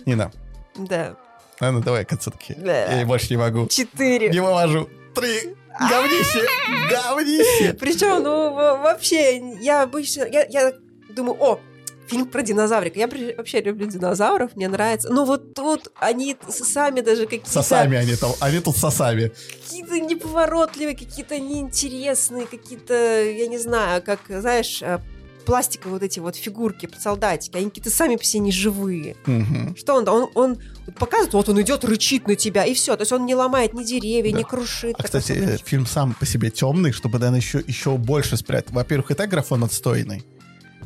Нина, 0.07 0.31
Да. 0.77 1.17
ладно, 1.61 1.81
давай 1.83 2.05
к 2.05 2.13
отсылке. 2.13 2.55
Да. 2.59 2.93
Я 2.99 3.07
больше 3.07 3.29
не 3.31 3.37
могу. 3.37 3.67
Четыре. 3.69 4.29
Не 4.29 4.41
вывожу. 4.41 4.89
Три. 5.15 5.55
Говнище. 5.81 6.47
Говнище. 6.91 7.73
Причем, 7.75 8.23
ну, 8.23 8.53
во- 8.53 8.77
вообще, 8.79 9.39
я 9.61 9.83
обычно, 9.83 10.25
я, 10.25 10.45
я 10.49 10.73
думаю, 11.11 11.37
о, 11.43 11.61
фильм 12.07 12.27
про 12.27 12.43
динозаврика. 12.43 12.99
Я 12.99 13.09
вообще 13.37 13.61
люблю 13.61 13.87
динозавров, 13.87 14.55
мне 14.57 14.69
нравится. 14.69 15.09
Но 15.13 15.25
вот 15.25 15.55
тут 15.55 15.89
они 15.97 16.37
сами 16.49 17.01
даже 17.01 17.25
какие-то... 17.25 17.51
Сосами 17.51 17.97
они 17.97 18.15
там. 18.17 18.33
Они 18.41 18.61
тут 18.61 18.77
сосами. 18.77 19.33
Какие-то 19.65 19.99
неповоротливые, 20.01 20.97
какие-то 20.97 21.39
неинтересные, 21.41 22.47
какие-то, 22.47 22.95
я 23.25 23.47
не 23.47 23.59
знаю, 23.59 24.03
как, 24.03 24.21
знаешь, 24.29 24.83
э, 24.83 25.01
пластиковые 25.45 25.95
вот 25.95 26.03
эти 26.03 26.19
вот 26.21 26.37
фигурки, 26.37 26.89
солдатики, 26.99 27.57
они 27.57 27.69
какие-то 27.69 27.91
сами 27.91 28.17
по 28.17 28.25
себе 28.25 28.41
не 28.41 28.53
живые. 28.53 29.17
Мгм. 29.27 29.77
Что 29.77 29.95
он, 29.95 30.09
он, 30.09 30.31
он 30.35 30.59
показывает, 30.99 31.35
вот 31.35 31.49
он 31.49 31.61
идет, 31.63 31.85
рычит 31.85 32.27
на 32.27 32.37
тебя, 32.37 32.65
и 32.65 32.75
все. 32.75 32.97
То 32.97 33.03
есть 33.03 33.13
он 33.13 33.27
не 33.27 33.35
ломает 33.35 33.75
ни 33.75 33.85
деревья, 33.85 34.33
Да. 34.33 34.39
не 34.39 34.45
крушит. 34.45 34.95
А, 34.99 35.03
кстати, 35.03 35.33
супер. 35.33 35.49
э, 35.51 35.59
фильм 35.65 35.87
сам 35.87 36.15
по 36.15 36.27
себе 36.27 36.51
темный, 36.51 36.93
чтобы 36.93 37.19
наверное, 37.19 37.41
еще, 37.41 37.63
еще 37.67 37.97
больше 37.97 38.37
спрятать. 38.37 38.73
Во-первых, 38.73 39.11
и 39.11 39.15
так 39.15 39.31
графон 39.31 39.65
отстойный. 39.65 40.25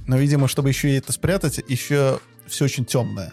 Но, 0.07 0.17
видимо, 0.17 0.49
чтобы 0.49 0.69
еще 0.71 0.91
и 0.91 0.95
это 0.95 1.13
спрятать, 1.13 1.61
еще 1.69 2.21
все 2.47 2.65
очень 2.65 2.85
темное. 2.85 3.33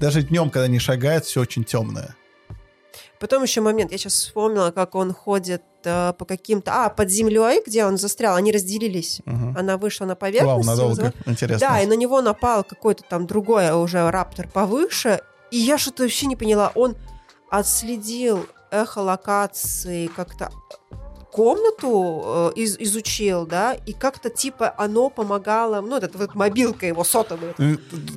Даже 0.00 0.22
днем, 0.22 0.50
когда 0.50 0.68
не 0.68 0.78
шагает, 0.78 1.24
все 1.24 1.40
очень 1.40 1.64
темное. 1.64 2.14
Потом 3.18 3.42
еще 3.42 3.60
момент, 3.60 3.92
я 3.92 3.98
сейчас 3.98 4.14
вспомнила, 4.14 4.70
как 4.70 4.94
он 4.94 5.12
ходит 5.12 5.62
э, 5.84 6.12
по 6.12 6.24
каким-то... 6.24 6.84
А, 6.84 6.90
под 6.90 7.10
землей, 7.10 7.62
где 7.66 7.84
он 7.84 7.96
застрял, 7.96 8.36
они 8.36 8.52
разделились. 8.52 9.20
Мгм. 9.24 9.56
Она 9.56 9.78
вышла 9.78 10.04
на 10.04 10.10
Вау, 10.10 10.18
поверхность. 10.18 10.68
надолго. 10.68 11.02
его 11.02 11.12
Интересно. 11.24 11.68
Да, 11.68 11.80
и 11.80 11.86
на 11.86 11.94
него 11.94 12.20
напал 12.20 12.64
какой-то 12.64 13.04
там 13.08 13.26
другой 13.26 13.70
уже 13.70 14.10
раптор 14.10 14.48
повыше. 14.48 15.20
И 15.50 15.58
я 15.58 15.78
что-то 15.78 16.02
вообще 16.02 16.26
не 16.26 16.36
поняла. 16.36 16.72
Он 16.74 16.96
отследил 17.50 18.46
эхолокации 18.70 20.08
как-то 20.08 20.50
комнату 21.36 22.52
э, 22.56 22.60
из- 22.62 22.76
изучил, 22.78 23.46
да, 23.46 23.74
и 23.74 23.92
как-то 23.92 24.30
типа 24.30 24.74
оно 24.78 25.10
помогало, 25.10 25.80
ну, 25.82 25.96
это 25.98 26.16
вот 26.18 26.34
мобилка 26.34 26.86
его 26.86 27.04
сотовая. 27.04 27.52
Ты, 27.58 27.76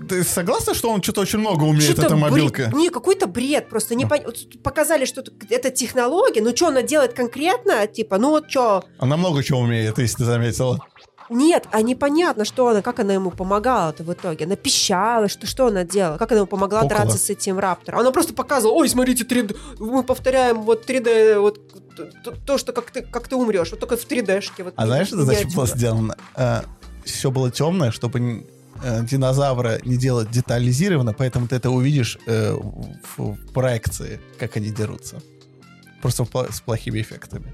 ты 0.09 0.23
согласна, 0.23 0.73
что 0.73 0.89
он 0.89 1.03
что-то 1.03 1.21
очень 1.21 1.39
много 1.39 1.63
умеет, 1.65 1.99
эта 1.99 2.07
бред- 2.15 2.19
мобилка? 2.19 2.71
Не, 2.73 2.89
какой-то 2.89 3.27
бред. 3.27 3.69
Просто 3.69 3.95
не 3.95 4.05
пон- 4.05 4.25
вот 4.25 4.37
Показали, 4.63 5.05
что 5.05 5.23
это 5.49 5.69
технология, 5.69 6.41
но 6.41 6.55
что 6.55 6.67
она 6.67 6.81
делает 6.81 7.13
конкретно? 7.13 7.87
Типа, 7.87 8.17
ну 8.17 8.29
вот 8.29 8.49
что? 8.49 8.83
Она 8.99 9.17
много 9.17 9.43
чего 9.43 9.59
умеет, 9.59 9.97
если 9.99 10.17
ты 10.17 10.23
заметила. 10.25 10.79
Нет, 11.29 11.67
а 11.71 11.81
непонятно, 11.81 12.43
что 12.45 12.67
она, 12.67 12.81
как 12.81 12.99
она 12.99 13.13
ему 13.13 13.29
помогала-то 13.31 14.03
в 14.03 14.11
итоге. 14.11 14.45
Она 14.45 14.55
пищала, 14.55 15.27
что, 15.27 15.45
что 15.45 15.67
она 15.67 15.83
делала? 15.83 16.17
Как 16.17 16.31
она 16.31 16.39
ему 16.39 16.47
помогла 16.47 16.81
Пукала. 16.81 17.01
драться 17.01 17.17
с 17.17 17.29
этим 17.29 17.59
раптором? 17.59 17.99
Она 17.99 18.11
просто 18.11 18.33
показывала, 18.33 18.77
ой, 18.77 18.89
смотрите, 18.89 19.23
3D, 19.23 19.55
мы 19.79 20.03
повторяем 20.03 20.61
вот 20.63 20.89
3D, 20.89 21.39
вот 21.39 21.59
т- 21.95 22.31
то, 22.45 22.57
что 22.57 22.73
как 22.73 22.89
ты, 22.91 23.01
как 23.03 23.27
ты 23.27 23.35
умрешь, 23.35 23.69
вот 23.71 23.79
только 23.79 23.95
в 23.97 24.07
3D-шке. 24.07 24.63
Вот, 24.63 24.73
А 24.75 24.85
знаешь, 24.85 25.07
что 25.07 25.23
зачем 25.23 25.51
было 25.51 25.67
сделано? 25.67 26.15
все 27.05 27.31
было 27.31 27.49
темное, 27.51 27.91
чтобы 27.91 28.45
э, 28.83 29.03
динозавра 29.03 29.79
не 29.83 29.97
делать 29.97 30.29
детализированно, 30.31 31.13
поэтому 31.13 31.47
ты 31.47 31.55
это 31.55 31.69
увидишь 31.69 32.19
э, 32.27 32.53
в, 32.53 33.33
в 33.33 33.53
проекции, 33.53 34.19
как 34.37 34.57
они 34.57 34.69
дерутся. 34.69 35.21
Просто 36.01 36.23
в 36.23 36.29
с 36.51 36.61
плохими 36.61 37.01
эффектами. 37.01 37.51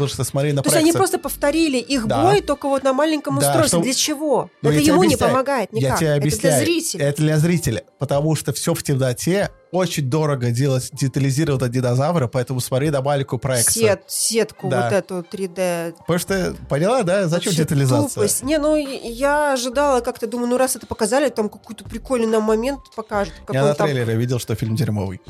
Потому 0.00 0.14
что 0.14 0.24
смотри 0.24 0.52
на 0.52 0.62
То 0.62 0.68
есть 0.68 0.76
они 0.76 0.92
проекцию. 0.92 0.98
просто 0.98 1.18
повторили 1.18 1.78
их 1.78 2.06
Да. 2.06 2.22
бой, 2.22 2.40
только 2.40 2.68
вот 2.68 2.82
на 2.82 2.92
маленьком 2.92 3.38
Да, 3.38 3.46
устройстве. 3.48 3.68
чтоб- 3.68 3.82
Для 3.84 3.94
чего? 3.94 4.50
Ну, 4.62 4.70
это 4.70 4.80
ему 4.80 5.02
не 5.04 5.08
объясняю. 5.14 5.32
помогает 5.32 5.72
никак. 5.72 5.90
Я 5.90 5.96
тебе 5.96 6.06
Это 6.08 6.16
объясняю. 6.16 6.56
для 6.56 6.64
зрителя. 6.64 7.04
Это 7.04 7.22
для 7.22 7.38
зрителя. 7.38 7.84
Потому 7.98 8.34
что 8.34 8.52
все 8.52 8.74
в 8.74 8.82
темноте. 8.82 9.50
Очень 9.72 10.10
дорого 10.10 10.50
делать 10.50 10.88
детализированного 10.92 11.68
динозавра, 11.70 12.26
поэтому 12.26 12.58
смотри 12.60 12.90
на 12.90 13.02
маленькую 13.02 13.38
проекцию. 13.38 13.84
Сет, 13.86 14.02
сетку 14.08 14.68
Да. 14.68 14.84
вот 14.84 14.92
эту 14.92 15.22
3D. 15.22 15.94
Потому 15.98 16.18
что, 16.18 16.56
поняла, 16.68 17.04
да? 17.04 17.28
Зачем 17.28 17.50
Вообще 17.50 17.62
детализация? 17.62 18.08
тупость. 18.08 18.42
Не, 18.42 18.58
ну 18.58 18.74
я 18.76 19.52
ожидала 19.52 20.00
как-то, 20.00 20.26
думаю, 20.26 20.48
ну 20.48 20.56
раз 20.56 20.74
это 20.74 20.86
показали, 20.86 21.28
там 21.28 21.48
какой-то 21.48 21.84
прикольный 21.84 22.26
нам 22.26 22.42
момент 22.42 22.80
покажет. 22.96 23.32
Как 23.46 23.54
Я 23.54 23.62
на 23.64 23.74
там 23.74 23.86
трейлере 23.86 24.16
видел, 24.16 24.40
что 24.40 24.56
фильм 24.56 24.74
дерьмовый. 24.74 25.20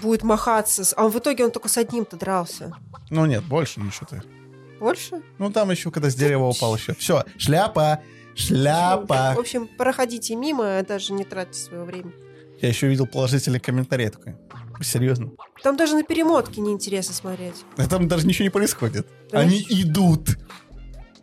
будет 0.00 0.22
махаться. 0.22 0.84
А 0.96 1.08
в 1.08 1.18
итоге 1.18 1.44
он 1.44 1.50
только 1.50 1.68
с 1.68 1.76
одним-то 1.76 2.16
дрался. 2.16 2.72
Ну 3.10 3.26
нет, 3.26 3.44
больше 3.44 3.78
ничего 3.80 4.06
ты. 4.08 4.22
Больше? 4.80 5.20
Ну 5.38 5.50
там 5.52 5.70
еще, 5.70 5.90
когда 5.90 6.08
с 6.08 6.14
дерева 6.14 6.46
упал 6.46 6.74
еще. 6.76 6.94
Все, 6.94 7.24
шляпа, 7.36 8.00
шляпа. 8.34 9.34
В 9.36 9.38
общем, 9.38 9.68
проходите 9.76 10.34
мимо, 10.34 10.82
даже 10.82 11.12
не 11.12 11.24
тратьте 11.24 11.58
свое 11.58 11.84
время. 11.84 12.12
Я 12.62 12.68
еще 12.68 12.86
видел 12.88 13.06
положительный 13.06 13.60
комментарий 13.60 14.08
такой. 14.08 14.36
Серьезно? 14.80 15.32
Там 15.62 15.76
даже 15.76 15.94
на 15.94 16.02
перемотке 16.02 16.60
неинтересно 16.60 17.14
смотреть. 17.14 17.54
А 17.76 17.86
Там 17.88 18.08
даже 18.08 18.26
ничего 18.26 18.44
не 18.44 18.50
происходит. 18.50 19.06
Да 19.30 19.40
Они 19.40 19.64
идут. 19.68 20.38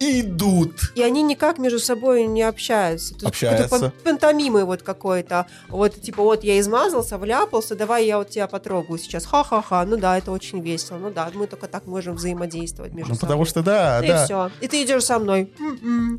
Идут. 0.02 0.94
И 0.96 1.02
они 1.02 1.22
никак 1.24 1.58
между 1.58 1.78
собой 1.80 2.26
не 2.26 2.42
общаются. 2.44 3.14
Есть 3.16 3.26
Общаются. 3.26 3.64
какой-то 3.66 3.90
пан- 3.90 4.04
пантомимой 4.18 4.64
вот 4.64 4.82
какой-то. 4.82 5.46
Вот, 5.68 6.02
типа, 6.02 6.24
вот 6.24 6.46
я 6.46 6.58
измазался, 6.62 7.18
вляпался, 7.18 7.76
давай 7.76 8.06
я 8.06 8.18
вот 8.18 8.30
тебя 8.30 8.48
потрогаю 8.48 8.98
сейчас. 8.98 9.26
Ха-ха-ха. 9.26 9.84
Ну 9.86 9.98
да, 9.98 10.18
это 10.18 10.32
очень 10.32 10.62
весело. 10.62 10.98
Ну 11.00 11.12
да, 11.12 11.30
мы 11.34 11.48
только 11.48 11.68
так 11.68 11.86
можем 11.86 12.16
взаимодействовать 12.16 12.94
между 12.94 13.10
Ну 13.10 13.16
собой. 13.16 13.28
потому 13.28 13.46
что 13.46 13.62
да, 13.62 14.00
И 14.02 14.08
да. 14.08 14.24
все. 14.26 14.52
И 14.62 14.70
ты 14.70 14.84
идешь 14.84 15.04
со 15.04 15.20
мной. 15.20 15.52
М-м, 15.60 16.18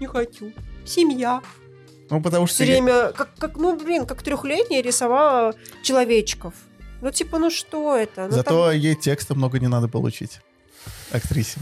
не 0.00 0.06
хочу. 0.08 0.52
Семья. 0.84 1.40
Ну 2.10 2.20
потому 2.20 2.46
что... 2.46 2.56
Все 2.56 2.64
я- 2.64 2.72
время, 2.82 3.12
как, 3.12 3.30
как, 3.38 3.56
ну, 3.56 3.76
блин, 3.76 4.04
как 4.06 4.22
трехлетняя 4.22 4.82
рисовала 4.82 5.54
человечков. 5.82 6.54
Ну, 7.00 7.10
типа, 7.10 7.38
ну 7.38 7.50
что 7.50 7.96
это? 7.96 8.26
Ну, 8.26 8.32
Зато 8.32 8.66
там 8.70 8.76
ей 8.78 8.94
текста 8.94 9.34
много 9.34 9.58
не 9.58 9.68
надо 9.68 9.88
получить. 9.88 10.40
Актрисе. 11.12 11.60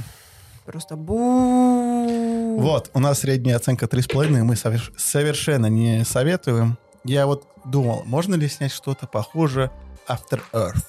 просто 0.66 0.96
бу. 0.96 2.58
Вот, 2.58 2.90
у 2.94 2.98
нас 2.98 3.20
средняя 3.20 3.56
оценка 3.56 3.86
3,5, 3.86 4.42
мы 4.42 4.54
соверш- 4.54 4.92
совершенно 4.96 5.66
не 5.66 6.04
советуем. 6.04 6.76
Я 7.04 7.26
вот 7.26 7.46
думал, 7.64 8.02
можно 8.04 8.34
ли 8.34 8.48
снять 8.48 8.72
что-то 8.72 9.06
похуже 9.06 9.70
After 10.08 10.40
Earth? 10.52 10.84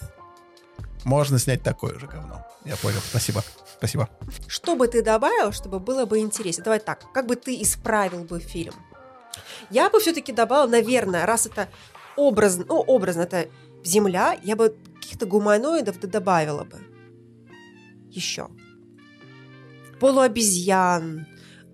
Можно 1.06 1.40
снять 1.40 1.64
такое 1.64 1.98
же 2.00 2.08
говно. 2.08 2.46
Я 2.66 2.76
понял, 2.76 3.00
спасибо. 3.10 3.44
Спасибо. 3.78 4.10
Что 4.48 4.76
бы 4.76 4.88
ты 4.88 5.02
добавил, 5.02 5.54
чтобы 5.54 5.80
было 5.80 6.06
бы 6.06 6.20
интереснее? 6.20 6.64
Давай 6.66 6.80
так, 6.80 7.06
как 7.14 7.28
бы 7.28 7.36
ты 7.36 7.62
исправил 7.62 8.24
бы 8.26 8.40
фильм? 8.40 8.74
Я 9.70 9.90
бы 9.90 10.00
все-таки 10.00 10.32
добавила, 10.32 10.70
наверное, 10.72 11.26
раз 11.26 11.46
это 11.46 11.68
образно, 12.16 12.66
ну, 12.68 12.80
образно, 12.80 13.22
это 13.22 13.48
Земля, 13.84 14.38
я 14.44 14.56
бы 14.56 14.76
каких-то 14.96 15.26
гуманоидов 15.26 16.00
добавила 16.00 16.64
бы. 16.66 16.78
Еще. 18.10 18.48
Полуобезьян, 20.00 21.26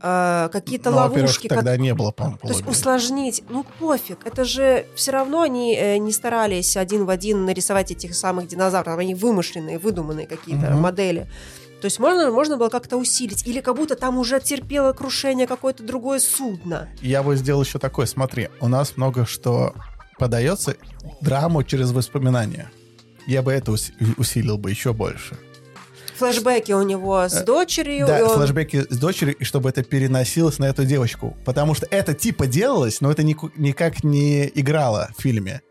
э, 0.02 0.50
какие-то 0.52 0.90
Ну, 0.92 0.98
ловушки. 0.98 1.48
как- 1.48 1.58
тогда 1.60 1.78
не 1.78 1.94
было, 1.94 2.12
по-моему, 2.12 2.38
То 2.42 2.48
есть 2.50 2.68
усложнить, 2.68 3.44
ну 3.50 3.66
пофиг, 3.80 4.20
это 4.26 4.44
же 4.44 4.86
все 4.96 5.12
равно 5.12 5.42
они 5.42 5.76
э, 5.76 5.98
не 5.98 6.12
старались 6.12 6.76
один 6.78 7.06
в 7.06 7.10
один 7.10 7.46
нарисовать 7.46 7.92
этих 7.92 8.16
самых 8.16 8.48
динозавров, 8.48 8.98
они 8.98 9.16
вымышленные, 9.16 9.78
выдуманные 9.80 10.28
какие-то 10.28 10.72
Мгм. 10.72 10.82
модели. 10.82 11.30
То 11.82 11.86
есть 11.86 12.00
можно, 12.00 12.32
можно 12.32 12.58
было 12.58 12.70
как-то 12.70 12.98
усилить, 12.98 13.46
или 13.46 13.60
как 13.62 13.76
будто 13.76 13.96
там 13.96 14.18
уже 14.18 14.40
терпело 14.40 14.94
крушение 14.94 15.46
какое-то 15.46 15.84
другое 15.84 16.20
судно. 16.20 16.90
Я 17.02 17.22
бы 17.22 17.36
сделал 17.36 17.62
еще 17.64 17.78
такое, 17.80 18.06
смотри, 18.06 18.50
у 18.60 18.68
нас 18.68 18.98
много 18.98 19.26
что 19.26 19.74
подается 20.18 20.76
драму 21.22 21.64
через 21.64 21.92
воспоминания. 21.92 22.72
Я 23.28 23.42
бы 23.42 23.52
это 23.52 23.72
ус- 23.72 23.92
усилил 24.18 24.58
бы 24.58 24.70
еще 24.72 24.94
больше. 24.94 25.38
Флэшбэки 26.18 26.72
у 26.72 26.82
него 26.84 27.28
с 27.28 27.34
Э, 27.42 27.44
дочерью. 27.44 28.08
Да, 28.08 28.24
он- 28.24 28.38
флешбеки 28.40 28.86
с 28.90 28.98
дочерью, 28.98 29.36
и 29.36 29.44
чтобы 29.44 29.70
это 29.70 29.84
переносилось 29.84 30.60
на 30.60 30.66
эту 30.66 30.86
девочку. 30.86 31.36
Потому 31.44 31.74
что 31.76 31.86
это 31.92 32.14
типа 32.14 32.48
делалось, 32.48 33.02
но 33.02 33.12
это 33.12 33.22
никак 33.24 34.04
не 34.04 34.48
играло 34.56 35.10
в 35.18 35.22
фильме. 35.22 35.62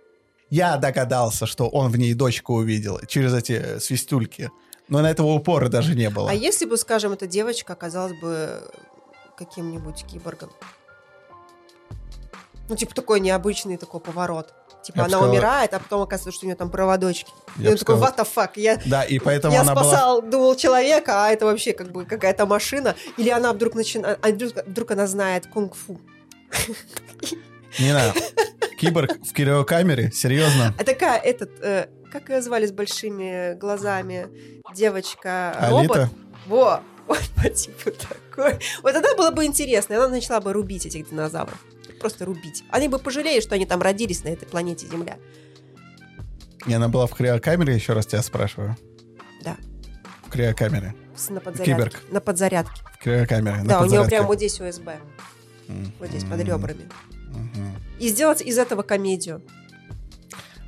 Я 0.51 0.77
догадался, 0.77 1.47
что 1.47 1.69
он 1.69 1.91
в 1.91 1.97
ней 1.97 2.13
дочку 2.13 2.55
увидел 2.57 3.01
через 3.09 3.33
эти 3.33 3.79
свистульки. 3.79 4.51
Но 4.89 5.01
на 5.01 5.11
этого 5.11 5.28
упора 5.28 5.68
даже 5.68 5.95
не 5.95 6.11
было. 6.11 6.30
А 6.30 6.35
если 6.35 6.66
бы, 6.66 6.76
скажем, 6.76 7.12
эта 7.12 7.26
девочка 7.26 7.72
оказалась 7.72 8.18
бы 8.20 8.62
каким-нибудь 9.37 10.05
киборгом? 10.05 10.51
Ну, 12.68 12.76
типа, 12.76 12.95
такой 12.95 13.20
необычный 13.20 13.76
такой 13.76 14.01
поворот. 14.01 14.53
Типа, 14.82 14.99
Я 14.99 15.05
она 15.05 15.11
сказал- 15.18 15.30
умирает, 15.30 15.72
а 15.74 15.78
потом 15.80 16.03
оказывается, 16.03 16.37
что 16.37 16.47
у 16.47 16.49
нее 16.49 16.57
там 16.57 16.70
проводочки. 16.70 17.32
Я 17.57 17.64
и 17.64 17.66
он 17.68 17.72
бы 17.74 17.78
такой, 17.78 17.97
сказал- 17.97 18.09
what 18.11 18.18
the 18.18 18.28
fuck, 18.35 18.51
я, 18.57 18.78
Да, 18.87 19.03
и 19.05 19.18
поэтому 19.18 19.55
я 19.55 19.62
она 19.62 19.74
была... 19.74 19.85
спасал, 19.85 20.22
думал, 20.22 20.55
человека, 20.57 21.24
а 21.26 21.30
это 21.30 21.47
вообще 21.47 21.72
как 21.72 21.91
бы 21.93 22.05
какая-то 22.05 22.45
машина. 22.47 22.95
Или 23.16 23.30
она 23.30 23.53
вдруг 23.53 23.74
начинает, 23.74 24.18
а 24.22 24.28
вдруг, 24.28 24.53
вдруг 24.66 24.91
она 24.91 25.07
знает 25.07 25.47
кунг-фу. 25.47 25.99
Не 27.78 27.91
знаю. 27.91 28.12
Киборг 28.78 29.12
в 29.24 29.32
криокамере? 29.32 30.11
Серьезно? 30.12 30.74
А 30.78 30.85
такая, 30.85 31.18
этот, 31.18 31.51
э, 31.62 31.89
как 32.15 32.29
ее 32.29 32.41
звали 32.41 32.65
с 32.65 32.71
большими 32.71 33.59
глазами? 33.59 34.29
Девочка, 34.73 35.51
Алита? 35.59 36.09
Во, 36.47 36.81
вот 37.09 37.19
по 37.37 37.49
типу 37.49 37.91
такой. 37.91 38.61
Вот 38.85 38.93
тогда 38.93 39.17
было 39.17 39.33
бы 39.33 39.45
интересно, 39.45 39.95
и 39.95 39.97
она 39.97 40.07
начала 40.07 40.41
бы 40.41 40.53
рубить 40.53 40.87
этих 40.87 41.11
динозавров. 41.11 41.59
Просто 41.99 42.25
рубить. 42.25 42.62
Они 42.71 42.87
бы 42.87 43.01
пожалели, 43.01 43.41
что 43.41 43.57
они 43.57 43.67
там 43.67 43.83
родились 43.83 44.23
на 44.23 44.29
этой 44.29 44.47
планете 44.47 44.87
Земля. 44.87 45.19
Не, 46.67 46.75
она 46.75 46.89
была 46.89 47.09
в 47.09 47.15
криокамере, 47.15 47.75
еще 47.75 47.95
раз 47.95 48.07
тебя 48.07 48.23
спрашиваю. 48.23 48.77
Да. 49.43 49.57
В 50.25 50.31
криокамере. 50.31 50.95
С- 51.17 51.31
На 51.31 51.41
подзарядке. 51.41 51.75
Киборг. 51.75 52.03
На 52.12 52.21
подзарядке. 52.21 52.81
В 52.93 53.03
криокамере. 53.03 53.57
на 53.57 53.65
да, 53.65 53.81
у 53.81 53.85
него 53.87 54.03
подзарядке. 54.05 54.11
прям 54.11 54.27
вот 54.27 54.37
здесь 54.37 54.61
УСБ. 54.61 54.99
М. 55.67 55.93
Вот 55.99 56.09
здесь 56.11 56.25
под 56.25 56.39
ребрами. 56.41 56.89
Мгм. 57.33 57.75
И 57.99 58.09
сделать 58.09 58.41
из 58.41 58.57
этого 58.57 58.83
комедию. 58.83 59.43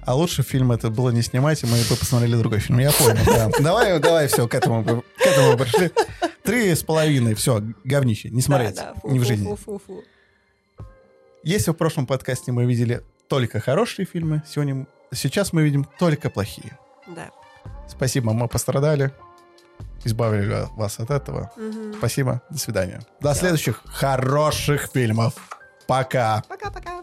А 0.06 0.14
лучше 0.14 0.42
фильм 0.44 0.70
это 0.70 0.88
было 0.88 1.10
не 1.10 1.20
снимать, 1.20 1.62
и 1.64 1.66
мы 1.66 1.76
бы 1.90 1.96
посмотрели 1.96 2.36
другой 2.36 2.60
фильм. 2.60 2.78
Я 2.78 2.92
понял, 2.92 3.24
да. 3.26 3.50
Давай, 3.58 3.98
давай, 3.98 4.28
все, 4.28 4.46
к 4.46 4.54
этому, 4.54 4.84
к 4.84 5.02
этому 5.26 5.58
пришли. 5.58 5.90
Три 6.44 6.72
с 6.72 6.82
половиной, 6.84 7.34
все, 7.34 7.60
говнище, 7.82 8.30
не 8.30 8.40
смотреть, 8.40 8.76
Да, 8.76 8.92
да, 8.94 9.00
фу, 9.00 9.10
не 9.10 9.18
в 9.18 9.22
фу, 9.22 9.28
жизни. 9.28 9.44
фу, 9.48 9.56
фу, 9.56 9.82
фу. 9.84 10.04
Если 11.42 11.72
в 11.72 11.74
прошлом 11.74 12.06
подкасте 12.06 12.52
мы 12.52 12.66
видели 12.66 13.02
только 13.28 13.58
хорошие 13.58 14.06
фильмы, 14.06 14.42
сегодня, 14.48 14.86
сейчас 15.12 15.52
мы 15.52 15.62
видим 15.64 15.84
только 15.98 16.30
плохие. 16.30 16.78
Да. 17.08 17.30
Спасибо, 17.88 18.32
мы 18.32 18.46
пострадали, 18.46 19.10
избавили 20.04 20.68
вас 20.76 21.00
от 21.00 21.10
этого. 21.10 21.50
Мгм. 21.56 21.94
Спасибо, 21.98 22.42
до 22.48 22.58
свидания. 22.58 23.00
До 23.20 23.32
Всё. 23.32 23.40
следующих 23.40 23.82
хороших 23.86 24.88
фильмов. 24.92 25.34
Пока. 25.88 26.44
Пока-пока. 26.48 27.02